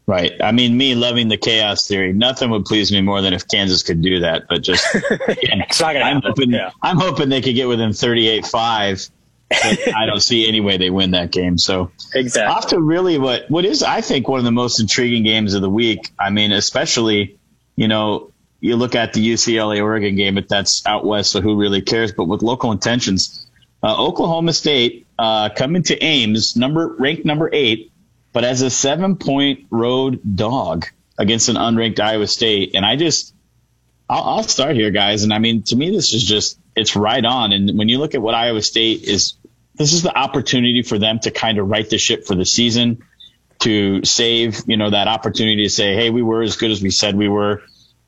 Right. 0.06 0.32
I 0.42 0.52
mean, 0.52 0.76
me 0.76 0.94
loving 0.94 1.28
the 1.28 1.38
chaos 1.38 1.88
theory, 1.88 2.12
nothing 2.12 2.50
would 2.50 2.66
please 2.66 2.92
me 2.92 3.00
more 3.00 3.22
than 3.22 3.32
if 3.32 3.48
Kansas 3.48 3.82
could 3.82 4.02
do 4.02 4.20
that. 4.20 4.42
But 4.50 4.62
just, 4.62 4.86
again, 5.28 5.62
I'm 5.62 5.94
happen. 6.16 6.22
hoping, 6.22 6.50
Yeah. 6.50 6.70
I'm 6.82 6.98
hoping 6.98 7.30
they 7.30 7.40
could 7.40 7.54
get 7.54 7.68
within 7.68 7.88
38-5. 7.88 9.10
I 9.52 10.06
don't 10.06 10.20
see 10.20 10.48
any 10.48 10.60
way 10.60 10.76
they 10.76 10.90
win 10.90 11.12
that 11.12 11.30
game. 11.30 11.58
So 11.58 11.90
Exactly. 12.14 12.54
off 12.54 12.68
to 12.68 12.80
really 12.80 13.18
what 13.18 13.50
what 13.50 13.64
is 13.64 13.82
I 13.82 14.00
think 14.00 14.28
one 14.28 14.38
of 14.38 14.44
the 14.44 14.52
most 14.52 14.80
intriguing 14.80 15.22
games 15.22 15.54
of 15.54 15.62
the 15.62 15.70
week. 15.70 16.10
I 16.18 16.30
mean, 16.30 16.52
especially 16.52 17.38
you 17.76 17.88
know 17.88 18.32
you 18.60 18.76
look 18.76 18.94
at 18.94 19.12
the 19.12 19.32
UCLA 19.32 19.82
Oregon 19.82 20.16
game, 20.16 20.36
but 20.36 20.48
that's 20.48 20.86
out 20.86 21.04
west, 21.04 21.30
so 21.32 21.40
who 21.42 21.56
really 21.56 21.82
cares? 21.82 22.12
But 22.12 22.24
with 22.24 22.42
local 22.42 22.72
intentions, 22.72 23.46
uh, 23.82 23.94
Oklahoma 24.02 24.54
State 24.54 25.06
uh, 25.18 25.50
coming 25.50 25.82
to 25.84 26.02
Ames, 26.02 26.56
number 26.56 26.96
ranked 26.98 27.26
number 27.26 27.50
eight, 27.52 27.92
but 28.32 28.42
as 28.44 28.62
a 28.62 28.70
seven 28.70 29.16
point 29.16 29.66
road 29.70 30.20
dog 30.36 30.86
against 31.18 31.48
an 31.50 31.56
unranked 31.56 32.00
Iowa 32.00 32.26
State, 32.26 32.74
and 32.74 32.84
I 32.84 32.96
just 32.96 33.34
I'll, 34.08 34.22
I'll 34.22 34.42
start 34.42 34.76
here, 34.76 34.90
guys. 34.90 35.24
And 35.24 35.32
I 35.32 35.38
mean, 35.38 35.62
to 35.64 35.76
me, 35.76 35.90
this 35.90 36.14
is 36.14 36.24
just 36.24 36.58
it's 36.76 36.96
right 36.96 37.24
on. 37.24 37.52
And 37.52 37.78
when 37.78 37.88
you 37.88 37.98
look 37.98 38.14
at 38.14 38.22
what 38.22 38.34
Iowa 38.34 38.62
State 38.62 39.02
is, 39.02 39.34
this 39.74 39.92
is 39.92 40.02
the 40.02 40.16
opportunity 40.16 40.82
for 40.82 40.98
them 40.98 41.18
to 41.20 41.30
kind 41.30 41.58
of 41.58 41.68
right 41.68 41.88
the 41.88 41.98
ship 41.98 42.26
for 42.26 42.34
the 42.34 42.44
season, 42.44 43.04
to 43.60 44.04
save 44.04 44.62
you 44.66 44.76
know 44.76 44.90
that 44.90 45.08
opportunity 45.08 45.64
to 45.64 45.70
say, 45.70 45.94
hey, 45.94 46.10
we 46.10 46.22
were 46.22 46.42
as 46.42 46.56
good 46.56 46.70
as 46.70 46.82
we 46.82 46.90
said 46.90 47.16
we 47.16 47.28
were. 47.28 47.62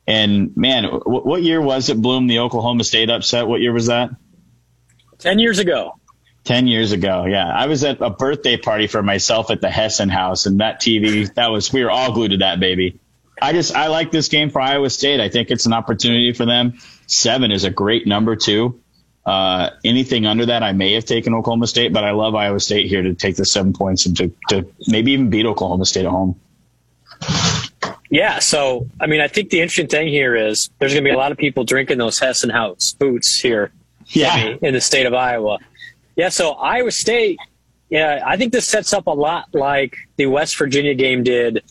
And 0.05 0.55
man, 0.55 0.85
what, 0.85 1.25
what 1.25 1.43
year 1.43 1.61
was 1.61 1.89
it, 1.89 2.01
Blum? 2.01 2.27
The 2.27 2.39
Oklahoma 2.39 2.83
State 2.83 3.09
upset. 3.09 3.47
What 3.47 3.59
year 3.59 3.73
was 3.73 3.87
that? 3.87 4.11
Ten 5.19 5.39
years 5.39 5.59
ago. 5.59 5.97
10 6.47 6.67
years 6.67 6.93
ago. 6.93 7.25
Yeah. 7.25 7.45
I 7.45 7.67
was 7.67 7.83
at 7.83 8.01
a 8.01 8.09
birthday 8.09 8.55
party 8.57 8.87
for 8.87 9.03
myself 9.03 9.51
at 9.51 9.59
the 9.59 9.69
Hessen 9.69 10.09
Haus 10.09 10.45
and 10.45 10.61
that 10.61 10.79
TV, 10.79 11.31
that 11.35 11.51
was, 11.51 11.73
we 11.73 11.83
were 11.83 11.91
all 11.91 12.13
glued 12.13 12.31
to 12.31 12.37
that 12.37 12.59
baby. 12.59 12.99
I 13.39 13.51
just, 13.51 13.75
I 13.75 13.87
like 13.87 14.11
this 14.11 14.29
game 14.29 14.49
for 14.49 14.61
Iowa 14.61 14.89
State. 14.89 15.19
I 15.19 15.29
think 15.29 15.51
it's 15.51 15.65
an 15.65 15.73
opportunity 15.73 16.31
for 16.33 16.45
them. 16.45 16.79
Seven 17.07 17.51
is 17.51 17.63
a 17.63 17.69
great 17.69 18.05
number 18.05 18.35
too. 18.35 18.79
Uh, 19.25 19.71
anything 19.83 20.25
under 20.25 20.45
that, 20.45 20.63
I 20.63 20.71
may 20.71 20.93
have 20.93 21.03
taken 21.05 21.33
Oklahoma 21.33 21.67
State, 21.67 21.91
but 21.91 22.03
I 22.05 22.11
love 22.11 22.33
Iowa 22.35 22.59
State 22.61 22.87
here 22.87 23.01
to 23.01 23.13
take 23.13 23.35
the 23.35 23.45
seven 23.45 23.73
points 23.73 24.05
and 24.05 24.15
to, 24.17 24.31
to 24.49 24.65
maybe 24.87 25.11
even 25.11 25.29
beat 25.29 25.45
Oklahoma 25.45 25.85
State 25.85 26.05
at 26.05 26.11
home. 26.11 26.39
Yeah, 28.09 28.39
so 28.39 28.87
I 29.01 29.07
mean, 29.07 29.19
I 29.19 29.27
think 29.27 29.49
the 29.49 29.59
interesting 29.59 29.87
thing 29.87 30.07
here 30.07 30.35
is 30.35 30.69
there's 30.79 30.93
going 30.93 31.03
to 31.03 31.09
be 31.09 31.13
a 31.13 31.17
lot 31.17 31.33
of 31.33 31.37
people 31.37 31.65
drinking 31.65 31.97
those 31.97 32.19
Hessen 32.19 32.49
Haus 32.49 32.93
boots 32.93 33.37
here, 33.37 33.71
Yeah. 34.07 34.55
in 34.61 34.73
the 34.73 34.79
state 34.81 35.05
of 35.05 35.13
Iowa. 35.13 35.57
Yeah, 36.15 36.29
so 36.29 36.51
Iowa 36.51 36.91
State, 36.91 37.37
yeah, 37.89 38.23
I 38.25 38.37
think 38.37 38.53
this 38.53 38.65
sets 38.65 38.93
up 38.93 39.07
a 39.07 39.11
lot 39.11 39.49
like 39.53 39.97
the 40.15 40.27
West 40.27 40.57
Virginia 40.57 40.93
game 40.93 41.23
did 41.23 41.63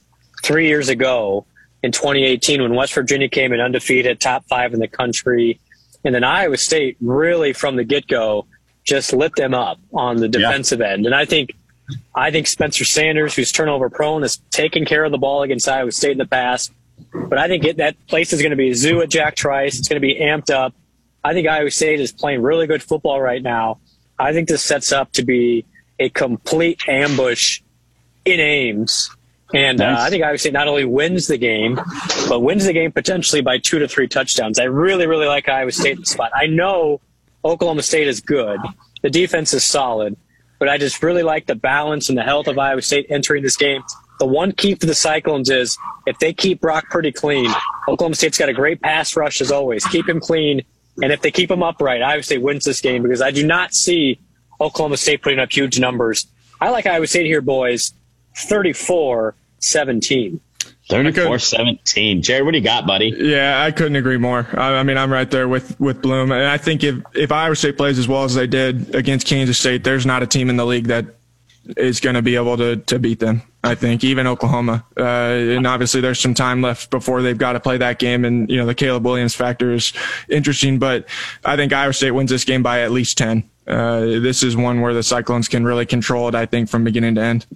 three 0.45 0.69
years 0.69 0.91
ago 0.91 1.47
in 1.87 1.93
2018 1.93 2.63
when 2.63 2.75
West 2.75 2.93
Virginia 2.93 3.29
came 3.29 3.53
in 3.53 3.61
undefeated, 3.61 4.21
top 4.21 4.45
five 4.49 4.75
in 4.75 4.81
the 4.81 4.89
country, 4.89 5.61
and 6.05 6.15
then 6.15 6.25
Iowa 6.25 6.57
State 6.57 6.97
really 7.01 7.53
from 7.53 7.77
the 7.77 7.85
get 7.85 8.07
go 8.07 8.47
just 8.85 9.13
lit 9.13 9.35
them 9.37 9.55
up 9.55 9.79
on 9.93 10.17
the 10.17 10.29
defensive 10.29 10.81
end, 10.81 11.07
and 11.07 11.15
I 11.15 11.25
think. 11.25 11.55
I 12.17 12.33
think 12.33 12.49
Spencer 12.49 12.85
Sanders, 12.85 13.37
who's 13.37 13.53
turnover 13.53 13.89
prone, 13.89 14.23
has 14.23 14.39
taken 14.51 14.85
care 14.85 15.05
of 15.05 15.13
the 15.13 15.19
ball 15.19 15.45
against 15.45 15.69
Iowa 15.69 15.93
State 15.93 16.11
in 16.11 16.19
the 16.19 16.27
past. 16.27 16.73
But 17.13 17.39
I 17.39 17.47
think 17.47 17.65
it, 17.65 17.77
that 17.77 17.95
place 18.09 18.33
is 18.33 18.43
going 18.43 18.51
to 18.51 18.57
be 18.57 18.71
a 18.71 18.75
zoo 18.75 19.03
at 19.03 19.09
Jack 19.09 19.37
Trice. 19.37 19.79
It's 19.79 19.87
going 19.87 20.03
to 20.03 20.05
be 20.05 20.17
amped 20.17 20.51
up. 20.51 20.75
I 21.23 21.33
think 21.33 21.47
Iowa 21.47 21.71
State 21.71 22.01
is 22.01 22.11
playing 22.11 22.43
really 22.43 22.67
good 22.67 22.83
football 22.83 23.21
right 23.21 23.41
now. 23.41 23.79
I 24.19 24.33
think 24.33 24.49
this 24.49 24.65
sets 24.65 24.91
up 24.91 25.13
to 25.13 25.25
be 25.25 25.65
a 26.01 26.09
complete 26.09 26.89
ambush 26.89 27.61
in 28.25 28.41
Ames. 28.41 29.16
And 29.55 29.81
uh, 29.81 29.93
Nice. 29.93 30.01
I 30.01 30.11
think 30.11 30.25
Iowa 30.25 30.39
State 30.39 30.53
not 30.53 30.69
only 30.69 30.85
wins 30.85 31.29
the 31.29 31.39
game, 31.39 31.79
but 32.29 32.41
wins 32.41 32.65
the 32.65 32.73
game 32.73 32.93
potentially 32.93 33.43
by 33.43 33.59
two 33.59 33.79
to 33.79 33.87
three 33.89 34.09
touchdowns. 34.09 34.59
I 34.59 34.65
really, 34.65 35.07
really 35.07 35.27
like 35.27 35.49
Iowa 35.49 35.73
State 35.73 35.93
in 35.93 36.01
the 36.01 36.07
spot. 36.07 36.33
I 36.35 36.47
know 36.47 37.01
Oklahoma 37.45 37.83
State 37.83 38.09
is 38.09 38.21
good. 38.21 38.59
The 39.03 39.11
defense 39.11 39.55
is 39.55 39.63
solid, 39.63 40.17
but 40.59 40.69
I 40.69 40.79
just 40.79 41.03
really 41.03 41.23
like 41.23 41.47
the 41.47 41.55
balance 41.55 42.09
and 42.09 42.19
the 42.19 42.25
health 42.25 42.49
of 42.49 42.59
Iowa 42.59 42.83
State 42.83 43.07
entering 43.09 43.43
this 43.43 43.57
game. 43.57 43.83
The 44.19 44.27
one 44.27 44.53
key 44.53 44.75
for 44.75 44.87
the 44.87 44.95
Cyclones 44.95 45.51
is 45.51 45.77
if 46.07 46.19
they 46.19 46.33
keep 46.33 46.61
Brock 46.61 46.87
pretty 46.91 47.13
clean, 47.13 47.51
Oklahoma 47.87 48.15
State's 48.17 48.39
got 48.39 48.49
a 48.49 48.55
great 48.55 48.81
pass 48.81 49.15
rush 49.17 49.41
as 49.41 49.53
always. 49.53 49.85
Keep 49.87 50.09
him 50.09 50.21
clean. 50.21 50.63
And 51.03 51.13
if 51.13 51.21
they 51.21 51.31
keep 51.31 51.51
him 51.51 51.63
upright, 51.63 52.03
Iowa 52.03 52.23
State 52.23 52.41
wins 52.41 52.65
this 52.65 52.81
game 52.81 53.03
because 53.03 53.21
I 53.21 53.31
do 53.31 53.47
not 53.47 53.75
see 53.75 54.19
Oklahoma 54.61 54.97
State 54.97 55.23
putting 55.23 55.39
up 55.39 55.53
huge 55.53 55.79
numbers. 55.79 56.27
I 56.61 56.71
like 56.71 56.87
Iowa 56.87 57.07
State 57.07 57.27
here, 57.27 57.43
boys. 57.43 57.93
34 58.37 59.35
17. 59.59 60.41
34 60.89 61.39
17. 61.39 62.23
Jared, 62.23 62.45
what 62.45 62.53
do 62.53 62.59
you 62.59 62.65
got, 62.65 62.87
buddy? 62.87 63.13
Yeah, 63.17 63.63
I 63.63 63.73
couldn't 63.73 63.97
agree 63.97 64.19
more. 64.19 64.47
I, 64.53 64.75
I 64.75 64.83
mean, 64.85 64.97
I'm 64.97 65.13
right 65.13 65.29
there 65.31 65.49
with, 65.49 65.79
with 65.81 66.01
Blum. 66.01 66.31
And 66.31 66.45
I 66.45 66.59
think 66.59 66.85
if, 66.85 66.97
if 67.15 67.33
Iowa 67.33 67.57
State 67.57 67.77
plays 67.77 67.99
as 67.99 68.07
well 68.07 68.25
as 68.25 68.35
they 68.35 68.47
did 68.47 68.95
against 68.95 69.27
Kansas 69.27 69.59
State, 69.59 69.83
there's 69.83 70.07
not 70.07 70.23
a 70.23 70.27
team 70.27 70.49
in 70.49 70.57
the 70.57 70.67
league 70.67 70.87
that 70.87 71.07
is 71.77 71.99
going 71.99 72.15
to 72.15 72.23
be 72.23 72.37
able 72.37 72.57
to, 72.57 72.77
to 72.77 72.99
beat 73.01 73.19
them. 73.19 73.43
I 73.65 73.75
think 73.75 74.05
even 74.05 74.29
Oklahoma. 74.29 74.85
Uh, 74.97 75.03
and 75.03 75.67
obviously 75.67 76.01
there's 76.01 76.21
some 76.21 76.35
time 76.35 76.63
left 76.63 76.91
before 76.91 77.23
they've 77.23 77.37
got 77.37 77.55
to 77.55 77.61
play 77.61 77.79
that 77.79 77.99
game. 77.99 78.25
And, 78.25 78.49
you 78.49 78.57
know, 78.57 78.67
the 78.67 78.75
Caleb 78.75 79.05
Williams 79.05 79.35
factor 79.35 79.73
is 79.73 79.93
interesting, 80.29 80.79
but 80.79 81.09
I 81.45 81.57
think 81.57 81.73
Iowa 81.73 81.93
State 81.93 82.13
wins 82.13 82.31
this 82.31 82.45
game 82.45 82.63
by 82.63 82.83
at 82.83 82.93
least 82.93 83.19
10. 83.19 83.51
Uh, 83.67 84.01
this 84.01 84.45
is 84.45 84.57
one 84.57 84.81
where 84.81 84.95
the 84.95 85.03
Cyclones 85.03 85.49
can 85.49 85.65
really 85.65 85.87
control 85.87 86.29
it, 86.29 86.37
I 86.37 86.47
think, 86.47 86.69
from 86.69 86.85
beginning 86.85 87.17
to 87.17 87.21
end. 87.21 87.47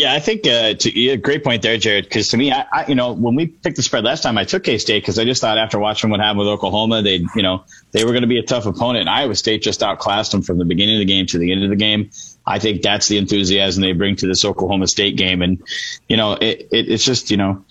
Yeah, 0.00 0.14
I 0.14 0.18
think 0.18 0.46
uh, 0.46 0.72
to, 0.72 0.98
yeah, 0.98 1.16
great 1.16 1.44
point 1.44 1.60
there, 1.60 1.76
Jared. 1.76 2.04
Because 2.04 2.28
to 2.28 2.38
me, 2.38 2.50
I, 2.50 2.64
I, 2.72 2.86
you 2.86 2.94
know, 2.94 3.12
when 3.12 3.34
we 3.34 3.46
picked 3.48 3.76
the 3.76 3.82
spread 3.82 4.02
last 4.02 4.22
time, 4.22 4.38
I 4.38 4.44
took 4.44 4.64
K 4.64 4.78
State 4.78 5.02
because 5.02 5.18
I 5.18 5.26
just 5.26 5.42
thought 5.42 5.58
after 5.58 5.78
watching 5.78 6.08
what 6.08 6.20
happened 6.20 6.38
with 6.38 6.48
Oklahoma, 6.48 7.02
they, 7.02 7.16
you 7.36 7.42
know, 7.42 7.64
they 7.92 8.04
were 8.04 8.12
going 8.12 8.22
to 8.22 8.26
be 8.26 8.38
a 8.38 8.42
tough 8.42 8.64
opponent. 8.64 9.00
And 9.00 9.10
Iowa 9.10 9.34
State 9.34 9.60
just 9.60 9.82
outclassed 9.82 10.32
them 10.32 10.40
from 10.40 10.56
the 10.56 10.64
beginning 10.64 10.94
of 10.94 11.00
the 11.00 11.04
game 11.04 11.26
to 11.26 11.38
the 11.38 11.52
end 11.52 11.64
of 11.64 11.68
the 11.68 11.76
game. 11.76 12.10
I 12.50 12.58
think 12.58 12.82
that's 12.82 13.06
the 13.06 13.16
enthusiasm 13.16 13.80
they 13.80 13.92
bring 13.92 14.16
to 14.16 14.26
this 14.26 14.44
Oklahoma 14.44 14.88
State 14.88 15.16
game, 15.16 15.40
and 15.40 15.62
you 16.08 16.16
know, 16.16 16.32
it, 16.32 16.68
it, 16.72 16.90
it's 16.90 17.04
just 17.04 17.30
you 17.30 17.36
know, 17.36 17.64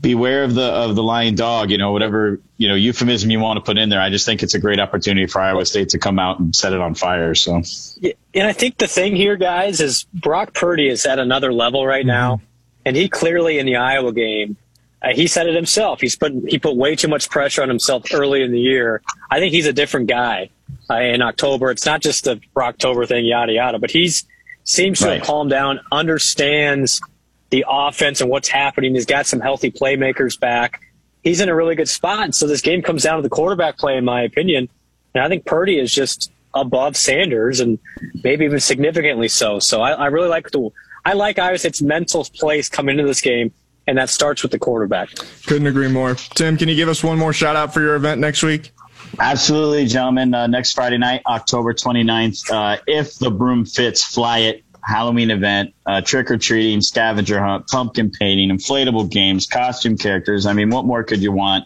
beware 0.00 0.44
of 0.44 0.54
the 0.54 0.64
of 0.64 0.96
the 0.96 1.02
lying 1.02 1.34
dog. 1.34 1.70
You 1.70 1.76
know, 1.76 1.92
whatever 1.92 2.40
you 2.56 2.68
know 2.68 2.74
euphemism 2.74 3.30
you 3.30 3.38
want 3.38 3.58
to 3.58 3.60
put 3.62 3.76
in 3.76 3.90
there. 3.90 4.00
I 4.00 4.08
just 4.08 4.24
think 4.24 4.42
it's 4.42 4.54
a 4.54 4.58
great 4.58 4.80
opportunity 4.80 5.26
for 5.26 5.42
Iowa 5.42 5.66
State 5.66 5.90
to 5.90 5.98
come 5.98 6.18
out 6.18 6.40
and 6.40 6.56
set 6.56 6.72
it 6.72 6.80
on 6.80 6.94
fire. 6.94 7.34
So. 7.34 7.60
Yeah, 8.00 8.12
and 8.32 8.46
I 8.46 8.54
think 8.54 8.78
the 8.78 8.88
thing 8.88 9.14
here, 9.14 9.36
guys, 9.36 9.82
is 9.82 10.04
Brock 10.14 10.54
Purdy 10.54 10.88
is 10.88 11.04
at 11.04 11.18
another 11.18 11.52
level 11.52 11.86
right 11.86 12.06
now, 12.06 12.36
mm-hmm. 12.36 12.44
and 12.86 12.96
he 12.96 13.10
clearly 13.10 13.58
in 13.58 13.66
the 13.66 13.76
Iowa 13.76 14.14
game, 14.14 14.56
uh, 15.02 15.08
he 15.14 15.26
said 15.26 15.46
it 15.46 15.54
himself. 15.54 16.00
He's 16.00 16.16
put 16.16 16.32
he 16.48 16.58
put 16.58 16.76
way 16.76 16.96
too 16.96 17.08
much 17.08 17.28
pressure 17.30 17.62
on 17.62 17.68
himself 17.68 18.04
early 18.12 18.42
in 18.42 18.52
the 18.52 18.60
year. 18.60 19.00
I 19.30 19.38
think 19.38 19.52
he's 19.52 19.66
a 19.66 19.72
different 19.72 20.08
guy 20.08 20.50
uh, 20.90 20.94
in 20.96 21.22
October. 21.22 21.70
It's 21.70 21.86
not 21.86 22.00
just 22.00 22.24
the 22.24 22.40
October 22.56 23.06
thing, 23.06 23.24
yada 23.24 23.52
yada, 23.52 23.78
but 23.78 23.90
he's 23.90 24.24
seems 24.64 24.98
to 25.00 25.06
Right. 25.06 25.18
have 25.18 25.26
calmed 25.26 25.50
down, 25.50 25.80
understands 25.92 27.00
the 27.50 27.64
offense 27.68 28.20
and 28.20 28.28
what's 28.28 28.48
happening. 28.48 28.94
He's 28.94 29.06
got 29.06 29.26
some 29.26 29.40
healthy 29.40 29.70
playmakers 29.70 30.38
back. 30.38 30.82
He's 31.22 31.40
in 31.40 31.48
a 31.48 31.54
really 31.54 31.74
good 31.74 31.88
spot. 31.88 32.34
So 32.34 32.46
this 32.46 32.60
game 32.60 32.82
comes 32.82 33.02
down 33.04 33.16
to 33.16 33.22
the 33.22 33.30
quarterback 33.30 33.78
play, 33.78 33.96
in 33.96 34.04
my 34.04 34.22
opinion. 34.22 34.68
And 35.14 35.24
I 35.24 35.28
think 35.28 35.46
Purdy 35.46 35.78
is 35.78 35.92
just 35.92 36.30
above 36.54 36.96
Sanders 36.96 37.60
and 37.60 37.78
maybe 38.22 38.44
even 38.44 38.60
significantly 38.60 39.28
so. 39.28 39.58
So 39.58 39.80
I, 39.80 39.92
I 39.92 40.06
really 40.06 40.28
like 40.28 40.50
the 40.50 40.68
I 41.04 41.14
like 41.14 41.38
Iowa 41.38 41.56
State's 41.58 41.80
mental 41.80 42.24
place 42.24 42.68
coming 42.68 42.98
into 42.98 43.08
this 43.08 43.22
game, 43.22 43.52
and 43.88 43.96
that 43.96 44.10
starts 44.10 44.42
with 44.42 44.52
the 44.52 44.58
quarterback. 44.58 45.08
Couldn't 45.46 45.66
agree 45.66 45.88
more. 45.88 46.14
Tim, 46.14 46.58
can 46.58 46.68
you 46.68 46.76
give 46.76 46.90
us 46.90 47.02
one 47.02 47.18
more 47.18 47.32
shout 47.32 47.56
out 47.56 47.72
for 47.72 47.80
your 47.80 47.96
event 47.96 48.20
next 48.20 48.42
week? 48.42 48.70
Absolutely, 49.18 49.86
gentlemen. 49.86 50.34
Uh, 50.34 50.46
next 50.46 50.74
Friday 50.74 50.98
night, 50.98 51.22
October 51.26 51.72
29th, 51.72 52.50
uh, 52.50 52.80
if 52.86 53.18
the 53.18 53.30
broom 53.30 53.64
fits, 53.64 54.04
fly 54.04 54.40
it. 54.40 54.62
Halloween 54.80 55.30
event, 55.30 55.74
uh, 55.84 56.00
trick 56.00 56.30
or 56.30 56.38
treating, 56.38 56.80
scavenger 56.80 57.38
hunt, 57.40 57.66
pumpkin 57.66 58.10
painting, 58.10 58.48
inflatable 58.48 59.10
games, 59.10 59.46
costume 59.46 59.98
characters. 59.98 60.46
I 60.46 60.54
mean, 60.54 60.70
what 60.70 60.86
more 60.86 61.04
could 61.04 61.20
you 61.20 61.30
want? 61.30 61.64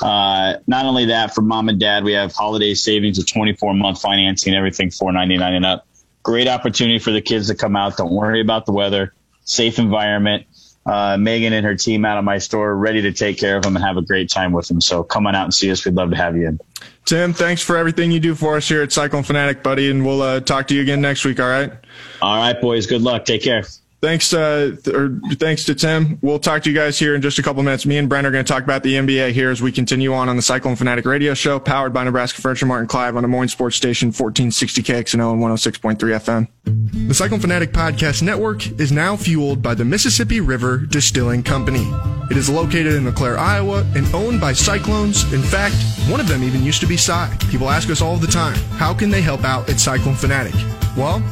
Uh, 0.00 0.54
not 0.66 0.86
only 0.86 1.06
that, 1.06 1.34
for 1.34 1.42
mom 1.42 1.68
and 1.68 1.78
dad, 1.78 2.02
we 2.02 2.12
have 2.12 2.32
holiday 2.32 2.72
savings 2.72 3.18
of 3.18 3.30
24 3.30 3.74
month 3.74 4.00
financing, 4.00 4.54
everything 4.54 4.88
4.99 4.88 5.40
and 5.42 5.66
up. 5.66 5.86
Great 6.22 6.48
opportunity 6.48 6.98
for 6.98 7.10
the 7.10 7.20
kids 7.20 7.48
to 7.48 7.54
come 7.54 7.76
out. 7.76 7.98
Don't 7.98 8.12
worry 8.12 8.40
about 8.40 8.64
the 8.64 8.72
weather. 8.72 9.12
Safe 9.44 9.78
environment. 9.78 10.46
Uh, 10.84 11.16
Megan 11.16 11.52
and 11.52 11.64
her 11.64 11.76
team 11.76 12.04
out 12.04 12.18
of 12.18 12.24
my 12.24 12.38
store, 12.38 12.74
ready 12.76 13.02
to 13.02 13.12
take 13.12 13.38
care 13.38 13.56
of 13.56 13.62
them 13.62 13.76
and 13.76 13.84
have 13.84 13.96
a 13.96 14.02
great 14.02 14.28
time 14.28 14.52
with 14.52 14.66
them. 14.66 14.80
So 14.80 15.04
come 15.04 15.26
on 15.26 15.34
out 15.34 15.44
and 15.44 15.54
see 15.54 15.70
us. 15.70 15.84
We'd 15.84 15.94
love 15.94 16.10
to 16.10 16.16
have 16.16 16.36
you 16.36 16.48
in. 16.48 16.60
Tim, 17.04 17.32
thanks 17.32 17.62
for 17.62 17.76
everything 17.76 18.10
you 18.10 18.20
do 18.20 18.34
for 18.34 18.56
us 18.56 18.68
here 18.68 18.82
at 18.82 18.92
Cyclone 18.92 19.22
Fanatic, 19.22 19.62
buddy, 19.62 19.90
and 19.90 20.04
we'll 20.04 20.22
uh, 20.22 20.40
talk 20.40 20.68
to 20.68 20.74
you 20.74 20.82
again 20.82 21.00
next 21.00 21.24
week. 21.24 21.38
All 21.38 21.48
right. 21.48 21.72
All 22.20 22.36
right, 22.36 22.60
boys. 22.60 22.86
Good 22.86 23.02
luck. 23.02 23.24
Take 23.24 23.42
care. 23.42 23.64
Thanks, 24.02 24.34
uh, 24.34 24.74
th- 24.82 24.96
or 24.96 25.16
thanks 25.34 25.64
to 25.66 25.76
Tim. 25.76 26.18
We'll 26.22 26.40
talk 26.40 26.64
to 26.64 26.70
you 26.70 26.74
guys 26.74 26.98
here 26.98 27.14
in 27.14 27.22
just 27.22 27.38
a 27.38 27.42
couple 27.42 27.62
minutes. 27.62 27.86
Me 27.86 27.98
and 27.98 28.08
Brent 28.08 28.26
are 28.26 28.32
going 28.32 28.44
to 28.44 28.52
talk 28.52 28.64
about 28.64 28.82
the 28.82 28.94
NBA 28.96 29.30
here 29.30 29.48
as 29.48 29.62
we 29.62 29.70
continue 29.70 30.12
on 30.12 30.28
on 30.28 30.34
the 30.34 30.42
Cyclone 30.42 30.74
Fanatic 30.74 31.04
Radio 31.04 31.34
Show, 31.34 31.60
powered 31.60 31.92
by 31.92 32.02
Nebraska 32.02 32.40
Furniture 32.40 32.66
Martin 32.66 32.88
Clive 32.88 33.14
on 33.14 33.22
Des 33.22 33.28
Moines 33.28 33.52
Sports 33.52 33.76
Station 33.76 34.08
1460 34.08 34.82
KXNO 34.82 35.34
and 35.34 35.40
106.3 35.40 35.98
FM. 35.98 37.06
The 37.06 37.14
Cyclone 37.14 37.38
Fanatic 37.38 37.70
Podcast 37.70 38.22
Network 38.22 38.68
is 38.80 38.90
now 38.90 39.14
fueled 39.14 39.62
by 39.62 39.74
the 39.74 39.84
Mississippi 39.84 40.40
River 40.40 40.78
Distilling 40.78 41.44
Company. 41.44 41.88
It 42.28 42.36
is 42.36 42.50
located 42.50 42.94
in 42.94 43.04
LeClaire, 43.04 43.38
Iowa, 43.38 43.86
and 43.94 44.12
owned 44.12 44.40
by 44.40 44.52
Cyclones. 44.52 45.32
In 45.32 45.42
fact, 45.42 45.76
one 46.08 46.18
of 46.18 46.26
them 46.26 46.42
even 46.42 46.64
used 46.64 46.80
to 46.80 46.88
be 46.88 46.96
Cy. 46.96 47.32
People 47.50 47.70
ask 47.70 47.88
us 47.88 48.02
all 48.02 48.16
the 48.16 48.26
time, 48.26 48.56
how 48.78 48.92
can 48.92 49.10
they 49.10 49.20
help 49.22 49.44
out 49.44 49.70
at 49.70 49.78
Cyclone 49.78 50.16
Fanatic? 50.16 50.54
Well, 50.96 51.22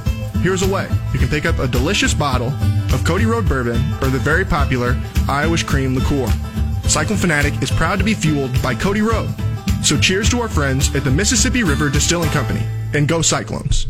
Here's 0.43 0.63
a 0.63 0.69
way. 0.69 0.89
You 1.13 1.19
can 1.19 1.29
pick 1.29 1.45
up 1.45 1.59
a 1.59 1.69
delicious 1.69 2.15
bottle 2.15 2.49
of 2.95 3.05
Cody 3.05 3.27
Road 3.27 3.47
Bourbon 3.47 3.77
or 4.01 4.09
the 4.09 4.19
very 4.19 4.43
popular 4.43 4.99
Irish 5.29 5.65
Cream 5.65 5.95
Liqueur. 5.95 6.29
Cyclone 6.89 7.19
Fanatic 7.19 7.63
is 7.63 7.71
proud 7.71 7.99
to 7.99 8.05
be 8.05 8.15
fueled 8.15 8.51
by 8.63 8.75
Cody 8.75 9.03
Road. 9.03 9.29
So 9.83 9.99
cheers 9.99 10.31
to 10.31 10.41
our 10.41 10.49
friends 10.49 10.95
at 10.95 11.05
the 11.05 11.11
Mississippi 11.11 11.63
River 11.63 11.91
Distilling 11.91 12.31
Company 12.31 12.63
and 12.95 13.07
go 13.07 13.21
Cyclones. 13.21 13.90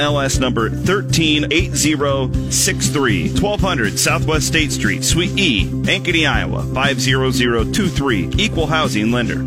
MLS 0.01 0.39
number 0.39 0.69
138063, 0.69 3.29
1200 3.29 3.99
Southwest 3.99 4.47
State 4.47 4.71
Street, 4.71 5.03
Suite 5.03 5.37
E, 5.37 5.65
Ankeny, 5.65 6.27
Iowa 6.27 6.63
50023. 6.73 8.31
Equal 8.37 8.65
housing 8.65 9.11
lender. 9.11 9.45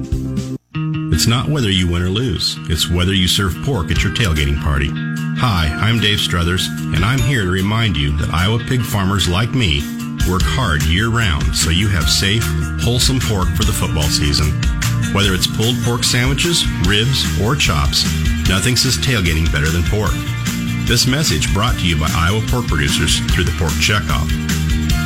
It's 1.12 1.26
not 1.26 1.48
whether 1.48 1.70
you 1.70 1.90
win 1.90 2.02
or 2.02 2.08
lose, 2.08 2.56
it's 2.70 2.88
whether 2.90 3.12
you 3.12 3.26
serve 3.28 3.54
pork 3.64 3.90
at 3.90 4.02
your 4.02 4.14
tailgating 4.14 4.60
party. 4.62 4.90
Hi, 5.38 5.66
I'm 5.68 6.00
Dave 6.00 6.18
Struthers, 6.20 6.66
and 6.94 7.04
I'm 7.04 7.20
here 7.20 7.44
to 7.44 7.50
remind 7.50 7.96
you 7.96 8.16
that 8.18 8.32
Iowa 8.32 8.58
pig 8.68 8.82
farmers 8.82 9.28
like 9.28 9.50
me 9.50 9.82
work 10.28 10.42
hard 10.42 10.82
year 10.84 11.08
round 11.08 11.54
so 11.54 11.70
you 11.70 11.88
have 11.88 12.08
safe, 12.08 12.44
wholesome 12.80 13.18
pork 13.20 13.48
for 13.56 13.64
the 13.64 13.72
football 13.72 14.04
season. 14.04 14.46
Whether 15.14 15.34
it's 15.34 15.46
pulled 15.46 15.76
pork 15.84 16.02
sandwiches, 16.04 16.64
ribs, 16.86 17.24
or 17.40 17.56
chops, 17.56 18.04
nothing 18.48 18.76
says 18.76 18.96
tailgating 18.98 19.50
better 19.52 19.68
than 19.68 19.82
pork. 19.84 20.12
This 20.86 21.06
message 21.06 21.52
brought 21.54 21.78
to 21.78 21.88
you 21.88 21.98
by 21.98 22.08
Iowa 22.10 22.42
pork 22.46 22.66
producers 22.66 23.18
through 23.32 23.44
the 23.44 23.56
Pork 23.58 23.72
Checkoff. 23.80 24.28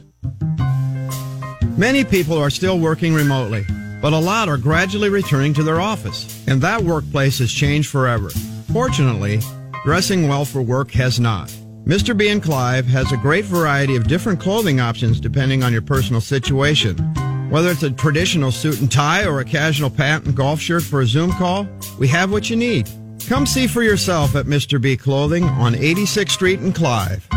Many 1.77 2.05
people 2.05 2.37
are 2.37 2.49
still 2.49 2.79
working 2.79 3.13
remotely, 3.13 3.65
but 4.01 4.13
a 4.13 4.17
lot 4.17 4.47
are 4.47 4.57
gradually 4.57 5.09
returning 5.09 5.53
to 5.55 5.63
their 5.63 5.81
office, 5.81 6.47
and 6.47 6.61
that 6.61 6.81
workplace 6.81 7.39
has 7.39 7.51
changed 7.51 7.89
forever. 7.89 8.29
Fortunately, 8.71 9.41
dressing 9.83 10.29
well 10.29 10.45
for 10.45 10.61
work 10.61 10.91
has 10.91 11.19
not. 11.19 11.49
Mr. 11.85 12.17
B 12.17 12.29
and 12.29 12.41
Clive 12.41 12.87
has 12.87 13.11
a 13.11 13.17
great 13.17 13.45
variety 13.45 13.95
of 13.95 14.07
different 14.07 14.39
clothing 14.39 14.79
options 14.79 15.19
depending 15.19 15.63
on 15.63 15.73
your 15.73 15.81
personal 15.81 16.21
situation. 16.21 16.95
Whether 17.49 17.69
it's 17.69 17.83
a 17.83 17.91
traditional 17.91 18.51
suit 18.51 18.79
and 18.79 18.91
tie 18.91 19.25
or 19.25 19.39
a 19.39 19.45
casual 19.45 19.89
patent 19.89 20.33
golf 20.33 20.59
shirt 20.59 20.81
for 20.81 21.01
a 21.01 21.05
Zoom 21.05 21.31
call, 21.33 21.67
we 21.99 22.07
have 22.07 22.31
what 22.31 22.49
you 22.49 22.55
need. 22.55 22.89
Come 23.27 23.47
see 23.47 23.65
for 23.65 23.81
yourself 23.81 24.35
at 24.35 24.45
Mr. 24.45 24.79
B 24.79 24.95
Clothing 24.95 25.45
on 25.45 25.73
86th 25.73 26.29
Street 26.29 26.59
in 26.59 26.71
Clive. 26.71 27.27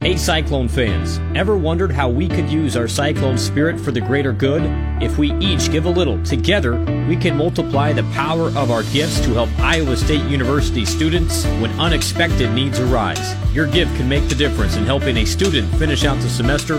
Hey 0.00 0.16
Cyclone 0.16 0.66
fans, 0.66 1.20
ever 1.36 1.56
wondered 1.56 1.92
how 1.92 2.08
we 2.08 2.26
could 2.26 2.50
use 2.50 2.76
our 2.76 2.88
Cyclone 2.88 3.38
spirit 3.38 3.78
for 3.78 3.92
the 3.92 4.00
greater 4.00 4.32
good? 4.32 4.62
If 5.00 5.16
we 5.16 5.32
each 5.34 5.70
give 5.70 5.84
a 5.84 5.90
little, 5.90 6.20
together, 6.24 6.76
we 7.06 7.14
can 7.14 7.36
multiply 7.36 7.92
the 7.92 8.02
power 8.14 8.48
of 8.48 8.72
our 8.72 8.82
gifts 8.84 9.20
to 9.20 9.34
help 9.34 9.50
Iowa 9.60 9.96
State 9.96 10.24
University 10.24 10.84
students 10.84 11.44
when 11.60 11.70
unexpected 11.78 12.52
needs 12.52 12.80
arise. 12.80 13.36
Your 13.54 13.68
gift 13.68 13.94
can 13.96 14.08
make 14.08 14.28
the 14.28 14.34
difference 14.34 14.74
in 14.74 14.84
helping 14.86 15.18
a 15.18 15.24
student 15.24 15.72
finish 15.76 16.04
out 16.04 16.18
the 16.18 16.28
semester 16.28 16.78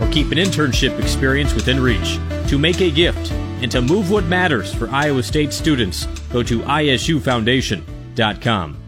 or 0.00 0.10
keep 0.10 0.32
an 0.32 0.38
internship 0.38 0.98
experience 0.98 1.54
within 1.54 1.78
reach. 1.78 2.18
To 2.48 2.58
make 2.58 2.80
a 2.80 2.90
gift 2.90 3.32
and 3.62 3.70
to 3.70 3.80
move 3.80 4.10
what 4.10 4.24
matters 4.24 4.74
for 4.74 4.90
Iowa 4.90 5.22
State 5.22 5.52
students, 5.52 6.06
go 6.32 6.42
to 6.42 6.58
isufoundation.com. 6.60 8.81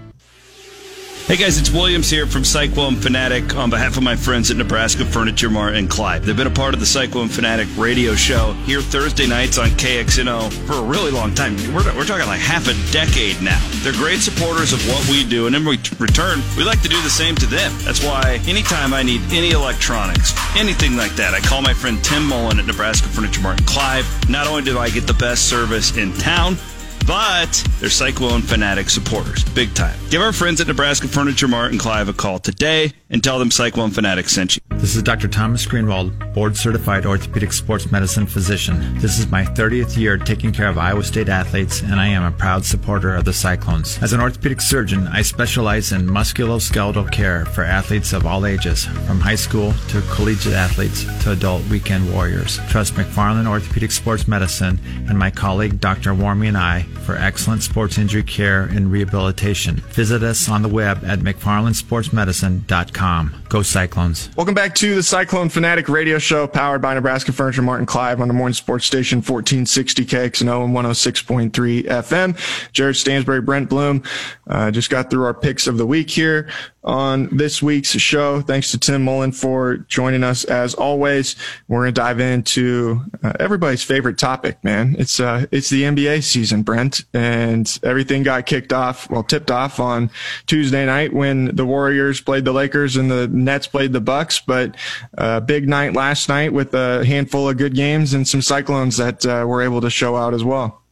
Hey 1.27 1.39
guys, 1.39 1.59
it's 1.59 1.71
Williams 1.71 2.11
here 2.11 2.27
from 2.27 2.45
Cyclone 2.45 2.97
Fanatic 2.97 3.57
on 3.57 3.71
behalf 3.71 3.97
of 3.97 4.03
my 4.03 4.15
friends 4.15 4.51
at 4.51 4.59
Nebraska 4.59 5.07
Furniture 5.07 5.49
Mart 5.49 5.75
and 5.75 5.89
Clive. 5.89 6.27
They've 6.27 6.37
been 6.37 6.47
a 6.47 6.51
part 6.51 6.75
of 6.75 6.81
the 6.81 6.87
Cyclone 6.87 7.29
Fanatic 7.29 7.67
radio 7.79 8.15
show 8.15 8.53
here 8.67 8.83
Thursday 8.83 9.27
nights 9.27 9.57
on 9.57 9.71
KXNO 9.71 10.53
for 10.67 10.75
a 10.75 10.83
really 10.83 11.11
long 11.11 11.35
time. 11.35 11.57
We're, 11.73 11.97
we're 11.97 12.05
talking 12.05 12.27
like 12.27 12.41
half 12.41 12.69
a 12.69 12.93
decade 12.93 13.41
now. 13.41 13.59
They're 13.77 13.95
great 13.95 14.21
supporters 14.21 14.75
of 14.75 14.87
what 14.87 15.09
we 15.09 15.25
do, 15.25 15.47
and 15.47 15.57
in 15.57 15.65
return, 15.65 16.43
we 16.59 16.63
like 16.63 16.83
to 16.83 16.91
do 16.91 17.01
the 17.01 17.09
same 17.09 17.35
to 17.37 17.47
them. 17.47 17.73
That's 17.85 18.05
why 18.05 18.39
anytime 18.47 18.93
I 18.93 19.03
need 19.03 19.23
any 19.33 19.53
electronics, 19.53 20.35
anything 20.57 20.95
like 20.95 21.13
that, 21.13 21.33
I 21.33 21.41
call 21.41 21.63
my 21.63 21.73
friend 21.73 22.05
Tim 22.05 22.27
Mullen 22.27 22.59
at 22.59 22.67
Nebraska 22.67 23.09
Furniture 23.09 23.41
Mart 23.41 23.61
and 23.61 23.67
Clive. 23.67 24.07
Not 24.29 24.47
only 24.47 24.63
do 24.63 24.79
I 24.79 24.91
get 24.91 25.07
the 25.07 25.15
best 25.15 25.49
service 25.49 25.97
in 25.97 26.13
town, 26.19 26.59
but 27.07 27.53
they're 27.81 27.91
Cyclone 27.91 28.41
Fanatic 28.41 28.89
supporters, 28.89 29.45
big 29.45 29.75
time. 29.75 29.99
Give 30.11 30.23
our 30.23 30.33
friends 30.33 30.61
at 30.61 30.67
Nebraska 30.67 31.09
Furniture 31.09 31.49
Mart 31.49 31.71
and 31.71 31.81
Clive 31.81 32.09
a 32.09 32.13
call 32.13 32.39
today 32.39 32.93
and 33.11 33.23
tell 33.23 33.39
them 33.39 33.51
Cyclone 33.51 33.91
Fanatic 33.91 34.29
sent 34.29 34.57
you. 34.57 34.63
This 34.77 34.97
is 34.97 35.03
Dr. 35.03 35.29
Thomas 35.29 35.67
Greenwald, 35.67 36.35
board 36.35 36.57
certified 36.57 37.07
orthopedic 37.07 37.53
sports 37.53 37.91
medicine 37.91 38.27
physician. 38.27 38.99
This 38.99 39.19
is 39.19 39.31
my 39.31 39.45
30th 39.45 39.97
year 39.97 40.17
taking 40.17 40.53
care 40.53 40.69
of 40.69 40.79
Iowa 40.79 41.03
State 41.03 41.29
athletes, 41.29 41.83
and 41.83 41.95
I 41.95 42.09
am 42.09 42.23
a 42.23 42.37
proud 42.37 42.65
supporter 42.65 43.15
of 43.15 43.25
the 43.25 43.33
Cyclones. 43.33 43.99
As 44.03 44.13
an 44.13 44.21
orthopedic 44.21 44.61
surgeon, 44.61 45.07
I 45.09 45.23
specialize 45.23 45.93
in 45.93 46.03
musculoskeletal 46.03 47.11
care 47.13 47.45
for 47.47 47.65
athletes 47.65 48.13
of 48.13 48.27
all 48.27 48.47
ages, 48.47 48.85
from 49.07 49.21
high 49.21 49.35
school 49.37 49.75
to 49.89 50.03
collegiate 50.13 50.55
athletes 50.55 51.05
to 51.25 51.33
adult 51.33 51.65
weekend 51.69 52.13
warriors. 52.13 52.59
Trust 52.69 52.95
McFarland 52.95 53.49
Orthopedic 53.49 53.91
Sports 53.91 54.27
Medicine 54.29 54.79
and 55.09 55.19
my 55.19 55.31
colleague 55.31 55.81
Dr. 55.81 56.15
Warmy 56.15 56.49
and 56.49 56.57
I 56.59 56.87
for 56.97 57.17
excellent 57.17 57.63
sports 57.63 57.99
injury 57.99 58.23
care 58.23 58.63
and 58.63 58.91
rehabilitation. 58.91 59.77
Visit 59.77 60.23
us 60.23 60.49
on 60.49 60.63
the 60.63 60.69
web 60.69 61.05
at 61.05 61.19
McFarlandSportsMedicine.com. 61.21 63.43
Go 63.49 63.63
Cyclones. 63.63 64.31
Welcome 64.37 64.55
back 64.55 64.75
to 64.77 64.95
the 64.97 65.03
Cyclone 65.03 65.49
Fanatic 65.49 65.89
Radio 65.89 66.19
Show, 66.19 66.47
powered 66.47 66.83
by 66.83 66.95
Nebraska 66.95 67.33
Furniture 67.33 67.63
Martin 67.63 67.87
Clive 67.87 68.21
on 68.21 68.29
the 68.29 68.35
morning 68.35 68.55
sports 68.55 68.87
station 68.87 69.19
1460 69.19 70.05
KXNO 70.07 70.65
and 70.65 70.75
106.3 70.75 71.85
FM. 71.85 72.73
Jared 72.73 72.97
Stansbury, 72.97 73.41
Brent 73.41 73.69
Blum, 73.69 74.03
uh, 74.47 74.71
just 74.71 74.91
got 74.91 75.11
through 75.11 75.25
our 75.25 75.35
picks 75.35 75.67
of 75.67 75.79
the 75.79 75.87
week 75.87 76.11
here 76.11 76.51
on 76.83 77.35
this 77.35 77.63
week's 77.63 77.91
show. 77.91 78.41
Thanks 78.43 78.71
to 78.73 78.79
Tim 78.79 79.03
Mullen 79.03 79.33
for 79.33 79.79
joining 79.89 80.23
us 80.23 80.45
as 80.45 80.75
always. 80.75 81.35
We're 81.67 81.83
going 81.83 81.95
to 81.95 82.01
dive 82.01 82.21
into 82.21 83.01
uh, 83.23 83.33
everybody's 83.41 83.83
favorite 83.83 84.19
topic, 84.19 84.63
man. 84.63 84.97
It's, 84.99 85.19
uh, 85.19 85.47
it's 85.51 85.71
the 85.71 85.83
NBA 85.83 86.23
season, 86.23 86.63
Brent, 86.63 87.05
and 87.15 87.79
everything 87.83 88.23
got 88.23 88.47
kicked 88.47 88.73
off, 88.73 89.09
well, 89.11 89.23
tipped 89.23 89.51
off 89.51 89.81
on 89.81 90.11
Tuesday 90.47 90.85
night 90.85 91.13
when 91.13 91.55
the 91.57 91.65
Warriors 91.65 92.21
played 92.21 92.45
the 92.45 92.53
Lakers 92.53 92.97
and 92.97 93.11
the 93.11 93.29
Nets 93.29 93.67
played 93.67 93.93
the 93.93 94.01
Bucks, 94.01 94.41
but 94.41 94.77
a 95.17 95.23
uh, 95.23 95.41
big 95.41 95.69
night 95.69 95.95
last 95.95 96.29
night 96.29 96.53
with 96.53 96.75
a 96.75 97.05
handful 97.05 97.49
of 97.49 97.57
good 97.57 97.75
games 97.75 98.13
and 98.13 98.29
some 98.29 98.43
Cyclones 98.43 98.99
that 98.99 99.25
uh, 99.25 99.45
were 99.47 99.63
able 99.63 99.81
to 99.81 99.91
show 99.91 100.17
out 100.17 100.35
as 100.35 100.45
well. 100.45 100.83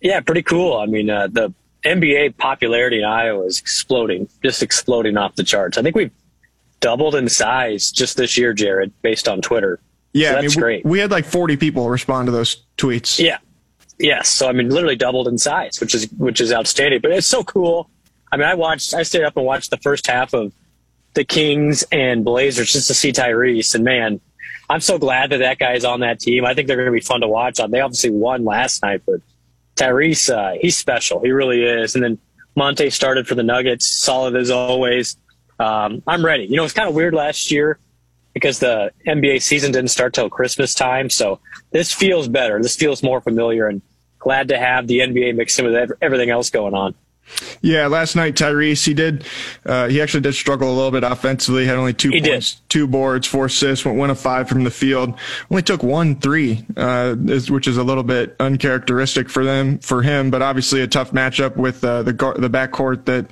Yeah, 0.00 0.20
pretty 0.20 0.42
cool. 0.42 0.76
I 0.76 0.84
mean, 0.84 1.08
uh, 1.08 1.28
the 1.28 1.54
NBA 1.84 2.36
popularity 2.36 2.98
in 2.98 3.04
Iowa 3.04 3.44
is 3.44 3.60
exploding, 3.60 4.28
just 4.42 4.62
exploding 4.62 5.16
off 5.16 5.36
the 5.36 5.44
charts. 5.44 5.76
I 5.76 5.82
think 5.82 5.96
we've 5.96 6.12
doubled 6.80 7.14
in 7.14 7.28
size 7.28 7.90
just 7.90 8.16
this 8.16 8.36
year, 8.36 8.52
Jared, 8.52 8.92
based 9.02 9.28
on 9.28 9.40
Twitter. 9.40 9.80
Yeah, 10.12 10.28
so 10.28 10.34
that's 10.34 10.44
I 10.44 10.48
mean, 10.48 10.62
great. 10.62 10.84
We 10.84 10.98
had 10.98 11.10
like 11.10 11.24
40 11.24 11.56
people 11.56 11.88
respond 11.88 12.26
to 12.26 12.32
those 12.32 12.62
tweets. 12.78 13.18
Yeah. 13.18 13.38
Yes. 13.98 14.28
So 14.28 14.48
I 14.48 14.52
mean, 14.52 14.70
literally 14.70 14.96
doubled 14.96 15.28
in 15.28 15.38
size, 15.38 15.80
which 15.80 15.94
is 15.94 16.10
which 16.12 16.40
is 16.40 16.52
outstanding. 16.52 17.00
But 17.00 17.12
it's 17.12 17.26
so 17.26 17.44
cool. 17.44 17.90
I 18.32 18.36
mean, 18.36 18.46
I 18.46 18.54
watched. 18.54 18.94
I 18.94 19.02
stayed 19.02 19.22
up 19.22 19.36
and 19.36 19.46
watched 19.46 19.70
the 19.70 19.76
first 19.78 20.06
half 20.06 20.34
of 20.34 20.52
the 21.14 21.24
Kings 21.24 21.84
and 21.92 22.24
Blazers 22.24 22.72
just 22.72 22.88
to 22.88 22.94
see 22.94 23.12
Tyrese, 23.12 23.74
and 23.74 23.84
man, 23.84 24.20
I'm 24.68 24.80
so 24.80 24.98
glad 24.98 25.30
that 25.30 25.38
that 25.38 25.58
guy's 25.58 25.84
on 25.84 26.00
that 26.00 26.18
team. 26.20 26.44
I 26.44 26.54
think 26.54 26.66
they're 26.66 26.76
going 26.76 26.88
to 26.88 26.92
be 26.92 27.00
fun 27.00 27.20
to 27.20 27.28
watch. 27.28 27.60
On. 27.60 27.70
They 27.70 27.80
obviously 27.80 28.10
won 28.10 28.44
last 28.44 28.82
night, 28.82 29.02
but 29.06 29.20
Tyrese, 29.76 30.32
uh, 30.32 30.58
he's 30.60 30.76
special. 30.76 31.20
He 31.20 31.30
really 31.30 31.62
is. 31.62 31.94
And 31.94 32.04
then 32.04 32.18
Monte 32.56 32.90
started 32.90 33.26
for 33.26 33.34
the 33.34 33.42
Nuggets, 33.42 33.86
solid 33.86 34.36
as 34.36 34.50
always. 34.50 35.16
Um, 35.58 36.02
I'm 36.06 36.24
ready. 36.24 36.44
You 36.44 36.56
know, 36.56 36.64
it's 36.64 36.72
kind 36.72 36.88
of 36.88 36.94
weird 36.94 37.14
last 37.14 37.50
year 37.50 37.78
because 38.32 38.58
the 38.58 38.92
NBA 39.06 39.42
season 39.42 39.72
didn't 39.72 39.90
start 39.90 40.12
till 40.12 40.28
Christmas 40.28 40.74
time. 40.74 41.10
So 41.10 41.40
this 41.70 41.92
feels 41.92 42.28
better. 42.28 42.60
This 42.60 42.76
feels 42.76 43.02
more 43.02 43.20
familiar 43.20 43.68
and 43.68 43.80
glad 44.18 44.48
to 44.48 44.58
have 44.58 44.86
the 44.86 45.00
NBA 45.00 45.36
mixed 45.36 45.58
in 45.58 45.66
with 45.66 45.92
everything 46.00 46.30
else 46.30 46.50
going 46.50 46.74
on. 46.74 46.94
Yeah, 47.62 47.86
last 47.86 48.14
night 48.16 48.34
Tyrese 48.34 48.84
he 48.84 48.94
did 48.94 49.24
uh, 49.66 49.88
he 49.88 50.00
actually 50.00 50.20
did 50.20 50.34
struggle 50.34 50.72
a 50.72 50.74
little 50.74 50.90
bit 50.90 51.02
offensively. 51.02 51.66
Had 51.66 51.76
only 51.76 51.94
two 51.94 52.10
he 52.10 52.20
points, 52.20 52.54
did. 52.54 52.68
two 52.68 52.86
boards, 52.86 53.26
four 53.26 53.46
assists, 53.46 53.84
went 53.84 53.98
one 53.98 54.10
of 54.10 54.18
five 54.20 54.48
from 54.48 54.64
the 54.64 54.70
field. 54.70 55.14
Only 55.50 55.62
took 55.62 55.82
one 55.82 56.16
three, 56.20 56.64
uh, 56.76 57.14
which 57.14 57.66
is 57.66 57.76
a 57.76 57.82
little 57.82 58.02
bit 58.02 58.36
uncharacteristic 58.38 59.28
for 59.28 59.44
them 59.44 59.78
for 59.78 60.02
him. 60.02 60.30
But 60.30 60.42
obviously 60.42 60.82
a 60.82 60.86
tough 60.86 61.12
matchup 61.12 61.56
with 61.56 61.82
uh, 61.84 62.02
the 62.02 62.12
the 62.12 62.50
backcourt 62.50 63.04
that 63.06 63.26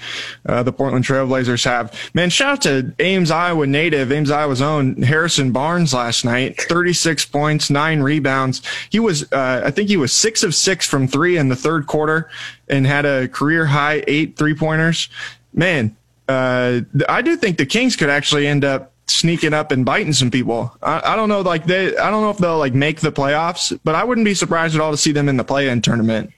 uh, 0.46 0.62
the 0.62 0.72
Portland 0.72 1.04
Trailblazers 1.04 1.64
have. 1.64 1.94
Man, 2.14 2.30
shout 2.30 2.52
out 2.52 2.62
to 2.62 2.94
Ames, 2.98 3.30
Iowa 3.30 3.66
native, 3.66 4.10
Ames, 4.10 4.30
Iowa's 4.30 4.62
own 4.62 5.02
Harrison 5.02 5.52
Barnes 5.52 5.94
last 5.94 6.24
night. 6.24 6.60
Thirty 6.60 6.92
six 6.92 7.24
points, 7.24 7.70
nine 7.70 8.00
rebounds. 8.00 8.62
He 8.90 8.98
was 8.98 9.30
uh, 9.32 9.62
I 9.64 9.70
think 9.70 9.88
he 9.88 9.96
was 9.96 10.12
six 10.12 10.42
of 10.42 10.54
six 10.54 10.86
from 10.86 11.06
three 11.06 11.36
in 11.36 11.48
the 11.48 11.56
third 11.56 11.86
quarter 11.86 12.30
and 12.72 12.86
had 12.86 13.04
a 13.04 13.28
career 13.28 13.66
high 13.66 14.02
eight 14.08 14.36
three 14.36 14.54
pointers. 14.54 15.08
Man, 15.52 15.94
uh, 16.26 16.80
I 17.08 17.22
do 17.22 17.36
think 17.36 17.58
the 17.58 17.66
Kings 17.66 17.94
could 17.94 18.10
actually 18.10 18.46
end 18.46 18.64
up 18.64 18.92
sneaking 19.06 19.52
up 19.52 19.70
and 19.70 19.84
biting 19.84 20.14
some 20.14 20.30
people. 20.30 20.74
I, 20.82 21.12
I, 21.12 21.16
don't 21.16 21.28
know, 21.28 21.42
like 21.42 21.66
they, 21.66 21.96
I 21.96 22.10
don't 22.10 22.22
know 22.22 22.30
if 22.30 22.38
they'll 22.38 22.58
like 22.58 22.72
make 22.72 23.00
the 23.00 23.12
playoffs, 23.12 23.78
but 23.84 23.94
I 23.94 24.04
wouldn't 24.04 24.24
be 24.24 24.34
surprised 24.34 24.74
at 24.74 24.80
all 24.80 24.90
to 24.90 24.96
see 24.96 25.12
them 25.12 25.28
in 25.28 25.36
the 25.36 25.44
play-in 25.44 25.82
tournament. 25.82 26.32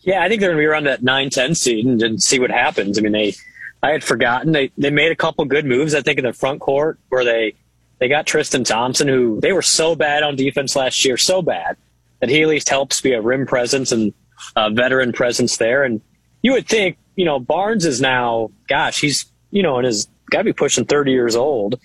Yeah, 0.00 0.24
I 0.24 0.28
think 0.28 0.40
they're 0.40 0.50
going 0.50 0.58
to 0.58 0.62
be 0.62 0.66
around 0.66 0.84
that 0.84 1.02
9-10 1.02 1.56
seed 1.56 1.86
and, 1.86 2.02
and 2.02 2.20
see 2.20 2.40
what 2.40 2.50
happens. 2.50 2.98
I 2.98 3.02
mean, 3.02 3.12
they, 3.12 3.34
I 3.82 3.90
had 3.90 4.02
forgotten 4.02 4.52
they 4.52 4.70
they 4.78 4.90
made 4.90 5.10
a 5.10 5.16
couple 5.16 5.44
good 5.44 5.64
moves. 5.64 5.94
I 5.94 6.02
think 6.02 6.18
in 6.18 6.24
the 6.24 6.32
front 6.32 6.60
court 6.60 6.98
where 7.08 7.24
they 7.24 7.54
they 7.98 8.08
got 8.08 8.26
Tristan 8.26 8.64
Thompson, 8.64 9.08
who 9.08 9.40
they 9.40 9.52
were 9.52 9.62
so 9.62 9.94
bad 9.94 10.22
on 10.22 10.36
defense 10.36 10.76
last 10.76 11.04
year, 11.04 11.16
so 11.16 11.42
bad 11.42 11.76
that 12.20 12.30
he 12.30 12.42
at 12.42 12.48
least 12.48 12.68
helps 12.68 13.00
be 13.00 13.12
a 13.12 13.20
rim 13.20 13.44
presence 13.44 13.90
and 13.90 14.14
uh, 14.56 14.70
veteran 14.70 15.12
presence 15.12 15.56
there. 15.56 15.84
And 15.84 16.00
you 16.42 16.52
would 16.52 16.66
think, 16.66 16.98
you 17.16 17.24
know, 17.24 17.38
Barnes 17.38 17.84
is 17.84 18.00
now, 18.00 18.50
gosh, 18.68 19.00
he's, 19.00 19.26
you 19.50 19.62
know, 19.62 19.76
and 19.76 19.86
his 19.86 20.08
got 20.30 20.38
to 20.38 20.44
be 20.44 20.52
pushing 20.52 20.84
30 20.84 21.12
years 21.12 21.36
old. 21.36 21.78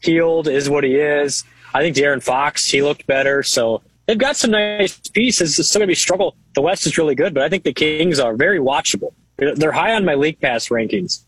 Healed 0.00 0.46
is 0.46 0.68
what 0.68 0.84
he 0.84 0.96
is. 0.96 1.44
I 1.72 1.80
think 1.80 1.96
De'Aaron 1.96 2.22
Fox, 2.22 2.66
he 2.66 2.82
looked 2.82 3.06
better. 3.06 3.42
So 3.42 3.82
they've 4.06 4.18
got 4.18 4.36
some 4.36 4.50
nice 4.50 4.96
pieces. 5.08 5.58
It's 5.58 5.70
still 5.70 5.80
going 5.80 5.88
to 5.88 5.90
be 5.90 5.96
struggle. 5.96 6.36
The 6.54 6.60
West 6.60 6.86
is 6.86 6.98
really 6.98 7.14
good, 7.14 7.34
but 7.34 7.42
I 7.42 7.48
think 7.48 7.64
the 7.64 7.72
Kings 7.72 8.20
are 8.20 8.36
very 8.36 8.58
watchable. 8.58 9.12
They're 9.36 9.72
high 9.72 9.94
on 9.94 10.04
my 10.04 10.14
league 10.14 10.40
pass 10.40 10.68
rankings. 10.68 11.24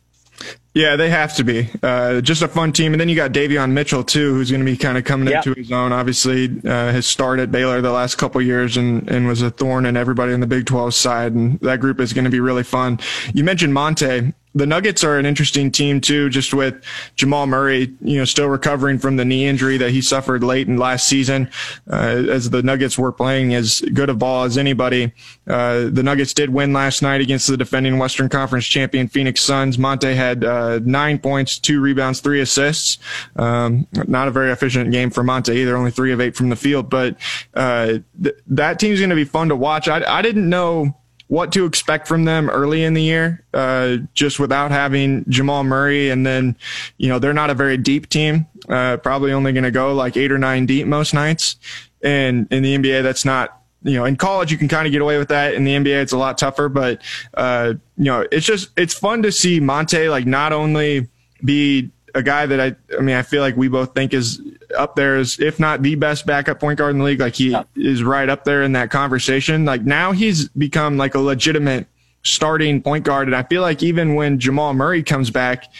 Yeah, 0.76 0.94
they 0.96 1.08
have 1.08 1.34
to 1.36 1.42
be. 1.42 1.70
Uh, 1.82 2.20
just 2.20 2.42
a 2.42 2.48
fun 2.48 2.70
team. 2.70 2.92
And 2.92 3.00
then 3.00 3.08
you 3.08 3.16
got 3.16 3.32
Davion 3.32 3.70
Mitchell, 3.70 4.04
too, 4.04 4.34
who's 4.34 4.50
going 4.50 4.60
to 4.60 4.70
be 4.70 4.76
kind 4.76 4.98
of 4.98 5.04
coming 5.04 5.28
Yep. 5.28 5.46
into 5.46 5.58
his 5.58 5.72
own. 5.72 5.90
Obviously, 5.90 6.52
uh, 6.68 6.92
his 6.92 7.06
start 7.06 7.40
at 7.40 7.50
Baylor 7.50 7.80
the 7.80 7.92
last 7.92 8.16
couple 8.16 8.42
years 8.42 8.76
and, 8.76 9.10
and 9.10 9.26
was 9.26 9.40
a 9.40 9.50
thorn 9.50 9.86
in 9.86 9.96
everybody 9.96 10.34
in 10.34 10.40
the 10.40 10.46
Big 10.46 10.66
12 10.66 10.92
side. 10.92 11.32
And 11.32 11.58
that 11.60 11.80
group 11.80 11.98
is 11.98 12.12
going 12.12 12.26
to 12.26 12.30
be 12.30 12.40
really 12.40 12.62
fun. 12.62 13.00
You 13.32 13.42
mentioned 13.42 13.72
Monte. 13.72 14.34
The 14.54 14.64
Nuggets 14.64 15.04
are 15.04 15.18
an 15.18 15.26
interesting 15.26 15.70
team, 15.70 16.00
too, 16.00 16.30
just 16.30 16.54
with 16.54 16.82
Jamal 17.14 17.46
Murray, 17.46 17.94
you 18.00 18.16
know, 18.16 18.24
still 18.24 18.46
recovering 18.48 18.98
from 18.98 19.16
the 19.16 19.24
knee 19.24 19.44
injury 19.46 19.76
that 19.76 19.90
he 19.90 20.00
suffered 20.00 20.42
late 20.42 20.66
in 20.66 20.78
last 20.78 21.06
season. 21.06 21.50
Uh, 21.90 22.24
as 22.30 22.48
the 22.48 22.62
Nuggets 22.62 22.96
were 22.98 23.12
playing 23.12 23.52
as 23.52 23.82
good 23.92 24.08
a 24.08 24.14
ball 24.14 24.44
as 24.44 24.56
anybody. 24.56 25.12
Uh, 25.46 25.90
the 25.90 26.02
Nuggets 26.02 26.32
did 26.32 26.48
win 26.48 26.72
last 26.72 27.02
night 27.02 27.20
against 27.20 27.48
the 27.48 27.58
defending 27.58 27.98
Western 27.98 28.30
Conference 28.30 28.64
champion 28.64 29.08
Phoenix 29.08 29.42
Suns. 29.42 29.76
Monte 29.76 30.14
had 30.14 30.42
uh, 30.42 30.65
nine 30.84 31.18
points, 31.18 31.58
two 31.58 31.80
rebounds, 31.80 32.20
three 32.20 32.40
assists. 32.40 32.98
Um, 33.36 33.86
not 34.06 34.28
a 34.28 34.30
very 34.30 34.50
efficient 34.50 34.92
game 34.92 35.10
for 35.10 35.22
Monte 35.22 35.52
either, 35.52 35.76
only 35.76 35.90
three 35.90 36.12
of 36.12 36.20
eight 36.20 36.36
from 36.36 36.48
the 36.48 36.56
field. 36.56 36.90
But 36.90 37.16
uh, 37.54 37.98
th- 38.22 38.36
that 38.48 38.78
team's 38.78 39.00
going 39.00 39.10
to 39.10 39.16
be 39.16 39.24
fun 39.24 39.48
to 39.48 39.56
watch. 39.56 39.88
I, 39.88 40.02
I 40.06 40.22
didn't 40.22 40.48
know 40.48 40.96
what 41.28 41.52
to 41.52 41.64
expect 41.64 42.06
from 42.06 42.24
them 42.24 42.48
early 42.48 42.84
in 42.84 42.94
the 42.94 43.02
year, 43.02 43.44
uh, 43.52 43.96
just 44.14 44.38
without 44.38 44.70
having 44.70 45.24
Jamal 45.28 45.64
Murray. 45.64 46.10
And 46.10 46.24
then, 46.24 46.56
you 46.98 47.08
know, 47.08 47.18
they're 47.18 47.34
not 47.34 47.50
a 47.50 47.54
very 47.54 47.76
deep 47.76 48.08
team, 48.08 48.46
uh, 48.68 48.96
probably 48.98 49.32
only 49.32 49.52
going 49.52 49.64
to 49.64 49.70
go 49.70 49.92
like 49.94 50.16
eight 50.16 50.30
or 50.30 50.38
nine 50.38 50.66
deep 50.66 50.86
most 50.86 51.14
nights. 51.14 51.56
And 52.02 52.46
in 52.52 52.62
the 52.62 52.76
NBA, 52.76 53.02
that's 53.02 53.24
not, 53.24 53.60
you 53.86 53.94
know, 53.94 54.04
in 54.04 54.16
college, 54.16 54.50
you 54.50 54.58
can 54.58 54.66
kind 54.66 54.86
of 54.86 54.92
get 54.92 55.00
away 55.00 55.16
with 55.16 55.28
that. 55.28 55.54
In 55.54 55.62
the 55.64 55.70
NBA, 55.72 56.02
it's 56.02 56.12
a 56.12 56.18
lot 56.18 56.38
tougher, 56.38 56.68
but, 56.68 57.00
uh, 57.34 57.74
you 57.96 58.04
know, 58.04 58.26
it's 58.32 58.44
just, 58.44 58.70
it's 58.76 58.92
fun 58.92 59.22
to 59.22 59.30
see 59.30 59.60
Monte 59.60 60.08
like 60.08 60.26
not 60.26 60.52
only 60.52 61.08
be 61.44 61.90
a 62.12 62.22
guy 62.22 62.46
that 62.46 62.60
I, 62.60 62.74
I 62.96 63.00
mean, 63.00 63.14
I 63.14 63.22
feel 63.22 63.42
like 63.42 63.56
we 63.56 63.68
both 63.68 63.94
think 63.94 64.12
is 64.12 64.40
up 64.76 64.96
there 64.96 65.16
as, 65.16 65.38
if 65.38 65.60
not 65.60 65.82
the 65.82 65.94
best 65.94 66.26
backup 66.26 66.58
point 66.58 66.78
guard 66.78 66.90
in 66.90 66.98
the 66.98 67.04
league. 67.04 67.20
Like 67.20 67.36
he 67.36 67.56
is 67.76 68.02
right 68.02 68.28
up 68.28 68.44
there 68.44 68.64
in 68.64 68.72
that 68.72 68.90
conversation. 68.90 69.64
Like 69.64 69.82
now 69.82 70.10
he's 70.10 70.48
become 70.48 70.96
like 70.96 71.14
a 71.14 71.20
legitimate 71.20 71.86
starting 72.24 72.82
point 72.82 73.04
guard. 73.04 73.28
And 73.28 73.36
I 73.36 73.44
feel 73.44 73.62
like 73.62 73.84
even 73.84 74.16
when 74.16 74.40
Jamal 74.40 74.74
Murray 74.74 75.04
comes 75.04 75.30
back, 75.30 75.70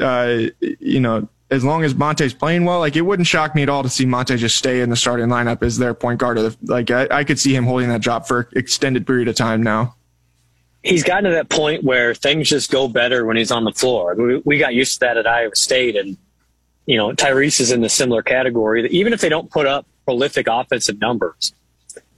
uh, 0.00 0.46
you 0.60 0.98
know, 0.98 1.28
as 1.52 1.62
long 1.62 1.84
as 1.84 1.94
Monte's 1.94 2.32
playing 2.32 2.64
well, 2.64 2.78
like 2.78 2.96
it 2.96 3.02
wouldn't 3.02 3.28
shock 3.28 3.54
me 3.54 3.62
at 3.62 3.68
all 3.68 3.82
to 3.82 3.88
see 3.90 4.06
Monte 4.06 4.38
just 4.38 4.56
stay 4.56 4.80
in 4.80 4.88
the 4.88 4.96
starting 4.96 5.26
lineup 5.26 5.62
as 5.62 5.76
their 5.76 5.92
point 5.92 6.18
guard. 6.18 6.38
The, 6.38 6.56
like 6.64 6.90
I, 6.90 7.06
I 7.10 7.24
could 7.24 7.38
see 7.38 7.54
him 7.54 7.64
holding 7.64 7.90
that 7.90 8.00
job 8.00 8.26
for 8.26 8.48
extended 8.56 9.06
period 9.06 9.28
of 9.28 9.36
time 9.36 9.62
now. 9.62 9.94
he's 10.82 11.04
gotten 11.04 11.24
to 11.24 11.30
that 11.36 11.50
point 11.50 11.84
where 11.84 12.14
things 12.14 12.48
just 12.48 12.70
go 12.70 12.88
better 12.88 13.26
when 13.26 13.36
he's 13.36 13.50
on 13.50 13.64
the 13.64 13.72
floor. 13.72 14.14
We, 14.14 14.36
we 14.38 14.58
got 14.58 14.74
used 14.74 14.94
to 14.94 15.00
that 15.00 15.18
at 15.18 15.26
Iowa 15.26 15.54
State, 15.54 15.94
and 15.94 16.16
you 16.86 16.96
know 16.96 17.12
Tyrese 17.12 17.60
is 17.60 17.70
in 17.70 17.82
the 17.82 17.90
similar 17.90 18.22
category. 18.22 18.88
Even 18.88 19.12
if 19.12 19.20
they 19.20 19.28
don't 19.28 19.50
put 19.50 19.66
up 19.66 19.86
prolific 20.06 20.46
offensive 20.48 20.98
numbers, 21.02 21.52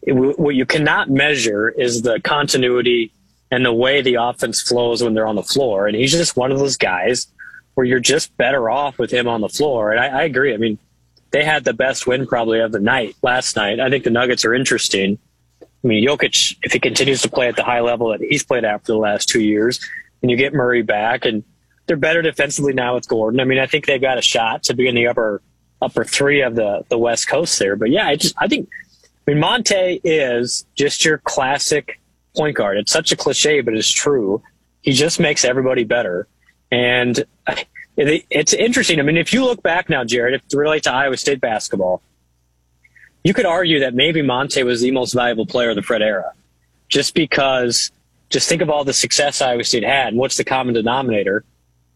it, 0.03 0.13
what 0.13 0.55
you 0.55 0.65
cannot 0.65 1.11
measure 1.11 1.69
is 1.71 2.03
the 2.03 2.21
continuity 2.21 3.11
and 3.51 3.65
the 3.65 3.73
way 3.73 4.01
the 4.01 4.15
offense 4.15 4.63
flows 4.63 5.03
when 5.03 5.15
they're 5.15 5.27
on 5.27 5.37
the 5.37 5.43
floor. 5.43 5.89
And 5.89 5.97
he's 5.97 6.13
just 6.13 6.37
one 6.37 6.53
of 6.53 6.59
those 6.61 6.77
guys 6.77 7.27
where 7.75 7.87
you're 7.87 8.01
just 8.01 8.37
better 8.37 8.71
off 8.71 8.99
with 8.99 9.11
him 9.11 9.29
on 9.29 9.41
the 9.41 9.49
floor. 9.49 9.93
And 9.93 10.01
I, 10.01 10.21
I 10.21 10.23
agree. 10.25 10.55
I 10.55 10.57
mean, 10.57 10.79
they 11.31 11.45
had 11.45 11.65
the 11.65 11.73
best 11.73 12.07
win 12.07 12.27
probably 12.27 12.61
of 12.61 12.73
the 12.73 12.79
night 12.79 13.17
last 13.23 13.57
night. 13.57 13.81
I 13.81 13.91
think 13.91 14.05
the 14.05 14.11
Nuggets 14.11 14.45
are 14.45 14.55
interesting. 14.55 15.19
I 15.63 15.87
mean, 15.87 16.07
Jokic, 16.07 16.57
if 16.63 16.73
he 16.73 16.79
continues 16.79 17.23
to 17.23 17.29
play 17.29 17.49
at 17.49 17.57
the 17.57 17.65
high 17.65 17.81
level 17.81 18.11
that 18.11 18.21
he's 18.21 18.45
played 18.45 18.65
at 18.65 18.87
for 18.87 18.93
the 18.93 18.99
last 18.99 19.29
two 19.29 19.43
years, 19.43 19.81
and 20.23 20.31
you 20.31 20.37
get 20.37 20.55
Murray 20.55 20.83
back, 20.83 21.27
and 21.27 21.45
they're 21.87 21.97
better 21.97 22.23
defensively 22.23 22.73
now 22.73 22.95
with 22.95 23.09
Gordon. 23.09 23.41
I 23.41 23.45
mean, 23.45 23.59
I 23.59 23.67
think 23.67 23.87
they've 23.87 24.01
got 24.01 24.17
a 24.17 24.23
shot 24.23 24.63
to 24.65 24.75
be 24.75 24.89
in 24.89 24.95
the 24.95 25.09
upper 25.09 25.43
upper 25.83 26.05
three 26.05 26.41
of 26.41 26.55
the 26.55 26.85
the 26.89 26.97
West 26.97 27.29
Coast 27.29 27.59
there. 27.59 27.77
But 27.77 27.91
yeah, 27.91 28.07
I 28.07 28.17
just 28.17 28.35
I 28.39 28.49
think 28.49 28.69
I 29.27 29.33
mean 29.33 29.41
Monte 29.41 30.01
is 30.03 30.65
just 30.77 31.05
your 31.05 31.19
classic 31.19 32.01
point 32.37 32.57
guard. 32.57 32.79
It's 32.79 32.93
such 32.93 33.13
a 33.13 33.17
cliche, 33.17 33.61
but 33.61 33.75
it's 33.75 33.91
true. 33.91 34.43
He 34.81 34.93
just 34.93 35.21
makes 35.21 35.45
everybody 35.45 35.85
better. 35.85 36.27
And 36.75 37.25
it's 37.97 38.53
interesting. 38.53 38.99
I 38.99 39.03
mean, 39.03 39.17
if 39.17 39.33
you 39.33 39.45
look 39.45 39.63
back 39.63 39.89
now, 39.89 40.03
Jared, 40.05 40.35
if 40.35 40.49
to 40.49 40.59
relate 40.59 40.83
to 40.83 40.93
Iowa 40.93 41.17
State 41.17 41.41
basketball, 41.41 42.03
you 43.23 43.33
could 43.33 43.47
argue 43.47 43.81
that 43.81 43.95
maybe 43.95 44.23
Monte 44.23 44.63
was 44.65 44.81
the 44.81 44.91
most 44.91 45.15
valuable 45.15 45.47
player 45.47 45.71
of 45.71 45.77
the 45.77 45.83
Fred 45.83 46.03
era, 46.03 46.33
just 46.89 47.15
because. 47.15 47.91
Just 48.31 48.49
think 48.49 48.63
of 48.63 48.71
all 48.71 48.85
the 48.85 48.95
success 48.95 49.41
Iowa 49.41 49.63
State 49.63 49.85
had. 49.85 50.09
And 50.09 50.17
what's 50.17 50.39
the 50.39 50.45
common 50.45 50.75
denominator? 50.75 51.45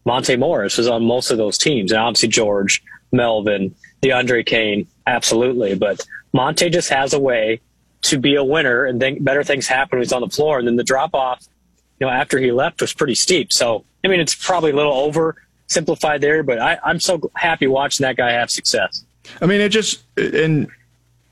Monte 0.05 0.37
Morris 0.37 0.77
was 0.77 0.87
on 0.87 1.03
most 1.03 1.31
of 1.31 1.37
those 1.37 1.57
teams, 1.57 1.91
and 1.91 1.99
obviously 1.99 2.29
George, 2.29 2.81
Melvin, 3.11 3.75
DeAndre 4.01 4.45
Kane, 4.45 4.87
absolutely. 5.05 5.75
But 5.75 6.05
Monte 6.31 6.69
just 6.69 6.89
has 6.91 7.13
a 7.13 7.19
way 7.19 7.59
to 8.03 8.19
be 8.19 8.35
a 8.35 8.43
winner, 8.43 8.85
and 8.85 9.01
then 9.01 9.21
better 9.21 9.43
things 9.43 9.67
happen 9.67 9.97
when 9.97 10.05
he's 10.05 10.13
on 10.13 10.21
the 10.21 10.29
floor. 10.29 10.59
And 10.59 10.67
then 10.67 10.77
the 10.77 10.83
drop 10.83 11.13
off, 11.13 11.45
you 11.99 12.07
know, 12.07 12.11
after 12.11 12.39
he 12.39 12.51
left 12.51 12.81
was 12.81 12.93
pretty 12.93 13.15
steep. 13.15 13.51
So 13.51 13.85
I 14.03 14.07
mean, 14.07 14.19
it's 14.19 14.35
probably 14.35 14.71
a 14.71 14.75
little 14.75 14.93
over 14.93 15.35
simplified 15.67 16.21
there, 16.21 16.43
but 16.43 16.59
I, 16.59 16.79
I'm 16.83 16.99
so 16.99 17.31
happy 17.35 17.67
watching 17.67 18.03
that 18.03 18.17
guy 18.17 18.31
have 18.31 18.49
success. 18.49 19.03
I 19.41 19.45
mean, 19.45 19.61
it 19.61 19.69
just 19.69 20.03
and 20.17 20.67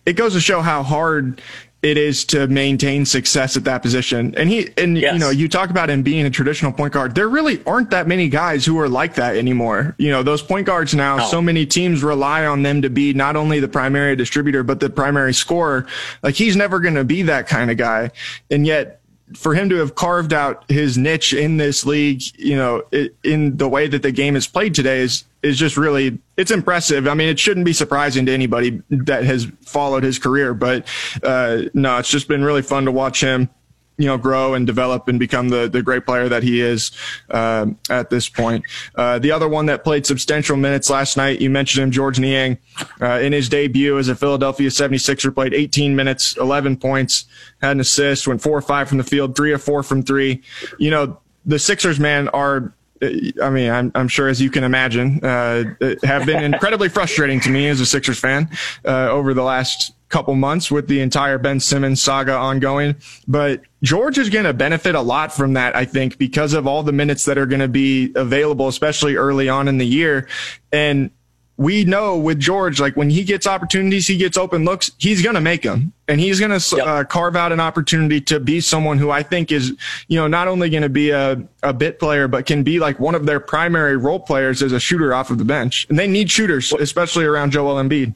it 0.05 0.13
goes 0.13 0.33
to 0.33 0.39
show 0.39 0.61
how 0.61 0.83
hard 0.83 1.41
it 1.83 1.95
is 1.95 2.25
to 2.25 2.47
maintain 2.47 3.05
success 3.05 3.55
at 3.55 3.63
that 3.65 3.81
position. 3.81 4.33
And 4.35 4.49
he 4.49 4.69
and 4.77 4.97
yes. 4.97 5.13
you 5.13 5.19
know, 5.19 5.29
you 5.29 5.47
talk 5.47 5.69
about 5.69 5.89
him 5.89 6.01
being 6.01 6.25
a 6.25 6.29
traditional 6.29 6.71
point 6.71 6.93
guard. 6.93 7.13
There 7.13 7.29
really 7.29 7.63
aren't 7.65 7.91
that 7.91 8.07
many 8.07 8.29
guys 8.29 8.65
who 8.65 8.79
are 8.79 8.89
like 8.89 9.15
that 9.15 9.35
anymore. 9.35 9.95
You 9.97 10.09
know, 10.09 10.23
those 10.23 10.41
point 10.41 10.65
guards 10.65 10.95
now, 10.95 11.25
so 11.25 11.41
many 11.41 11.65
teams 11.65 12.03
rely 12.03 12.45
on 12.45 12.63
them 12.63 12.81
to 12.81 12.89
be 12.89 13.13
not 13.13 13.35
only 13.35 13.59
the 13.59 13.67
primary 13.67 14.15
distributor 14.15 14.63
but 14.63 14.79
the 14.79 14.89
primary 14.89 15.33
scorer. 15.33 15.85
Like 16.23 16.35
he's 16.35 16.55
never 16.55 16.79
going 16.79 16.95
to 16.95 17.03
be 17.03 17.23
that 17.23 17.47
kind 17.47 17.69
of 17.69 17.77
guy. 17.77 18.11
And 18.49 18.65
yet 18.65 18.96
for 19.35 19.53
him 19.53 19.69
to 19.69 19.75
have 19.75 19.95
carved 19.95 20.33
out 20.33 20.63
his 20.69 20.97
niche 20.97 21.33
in 21.33 21.57
this 21.57 21.85
league, 21.85 22.21
you 22.37 22.55
know, 22.55 22.83
in 23.23 23.57
the 23.57 23.67
way 23.67 23.87
that 23.87 24.01
the 24.01 24.11
game 24.11 24.35
is 24.35 24.47
played 24.47 24.73
today 24.73 25.01
is 25.01 25.25
is 25.43 25.57
just 25.57 25.77
really 25.77 26.17
it's 26.35 26.51
impressive. 26.51 27.07
I 27.07 27.13
mean, 27.13 27.29
it 27.29 27.39
shouldn't 27.39 27.65
be 27.65 27.73
surprising 27.73 28.25
to 28.25 28.33
anybody 28.33 28.81
that 28.89 29.23
has 29.23 29.47
followed 29.61 30.03
his 30.03 30.19
career, 30.19 30.53
but 30.53 30.87
uh, 31.23 31.63
no, 31.73 31.97
it's 31.97 32.09
just 32.09 32.27
been 32.27 32.43
really 32.43 32.61
fun 32.61 32.85
to 32.85 32.91
watch 32.91 33.21
him 33.21 33.49
you 33.97 34.05
know, 34.05 34.17
grow 34.17 34.53
and 34.53 34.67
develop 34.67 35.07
and 35.07 35.19
become 35.19 35.49
the, 35.49 35.67
the 35.67 35.81
great 35.81 36.05
player 36.05 36.29
that 36.29 36.43
he 36.43 36.61
is 36.61 36.91
uh, 37.29 37.65
at 37.89 38.09
this 38.09 38.29
point. 38.29 38.63
Uh, 38.95 39.19
the 39.19 39.31
other 39.31 39.47
one 39.47 39.65
that 39.65 39.83
played 39.83 40.05
substantial 40.05 40.55
minutes 40.55 40.89
last 40.89 41.17
night, 41.17 41.41
you 41.41 41.49
mentioned 41.49 41.83
him, 41.83 41.91
George 41.91 42.19
Niang, 42.19 42.57
uh, 43.01 43.19
in 43.19 43.33
his 43.33 43.49
debut 43.49 43.97
as 43.97 44.07
a 44.07 44.15
Philadelphia 44.15 44.69
76er, 44.69 45.33
played 45.33 45.53
18 45.53 45.95
minutes, 45.95 46.37
11 46.37 46.77
points, 46.77 47.25
had 47.61 47.71
an 47.71 47.79
assist, 47.79 48.27
went 48.27 48.41
four 48.41 48.57
or 48.57 48.61
five 48.61 48.87
from 48.87 48.97
the 48.97 49.03
field, 49.03 49.35
three 49.35 49.51
or 49.51 49.57
four 49.57 49.83
from 49.83 50.03
three. 50.03 50.41
You 50.77 50.91
know, 50.91 51.19
the 51.45 51.59
Sixers, 51.59 51.99
man, 51.99 52.27
are 52.29 52.73
I 53.01 53.49
mean, 53.51 53.69
I'm, 53.69 53.91
I'm, 53.93 54.07
sure 54.07 54.27
as 54.27 54.41
you 54.41 54.49
can 54.49 54.63
imagine, 54.63 55.23
uh, 55.23 55.65
have 56.03 56.25
been 56.25 56.43
incredibly 56.53 56.89
frustrating 56.89 57.39
to 57.41 57.49
me 57.49 57.67
as 57.67 57.79
a 57.79 57.85
Sixers 57.85 58.19
fan 58.19 58.49
uh, 58.85 59.09
over 59.09 59.35
the 59.35 59.43
last 59.43 59.93
couple 60.09 60.33
months 60.35 60.71
with 60.71 60.87
the 60.87 61.01
entire 61.01 61.37
Ben 61.37 61.59
Simmons 61.59 62.01
saga 62.01 62.33
ongoing. 62.33 62.95
But 63.27 63.61
George 63.83 64.17
is 64.17 64.29
going 64.29 64.45
to 64.45 64.53
benefit 64.53 64.95
a 64.95 65.01
lot 65.01 65.33
from 65.33 65.53
that, 65.53 65.75
I 65.75 65.85
think, 65.85 66.17
because 66.17 66.53
of 66.53 66.67
all 66.67 66.83
the 66.83 66.91
minutes 66.91 67.25
that 67.25 67.37
are 67.37 67.45
going 67.45 67.59
to 67.59 67.67
be 67.67 68.11
available, 68.15 68.67
especially 68.67 69.15
early 69.15 69.49
on 69.49 69.67
in 69.67 69.77
the 69.77 69.85
year. 69.85 70.27
And 70.71 71.11
we 71.57 71.83
know 71.85 72.15
with 72.15 72.39
George, 72.39 72.79
like 72.79 72.95
when 72.95 73.09
he 73.09 73.23
gets 73.23 73.47
opportunities, 73.47 74.07
he 74.07 74.15
gets 74.15 74.37
open 74.37 74.63
looks, 74.63 74.91
he's 74.99 75.23
going 75.23 75.33
to 75.33 75.41
make 75.41 75.63
them 75.63 75.91
and 76.07 76.19
he's 76.21 76.39
going 76.39 76.57
to 76.57 76.75
yep. 76.75 76.85
uh, 76.85 77.03
carve 77.03 77.35
out 77.35 77.51
an 77.51 77.59
opportunity 77.59 78.21
to 78.21 78.39
be 78.39 78.61
someone 78.61 78.99
who 78.99 79.09
I 79.09 79.23
think 79.23 79.51
is, 79.51 79.73
you 80.07 80.19
know, 80.19 80.27
not 80.27 80.47
only 80.47 80.69
going 80.69 80.83
to 80.83 80.89
be 80.89 81.09
a, 81.09 81.43
a 81.63 81.73
bit 81.73 81.99
player, 81.99 82.27
but 82.27 82.45
can 82.45 82.61
be 82.61 82.79
like 82.79 82.99
one 82.99 83.15
of 83.15 83.25
their 83.25 83.39
primary 83.39 83.97
role 83.97 84.19
players 84.19 84.61
as 84.61 84.71
a 84.71 84.79
shooter 84.79 85.15
off 85.15 85.31
of 85.31 85.39
the 85.39 85.45
bench. 85.45 85.87
And 85.89 85.97
they 85.97 86.07
need 86.07 86.29
shooters, 86.29 86.71
especially 86.73 87.25
around 87.25 87.51
Joel 87.51 87.75
Embiid. 87.75 88.13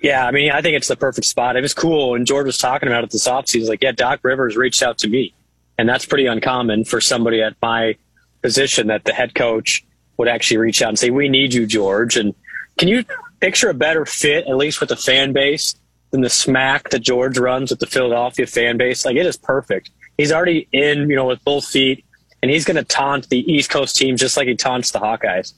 Yeah, 0.00 0.24
I 0.24 0.30
mean, 0.30 0.50
I 0.52 0.62
think 0.62 0.76
it's 0.76 0.88
the 0.88 0.96
perfect 0.96 1.26
spot. 1.26 1.56
It 1.56 1.60
was 1.60 1.74
cool. 1.74 2.14
And 2.14 2.26
George 2.26 2.46
was 2.46 2.58
talking 2.58 2.88
about 2.88 3.04
it 3.04 3.10
this 3.10 3.26
offseason. 3.26 3.68
Like, 3.68 3.82
yeah, 3.82 3.92
Doc 3.92 4.20
Rivers 4.22 4.56
reached 4.56 4.82
out 4.82 4.98
to 4.98 5.08
me. 5.08 5.34
And 5.76 5.88
that's 5.88 6.06
pretty 6.06 6.26
uncommon 6.26 6.84
for 6.84 7.00
somebody 7.00 7.42
at 7.42 7.54
my 7.60 7.96
position 8.42 8.88
that 8.88 9.04
the 9.04 9.12
head 9.12 9.34
coach 9.34 9.84
would 10.16 10.28
actually 10.28 10.58
reach 10.58 10.82
out 10.82 10.90
and 10.90 10.98
say, 10.98 11.10
we 11.10 11.28
need 11.28 11.54
you, 11.54 11.66
George. 11.66 12.16
And 12.16 12.34
can 12.76 12.88
you 12.88 13.04
picture 13.40 13.70
a 13.70 13.74
better 13.74 14.04
fit, 14.04 14.46
at 14.46 14.56
least 14.56 14.80
with 14.80 14.88
the 14.88 14.96
fan 14.96 15.32
base, 15.32 15.74
than 16.10 16.20
the 16.20 16.30
smack 16.30 16.90
that 16.90 17.00
George 17.00 17.38
runs 17.38 17.70
with 17.70 17.80
the 17.80 17.86
Philadelphia 17.86 18.46
fan 18.46 18.76
base? 18.76 19.04
Like, 19.04 19.16
it 19.16 19.26
is 19.26 19.36
perfect. 19.36 19.90
He's 20.16 20.32
already 20.32 20.68
in, 20.72 21.08
you 21.10 21.16
know, 21.16 21.26
with 21.26 21.42
both 21.44 21.64
feet, 21.64 22.04
and 22.42 22.50
he's 22.50 22.64
going 22.64 22.76
to 22.76 22.84
taunt 22.84 23.28
the 23.28 23.40
East 23.52 23.70
Coast 23.70 23.96
team 23.96 24.16
just 24.16 24.36
like 24.36 24.48
he 24.48 24.56
taunts 24.56 24.90
the 24.90 24.98
Hawkeyes. 24.98 25.54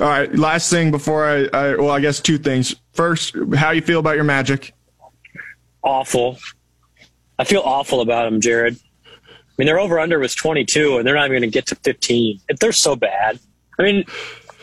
All 0.00 0.06
right. 0.06 0.34
Last 0.34 0.70
thing 0.70 0.90
before 0.90 1.26
I, 1.26 1.48
I, 1.52 1.76
well, 1.76 1.90
I 1.90 2.00
guess 2.00 2.20
two 2.20 2.38
things. 2.38 2.74
First, 2.92 3.36
how 3.54 3.70
you 3.70 3.82
feel 3.82 4.00
about 4.00 4.16
your 4.16 4.24
Magic? 4.24 4.74
Awful. 5.82 6.38
I 7.38 7.44
feel 7.44 7.62
awful 7.64 8.00
about 8.00 8.24
them, 8.24 8.40
Jared. 8.40 8.76
I 9.06 9.54
mean, 9.58 9.66
their 9.66 9.80
over 9.80 9.98
under 9.98 10.18
was 10.18 10.34
22, 10.34 10.98
and 10.98 11.06
they're 11.06 11.14
not 11.14 11.26
even 11.26 11.40
going 11.40 11.50
to 11.50 11.54
get 11.54 11.66
to 11.66 11.74
15. 11.76 12.40
If 12.48 12.58
they're 12.58 12.72
so 12.72 12.96
bad, 12.96 13.38
I 13.78 13.82
mean, 13.82 14.04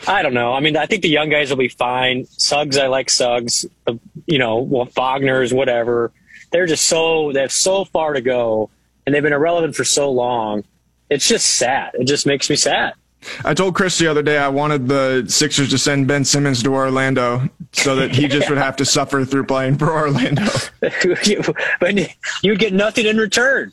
I 0.08 0.22
don't 0.22 0.34
know. 0.34 0.52
I 0.52 0.60
mean, 0.60 0.76
I 0.76 0.86
think 0.86 1.02
the 1.02 1.08
young 1.08 1.28
guys 1.28 1.50
will 1.50 1.56
be 1.56 1.68
fine. 1.68 2.24
Suggs, 2.26 2.76
I 2.76 2.86
like 2.86 3.10
Suggs. 3.10 3.66
You 4.26 4.38
know, 4.38 4.58
well, 4.58 4.86
Wagner's, 4.96 5.52
whatever. 5.52 6.12
They're 6.52 6.66
just 6.66 6.86
so 6.86 7.32
they 7.32 7.40
have 7.42 7.52
so 7.52 7.84
far 7.84 8.14
to 8.14 8.20
go, 8.20 8.70
and 9.06 9.14
they've 9.14 9.22
been 9.22 9.32
irrelevant 9.32 9.76
for 9.76 9.84
so 9.84 10.10
long. 10.10 10.64
It's 11.10 11.28
just 11.28 11.46
sad. 11.46 11.90
It 11.94 12.04
just 12.04 12.26
makes 12.26 12.48
me 12.48 12.56
sad. 12.56 12.94
I 13.44 13.54
told 13.54 13.74
Chris 13.74 13.98
the 13.98 14.06
other 14.06 14.22
day 14.22 14.38
I 14.38 14.48
wanted 14.48 14.88
the 14.88 15.24
Sixers 15.28 15.70
to 15.70 15.78
send 15.78 16.06
Ben 16.06 16.24
Simmons 16.24 16.62
to 16.62 16.72
Orlando 16.72 17.48
so 17.72 17.96
that 17.96 18.14
he 18.14 18.28
just 18.28 18.48
would 18.48 18.58
have 18.58 18.76
to 18.76 18.84
suffer 18.84 19.24
through 19.24 19.44
playing 19.44 19.78
for 19.78 19.92
Orlando. 19.92 20.46
but 20.80 22.10
you'd 22.42 22.58
get 22.58 22.72
nothing 22.72 23.06
in 23.06 23.18
return. 23.18 23.72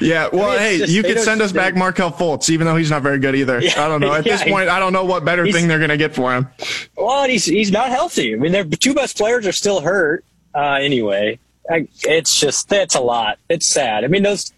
Yeah, 0.00 0.28
well, 0.32 0.50
I 0.50 0.52
mean, 0.52 0.58
hey, 0.58 0.78
just, 0.78 0.92
you 0.92 1.02
could 1.02 1.18
send 1.18 1.42
us 1.42 1.52
back 1.52 1.74
Markelle 1.74 2.12
Fultz, 2.12 2.48
even 2.50 2.66
though 2.66 2.76
he's 2.76 2.90
not 2.90 3.02
very 3.02 3.18
good 3.18 3.34
either. 3.34 3.60
Yeah, 3.60 3.84
I 3.84 3.88
don't 3.88 4.00
know. 4.00 4.12
At 4.12 4.24
yeah, 4.24 4.36
this 4.36 4.48
point, 4.48 4.68
I 4.68 4.78
don't 4.78 4.92
know 4.92 5.04
what 5.04 5.24
better 5.24 5.50
thing 5.50 5.68
they're 5.68 5.78
going 5.78 5.90
to 5.90 5.96
get 5.96 6.14
for 6.14 6.32
him. 6.32 6.48
Well, 6.96 7.28
he's 7.28 7.44
he's 7.44 7.72
not 7.72 7.88
healthy. 7.88 8.34
I 8.34 8.36
mean, 8.36 8.52
their 8.52 8.64
two 8.64 8.94
best 8.94 9.16
players 9.16 9.46
are 9.46 9.52
still 9.52 9.80
hurt. 9.80 10.24
Uh, 10.54 10.78
anyway, 10.80 11.38
I, 11.68 11.88
it's 12.02 12.38
just 12.38 12.68
that's 12.68 12.94
a 12.94 13.00
lot. 13.00 13.38
It's 13.48 13.68
sad. 13.68 14.04
I 14.04 14.08
mean, 14.08 14.22
those. 14.22 14.52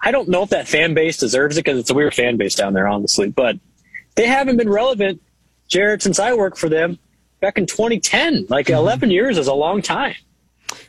I 0.00 0.10
don't 0.10 0.28
know 0.28 0.42
if 0.42 0.50
that 0.50 0.68
fan 0.68 0.94
base 0.94 1.16
deserves 1.16 1.56
it 1.56 1.64
because 1.64 1.78
it's 1.78 1.90
a 1.90 1.94
weird 1.94 2.14
fan 2.14 2.36
base 2.36 2.54
down 2.54 2.72
there, 2.72 2.88
honestly. 2.88 3.28
But 3.28 3.56
they 4.14 4.26
haven't 4.26 4.56
been 4.56 4.68
relevant, 4.68 5.20
Jared, 5.68 6.02
since 6.02 6.18
I 6.18 6.34
worked 6.34 6.58
for 6.58 6.68
them 6.68 6.98
back 7.40 7.58
in 7.58 7.66
2010. 7.66 8.46
Like 8.48 8.66
mm-hmm. 8.66 8.74
11 8.74 9.10
years 9.10 9.38
is 9.38 9.46
a 9.46 9.54
long 9.54 9.82
time. 9.82 10.14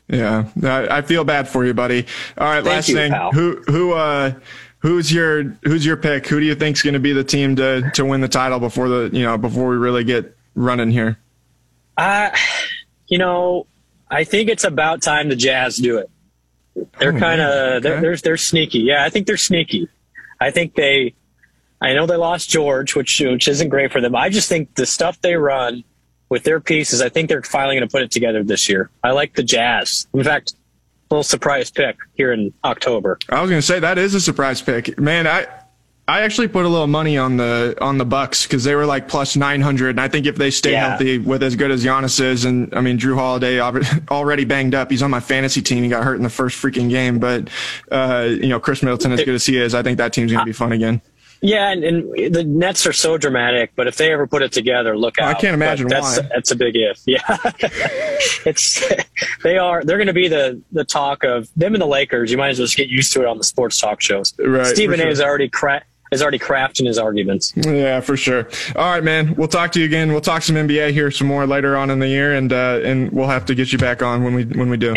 Yeah, 0.07 0.45
I, 0.61 1.01
feel 1.01 1.23
bad 1.23 1.47
for 1.47 1.65
you, 1.65 1.73
buddy. 1.73 2.05
All 2.37 2.47
right, 2.47 2.63
Thank 2.63 2.75
last 2.75 2.89
you, 2.89 2.95
thing. 2.95 3.11
Pal. 3.11 3.31
Who 3.31 3.63
who 3.67 3.93
uh 3.93 4.33
who's 4.79 5.11
your 5.11 5.43
who's 5.63 5.85
your 5.85 5.97
pick? 5.97 6.27
Who 6.27 6.39
do 6.39 6.45
you 6.45 6.55
think's 6.55 6.81
going 6.81 6.93
to 6.93 6.99
be 6.99 7.13
the 7.13 7.23
team 7.23 7.55
to 7.55 7.89
to 7.91 8.05
win 8.05 8.21
the 8.21 8.27
title 8.27 8.59
before 8.59 8.89
the 8.89 9.09
you 9.11 9.23
know 9.23 9.37
before 9.37 9.69
we 9.69 9.77
really 9.77 10.03
get 10.03 10.37
running 10.55 10.91
here? 10.91 11.17
Uh, 11.97 12.31
you 13.07 13.17
know, 13.17 13.65
I 14.09 14.23
think 14.23 14.49
it's 14.49 14.63
about 14.63 15.01
time 15.01 15.29
the 15.29 15.35
Jazz 15.35 15.77
do 15.77 15.97
it. 15.97 16.09
They're 16.99 17.15
oh, 17.15 17.19
kind 17.19 17.41
of 17.41 17.49
okay. 17.49 17.79
they're, 17.79 18.01
they're 18.01 18.17
they're 18.17 18.37
sneaky. 18.37 18.79
Yeah, 18.79 19.03
I 19.03 19.09
think 19.09 19.25
they're 19.25 19.37
sneaky. 19.37 19.87
I 20.39 20.51
think 20.51 20.75
they 20.75 21.15
I 21.83 21.93
know 21.93 22.05
they 22.05 22.15
lost 22.15 22.49
George, 22.49 22.95
which 22.95 23.19
which 23.19 23.47
isn't 23.47 23.69
great 23.69 23.91
for 23.91 23.99
them. 23.99 24.15
I 24.15 24.29
just 24.29 24.47
think 24.47 24.75
the 24.75 24.85
stuff 24.85 25.19
they 25.21 25.35
run 25.35 25.83
with 26.29 26.43
their 26.43 26.59
pieces, 26.59 27.01
I 27.01 27.09
think 27.09 27.29
they're 27.29 27.43
finally 27.43 27.75
going 27.75 27.87
to 27.87 27.91
put 27.91 28.01
it 28.01 28.09
together 28.09 28.43
this 28.43 28.69
year. 28.69 28.89
I 29.03 29.11
like 29.11 29.35
the 29.35 29.43
Jazz. 29.43 30.07
In 30.13 30.23
fact, 30.23 30.53
a 30.53 31.13
little 31.13 31.23
surprise 31.23 31.69
pick 31.69 31.97
here 32.15 32.31
in 32.31 32.53
October. 32.63 33.19
I 33.29 33.41
was 33.41 33.49
going 33.49 33.61
to 33.61 33.65
say 33.67 33.79
that 33.79 33.97
is 33.97 34.15
a 34.15 34.21
surprise 34.21 34.61
pick, 34.61 34.97
man. 34.97 35.27
I 35.27 35.45
I 36.07 36.21
actually 36.21 36.49
put 36.49 36.65
a 36.65 36.67
little 36.67 36.87
money 36.87 37.17
on 37.17 37.37
the 37.37 37.77
on 37.79 37.97
the 37.97 38.05
Bucks 38.05 38.43
because 38.43 38.65
they 38.65 38.75
were 38.75 38.85
like 38.85 39.07
plus 39.07 39.35
nine 39.37 39.61
hundred, 39.61 39.91
and 39.91 40.01
I 40.01 40.09
think 40.09 40.25
if 40.25 40.35
they 40.35 40.51
stay 40.51 40.71
yeah. 40.71 40.89
healthy 40.89 41.17
with 41.17 41.43
as 41.43 41.55
good 41.55 41.71
as 41.71 41.85
Giannis 41.85 42.19
is, 42.19 42.43
and 42.43 42.73
I 42.73 42.81
mean 42.81 42.97
Jrue 42.97 43.15
Holiday 43.15 43.59
already 44.09 44.43
banged 44.43 44.75
up, 44.75 44.91
he's 44.91 45.01
on 45.01 45.11
my 45.11 45.21
fantasy 45.21 45.61
team. 45.61 45.83
He 45.83 45.89
got 45.89 46.03
hurt 46.03 46.15
in 46.15 46.23
the 46.23 46.29
first 46.29 46.61
freaking 46.61 46.89
game, 46.89 47.19
but 47.19 47.49
uh, 47.91 48.27
you 48.29 48.49
know 48.49 48.59
Khris 48.59 48.83
Middleton, 48.83 49.13
as 49.13 49.23
good 49.23 49.35
as 49.35 49.45
he 49.45 49.57
is, 49.57 49.75
I 49.75 49.83
think 49.83 49.97
that 49.97 50.13
team's 50.13 50.31
going 50.31 50.45
to 50.45 50.49
be 50.49 50.53
fun 50.53 50.71
again. 50.71 51.01
Yeah, 51.43 51.71
and, 51.71 51.83
and, 51.83 52.33
the 52.33 52.45
Nets 52.45 52.87
are 52.87 52.93
so 52.93 53.17
dramatic, 53.17 53.73
but 53.75 53.85
if 53.85 53.97
they 53.97 54.13
ever 54.13 54.25
put 54.27 54.43
it 54.43 54.53
together, 54.53 54.97
look 54.97 55.19
out. 55.19 55.35
I 55.35 55.39
can't 55.39 55.53
imagine 55.53 55.89
that's, 55.89 56.17
why. 56.17 56.29
That's 56.33 56.51
a 56.51 56.55
big 56.55 56.77
if. 56.77 57.01
Yeah, 57.05 57.19
it's 58.45 58.81
they 59.43 59.57
are 59.57 59.83
they're 59.83 59.97
going 59.97 60.07
to 60.07 60.13
be 60.13 60.29
the 60.29 60.61
the 60.71 60.85
talk 60.85 61.25
of 61.25 61.49
them 61.57 61.75
and 61.75 61.81
the 61.81 61.87
Lakers. 61.87 62.31
You 62.31 62.37
might 62.37 62.49
as 62.49 62.59
well 62.59 62.67
just 62.67 62.77
get 62.77 62.87
used 62.87 63.11
to 63.13 63.21
it 63.21 63.27
on 63.27 63.37
the 63.37 63.43
sports 63.43 63.77
talk 63.77 64.01
shows. 64.01 64.33
Right. 64.39 64.67
Stephen 64.67 65.01
A. 65.01 65.07
is 65.07 65.19
already 65.19 65.49
cra- 65.49 65.83
is 66.13 66.21
already 66.21 66.39
crafting 66.39 66.85
his 66.85 66.97
arguments. 66.97 67.51
Yeah, 67.57 67.99
for 67.99 68.15
sure. 68.15 68.47
All 68.77 68.89
right, 68.89 69.03
man. 69.03 69.35
We'll 69.35 69.49
talk 69.49 69.73
to 69.73 69.79
you 69.81 69.85
again. 69.85 70.13
We'll 70.13 70.21
talk 70.21 70.43
some 70.43 70.55
NBA 70.55 70.91
here 70.91 71.11
some 71.11 71.27
more 71.27 71.45
later 71.45 71.75
on 71.75 71.89
in 71.89 71.99
the 71.99 72.07
year, 72.07 72.35
and 72.35 72.53
uh, 72.53 72.79
and 72.85 73.11
we'll 73.11 73.27
have 73.27 73.45
to 73.47 73.55
get 73.55 73.73
you 73.73 73.79
back 73.79 74.01
on 74.01 74.23
when 74.23 74.33
we 74.33 74.45
when 74.45 74.69
we 74.69 74.77
do. 74.77 74.95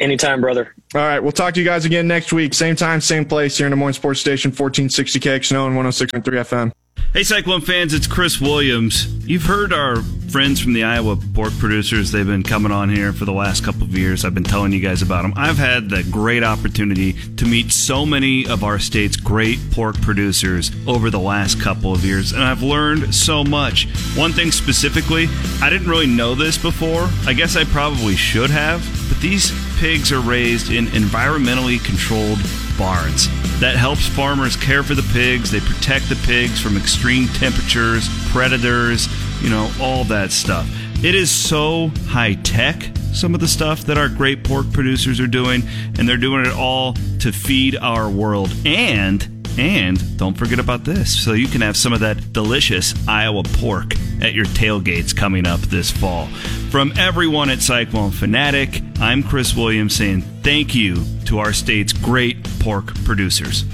Anytime, 0.00 0.40
brother. 0.40 0.74
All 0.94 1.00
right. 1.02 1.20
We'll 1.20 1.30
talk 1.30 1.54
to 1.54 1.60
you 1.60 1.66
guys 1.66 1.84
again 1.84 2.08
next 2.08 2.32
week. 2.32 2.54
Same 2.54 2.74
time, 2.74 3.00
same 3.00 3.24
place 3.26 3.58
here 3.58 3.66
in 3.66 3.70
Des 3.70 3.76
Moines 3.76 3.92
Sports 3.92 4.18
Station, 4.18 4.50
1460 4.50 5.20
KXNO 5.20 5.66
and 5.66 5.76
106.3 5.76 6.22
FM. 6.22 6.72
Hey, 7.12 7.22
Cyclone 7.22 7.60
fans, 7.60 7.92
it's 7.92 8.06
Chris 8.06 8.40
Williams. 8.40 9.06
You've 9.26 9.44
heard 9.44 9.72
our 9.72 9.96
friends 10.30 10.60
from 10.60 10.74
the 10.74 10.84
Iowa 10.84 11.16
pork 11.34 11.52
producers. 11.58 12.12
They've 12.12 12.26
been 12.26 12.44
coming 12.44 12.70
on 12.70 12.88
here 12.88 13.12
for 13.12 13.24
the 13.24 13.32
last 13.32 13.64
couple 13.64 13.82
of 13.82 13.98
years. 13.98 14.24
I've 14.24 14.34
been 14.34 14.44
telling 14.44 14.72
you 14.72 14.78
guys 14.78 15.02
about 15.02 15.22
them. 15.22 15.32
I've 15.34 15.58
had 15.58 15.90
the 15.90 16.04
great 16.04 16.44
opportunity 16.44 17.14
to 17.36 17.44
meet 17.44 17.72
so 17.72 18.06
many 18.06 18.46
of 18.46 18.62
our 18.62 18.78
state's 18.78 19.16
great 19.16 19.58
pork 19.72 20.00
producers 20.00 20.70
over 20.86 21.10
the 21.10 21.18
last 21.18 21.60
couple 21.60 21.92
of 21.92 22.04
years, 22.04 22.32
and 22.32 22.44
I've 22.44 22.62
learned 22.62 23.12
so 23.12 23.42
much. 23.42 23.88
One 24.14 24.32
thing 24.32 24.52
specifically, 24.52 25.26
I 25.60 25.68
didn't 25.68 25.88
really 25.88 26.06
know 26.06 26.36
this 26.36 26.56
before. 26.56 27.08
I 27.26 27.32
guess 27.32 27.56
I 27.56 27.64
probably 27.64 28.14
should 28.14 28.50
have, 28.50 28.80
but 29.08 29.20
these 29.20 29.50
pigs 29.80 30.12
are 30.12 30.20
raised 30.20 30.70
in 30.70 30.86
environmentally 30.86 31.84
controlled 31.84 32.38
barns. 32.78 33.28
That 33.60 33.76
helps 33.76 34.06
farmers 34.06 34.56
care 34.56 34.82
for 34.82 34.94
the 34.94 35.06
pigs. 35.12 35.50
They 35.50 35.60
protect 35.60 36.08
the 36.08 36.16
pigs 36.24 36.60
from 36.60 36.76
extreme 36.76 37.26
temperatures, 37.28 38.08
predators, 38.30 39.06
you 39.40 39.50
know, 39.50 39.70
all 39.80 40.04
that 40.04 40.30
stuff. 40.32 40.68
It 41.02 41.14
is 41.14 41.30
so 41.30 41.88
high 42.08 42.34
tech, 42.34 42.82
some 43.12 43.34
of 43.34 43.40
the 43.40 43.48
stuff 43.48 43.82
that 43.84 43.96
our 43.96 44.08
great 44.08 44.44
pork 44.44 44.70
producers 44.72 45.18
are 45.20 45.26
doing, 45.26 45.62
and 45.98 46.08
they're 46.08 46.16
doing 46.16 46.44
it 46.44 46.52
all 46.52 46.94
to 47.20 47.32
feed 47.32 47.76
our 47.76 48.08
world. 48.08 48.52
And 48.64 49.40
and 49.58 50.16
don't 50.16 50.34
forget 50.34 50.58
about 50.58 50.84
this 50.84 51.22
so 51.22 51.32
you 51.32 51.48
can 51.48 51.60
have 51.60 51.76
some 51.76 51.92
of 51.92 52.00
that 52.00 52.32
delicious 52.32 52.94
Iowa 53.08 53.42
pork 53.42 53.94
at 54.22 54.32
your 54.32 54.46
tailgates 54.46 55.14
coming 55.14 55.46
up 55.46 55.60
this 55.60 55.90
fall. 55.90 56.26
From 56.70 56.92
everyone 56.96 57.50
at 57.50 57.60
Cyclone 57.60 58.10
Fanatic, 58.10 58.80
I'm 59.00 59.22
Chris 59.22 59.54
Williams 59.54 59.96
saying 59.96 60.22
thank 60.42 60.74
you 60.74 61.04
to 61.26 61.38
our 61.38 61.52
state's 61.52 61.92
great 61.92 62.42
pork 62.60 62.94
producers. 63.04 63.64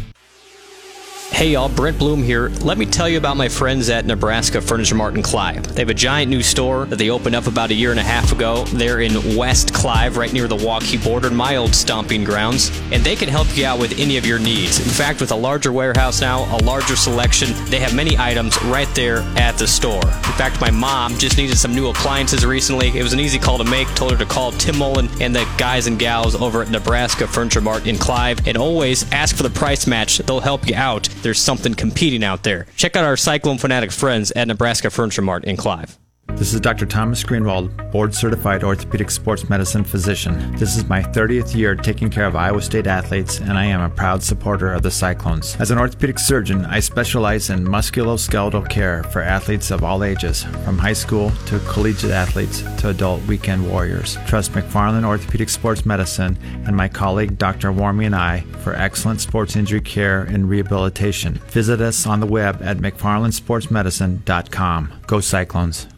Hey 1.36 1.50
y'all, 1.50 1.68
Brent 1.68 1.98
Blum 1.98 2.22
here. 2.22 2.48
Let 2.62 2.78
me 2.78 2.86
tell 2.86 3.10
you 3.10 3.18
about 3.18 3.36
my 3.36 3.50
friends 3.50 3.90
at 3.90 4.06
Nebraska 4.06 4.58
Furniture 4.58 4.94
Mart 4.94 5.16
in 5.16 5.22
Clive. 5.22 5.74
They 5.74 5.82
have 5.82 5.90
a 5.90 5.92
giant 5.92 6.30
new 6.30 6.42
store 6.42 6.86
that 6.86 6.96
they 6.96 7.10
opened 7.10 7.34
up 7.34 7.46
about 7.46 7.68
a 7.68 7.74
year 7.74 7.90
and 7.90 8.00
a 8.00 8.02
half 8.02 8.32
ago. 8.32 8.64
They're 8.64 9.02
in 9.02 9.36
West 9.36 9.74
Clive, 9.74 10.16
right 10.16 10.32
near 10.32 10.48
the 10.48 10.56
Waukee 10.56 11.04
border, 11.04 11.30
my 11.30 11.56
old 11.56 11.74
stomping 11.74 12.24
grounds, 12.24 12.70
and 12.90 13.04
they 13.04 13.14
can 13.14 13.28
help 13.28 13.54
you 13.54 13.66
out 13.66 13.78
with 13.78 13.98
any 13.98 14.16
of 14.16 14.24
your 14.24 14.38
needs. 14.38 14.78
In 14.78 14.88
fact, 14.88 15.20
with 15.20 15.30
a 15.30 15.36
larger 15.36 15.74
warehouse 15.74 16.22
now, 16.22 16.44
a 16.56 16.64
larger 16.64 16.96
selection, 16.96 17.50
they 17.66 17.80
have 17.80 17.94
many 17.94 18.16
items 18.16 18.56
right 18.62 18.88
there 18.94 19.18
at 19.36 19.58
the 19.58 19.66
store. 19.66 20.06
In 20.06 20.36
fact, 20.38 20.58
my 20.62 20.70
mom 20.70 21.18
just 21.18 21.36
needed 21.36 21.58
some 21.58 21.74
new 21.74 21.90
appliances 21.90 22.46
recently. 22.46 22.98
It 22.98 23.02
was 23.02 23.12
an 23.12 23.20
easy 23.20 23.38
call 23.38 23.58
to 23.58 23.64
make. 23.64 23.88
Told 23.88 24.12
her 24.12 24.16
to 24.16 24.24
call 24.24 24.52
Tim 24.52 24.78
Mullen 24.78 25.10
and 25.20 25.36
the 25.36 25.46
guys 25.58 25.86
and 25.86 25.98
gals 25.98 26.34
over 26.34 26.62
at 26.62 26.70
Nebraska 26.70 27.26
Furniture 27.26 27.60
Mart 27.60 27.86
in 27.86 27.98
Clive, 27.98 28.48
and 28.48 28.56
always 28.56 29.04
ask 29.12 29.36
for 29.36 29.42
the 29.42 29.50
price 29.50 29.86
match. 29.86 30.16
They'll 30.16 30.40
help 30.40 30.66
you 30.66 30.74
out 30.74 31.10
there's 31.26 31.40
something 31.40 31.74
competing 31.74 32.22
out 32.22 32.44
there. 32.44 32.66
Check 32.76 32.94
out 32.94 33.02
our 33.02 33.16
Cyclone 33.16 33.58
Fanatic 33.58 33.90
friends 33.90 34.30
at 34.36 34.46
Nebraska 34.46 34.90
Furniture 34.90 35.22
Mart 35.22 35.44
in 35.44 35.56
Clive. 35.56 35.98
This 36.36 36.52
is 36.52 36.60
Dr. 36.60 36.84
Thomas 36.84 37.24
Greenwald, 37.24 37.90
board 37.90 38.14
certified 38.14 38.62
orthopedic 38.62 39.10
sports 39.10 39.48
medicine 39.48 39.84
physician. 39.84 40.54
This 40.56 40.76
is 40.76 40.86
my 40.86 41.00
30th 41.00 41.54
year 41.54 41.74
taking 41.74 42.10
care 42.10 42.26
of 42.26 42.36
Iowa 42.36 42.60
State 42.60 42.86
athletes, 42.86 43.40
and 43.40 43.52
I 43.52 43.64
am 43.64 43.80
a 43.80 43.88
proud 43.88 44.22
supporter 44.22 44.70
of 44.70 44.82
the 44.82 44.90
Cyclones. 44.90 45.56
As 45.58 45.70
an 45.70 45.78
orthopedic 45.78 46.18
surgeon, 46.18 46.66
I 46.66 46.80
specialize 46.80 47.48
in 47.48 47.64
musculoskeletal 47.64 48.68
care 48.68 49.02
for 49.04 49.22
athletes 49.22 49.70
of 49.70 49.82
all 49.82 50.04
ages, 50.04 50.42
from 50.62 50.76
high 50.76 50.92
school 50.92 51.30
to 51.46 51.58
collegiate 51.60 52.10
athletes 52.10 52.60
to 52.80 52.90
adult 52.90 53.22
weekend 53.22 53.66
warriors. 53.66 54.18
Trust 54.26 54.52
McFarland 54.52 55.06
Orthopedic 55.06 55.48
Sports 55.48 55.86
Medicine 55.86 56.36
and 56.66 56.76
my 56.76 56.86
colleague 56.86 57.38
Dr. 57.38 57.72
Warmy 57.72 58.04
and 58.04 58.14
I 58.14 58.40
for 58.58 58.74
excellent 58.74 59.22
sports 59.22 59.56
injury 59.56 59.80
care 59.80 60.24
and 60.24 60.50
rehabilitation. 60.50 61.40
Visit 61.48 61.80
us 61.80 62.06
on 62.06 62.20
the 62.20 62.26
web 62.26 62.60
at 62.60 62.76
McFarlandSportsMedicine.com. 62.76 64.92
Go 65.06 65.20
Cyclones. 65.20 65.86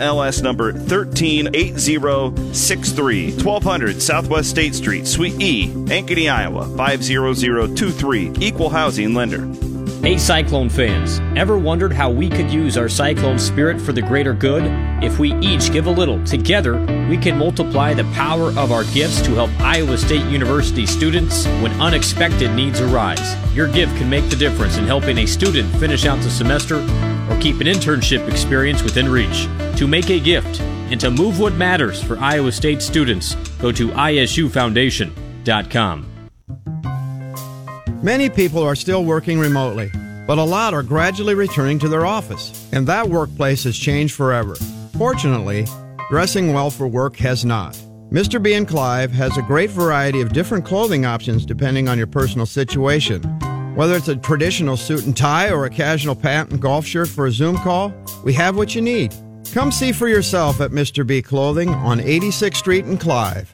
MLS 0.00 0.42
number 0.42 0.72
138063, 0.72 3.32
1200 3.32 4.02
Southwest 4.02 4.50
State 4.50 4.74
Street, 4.74 5.06
Suite 5.06 5.40
E, 5.40 5.68
Ankeny, 5.68 6.32
Iowa 6.32 6.66
50023. 6.76 8.32
Equal 8.40 8.70
housing 8.70 9.14
lender. 9.14 9.46
Hey, 10.02 10.16
Cyclone 10.16 10.70
fans. 10.70 11.20
Ever 11.38 11.58
wondered 11.58 11.92
how 11.92 12.10
we 12.10 12.30
could 12.30 12.50
use 12.50 12.78
our 12.78 12.88
Cyclone 12.88 13.38
spirit 13.38 13.78
for 13.78 13.92
the 13.92 14.00
greater 14.00 14.32
good? 14.32 14.62
If 15.04 15.18
we 15.18 15.34
each 15.40 15.70
give 15.70 15.86
a 15.86 15.90
little, 15.90 16.24
together, 16.24 16.78
we 17.10 17.18
can 17.18 17.36
multiply 17.36 17.92
the 17.92 18.04
power 18.14 18.48
of 18.58 18.72
our 18.72 18.84
gifts 18.84 19.20
to 19.22 19.34
help 19.34 19.50
Iowa 19.60 19.98
State 19.98 20.24
University 20.30 20.86
students 20.86 21.44
when 21.60 21.78
unexpected 21.78 22.54
needs 22.54 22.80
arise. 22.80 23.36
Your 23.54 23.68
gift 23.68 23.94
can 23.98 24.08
make 24.08 24.30
the 24.30 24.36
difference 24.36 24.78
in 24.78 24.86
helping 24.86 25.18
a 25.18 25.26
student 25.26 25.70
finish 25.76 26.06
out 26.06 26.22
the 26.22 26.30
semester 26.30 26.78
or 27.30 27.40
keep 27.40 27.60
an 27.60 27.66
internship 27.66 28.28
experience 28.28 28.82
within 28.82 29.08
reach. 29.08 29.48
To 29.76 29.86
make 29.86 30.10
a 30.10 30.20
gift 30.20 30.60
and 30.60 31.00
to 31.00 31.10
move 31.10 31.38
what 31.38 31.54
matters 31.54 32.02
for 32.02 32.18
Iowa 32.18 32.52
State 32.52 32.82
students, 32.82 33.34
go 33.60 33.72
to 33.72 33.88
isufoundation.com. 33.88 36.06
Many 38.02 38.30
people 38.30 38.62
are 38.62 38.74
still 38.74 39.04
working 39.04 39.38
remotely, 39.38 39.90
but 40.26 40.38
a 40.38 40.42
lot 40.42 40.74
are 40.74 40.82
gradually 40.82 41.34
returning 41.34 41.78
to 41.80 41.88
their 41.88 42.06
office, 42.06 42.68
and 42.72 42.86
that 42.86 43.08
workplace 43.08 43.64
has 43.64 43.76
changed 43.76 44.14
forever. 44.14 44.54
Fortunately, 44.96 45.66
dressing 46.10 46.52
well 46.52 46.70
for 46.70 46.88
work 46.88 47.16
has 47.16 47.44
not. 47.44 47.78
Mr. 48.10 48.42
B 48.42 48.54
and 48.54 48.66
Clive 48.66 49.12
has 49.12 49.36
a 49.36 49.42
great 49.42 49.70
variety 49.70 50.20
of 50.20 50.32
different 50.32 50.64
clothing 50.64 51.04
options 51.04 51.46
depending 51.46 51.88
on 51.88 51.96
your 51.96 52.08
personal 52.08 52.46
situation. 52.46 53.22
Whether 53.74 53.96
it's 53.96 54.08
a 54.08 54.16
traditional 54.16 54.76
suit 54.76 55.06
and 55.06 55.16
tie 55.16 55.50
or 55.50 55.64
a 55.64 55.70
casual 55.70 56.14
pant 56.14 56.50
and 56.50 56.60
golf 56.60 56.84
shirt 56.84 57.08
for 57.08 57.26
a 57.26 57.32
Zoom 57.32 57.56
call, 57.56 57.92
we 58.24 58.32
have 58.34 58.56
what 58.56 58.74
you 58.74 58.82
need. 58.82 59.14
Come 59.52 59.72
see 59.72 59.92
for 59.92 60.08
yourself 60.08 60.60
at 60.60 60.70
Mr. 60.70 61.06
B 61.06 61.22
Clothing 61.22 61.70
on 61.70 61.98
86th 61.98 62.56
Street 62.56 62.84
in 62.84 62.98
Clive. 62.98 63.52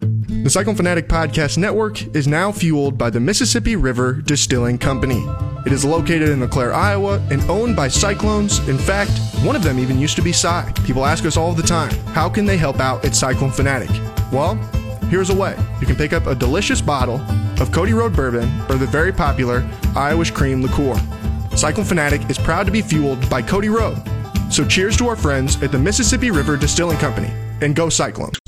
The 0.00 0.50
Cyclone 0.50 0.76
Fanatic 0.76 1.08
Podcast 1.08 1.58
Network 1.58 2.14
is 2.14 2.28
now 2.28 2.52
fueled 2.52 2.96
by 2.96 3.10
the 3.10 3.18
Mississippi 3.20 3.74
River 3.74 4.14
Distilling 4.14 4.78
Company. 4.78 5.24
It 5.66 5.72
is 5.72 5.84
located 5.84 6.28
in 6.28 6.40
LeClaire, 6.40 6.72
Iowa, 6.72 7.18
and 7.30 7.42
owned 7.50 7.74
by 7.74 7.88
Cyclones. 7.88 8.60
In 8.68 8.78
fact, 8.78 9.10
one 9.42 9.56
of 9.56 9.62
them 9.62 9.78
even 9.78 9.98
used 9.98 10.16
to 10.16 10.22
be 10.22 10.32
Cy. 10.32 10.72
People 10.84 11.04
ask 11.04 11.24
us 11.24 11.36
all 11.36 11.52
the 11.52 11.62
time, 11.62 11.90
how 12.14 12.28
can 12.28 12.46
they 12.46 12.56
help 12.56 12.80
out 12.80 13.04
at 13.04 13.16
Cyclone 13.16 13.50
Fanatic? 13.50 13.90
Well, 14.32 14.54
here's 15.08 15.30
a 15.30 15.34
way. 15.34 15.56
You 15.80 15.86
can 15.86 15.96
pick 15.96 16.12
up 16.12 16.26
a 16.26 16.34
delicious 16.34 16.80
bottle 16.80 17.20
of 17.60 17.72
Cody 17.72 17.92
Road 17.92 18.14
Bourbon 18.14 18.48
or 18.68 18.76
the 18.76 18.86
very 18.86 19.12
popular 19.12 19.68
Irish 19.94 20.30
Cream 20.30 20.62
Liqueur. 20.62 20.96
Cyclone 21.56 21.86
Fanatic 21.86 22.28
is 22.28 22.38
proud 22.38 22.66
to 22.66 22.72
be 22.72 22.82
fueled 22.82 23.28
by 23.30 23.42
Cody 23.42 23.68
Road. 23.68 23.96
So 24.50 24.64
cheers 24.64 24.96
to 24.98 25.08
our 25.08 25.16
friends 25.16 25.62
at 25.62 25.72
the 25.72 25.78
Mississippi 25.78 26.30
River 26.30 26.56
Distilling 26.56 26.98
Company, 26.98 27.32
and 27.60 27.74
go 27.74 27.88
Cyclones. 27.88 28.45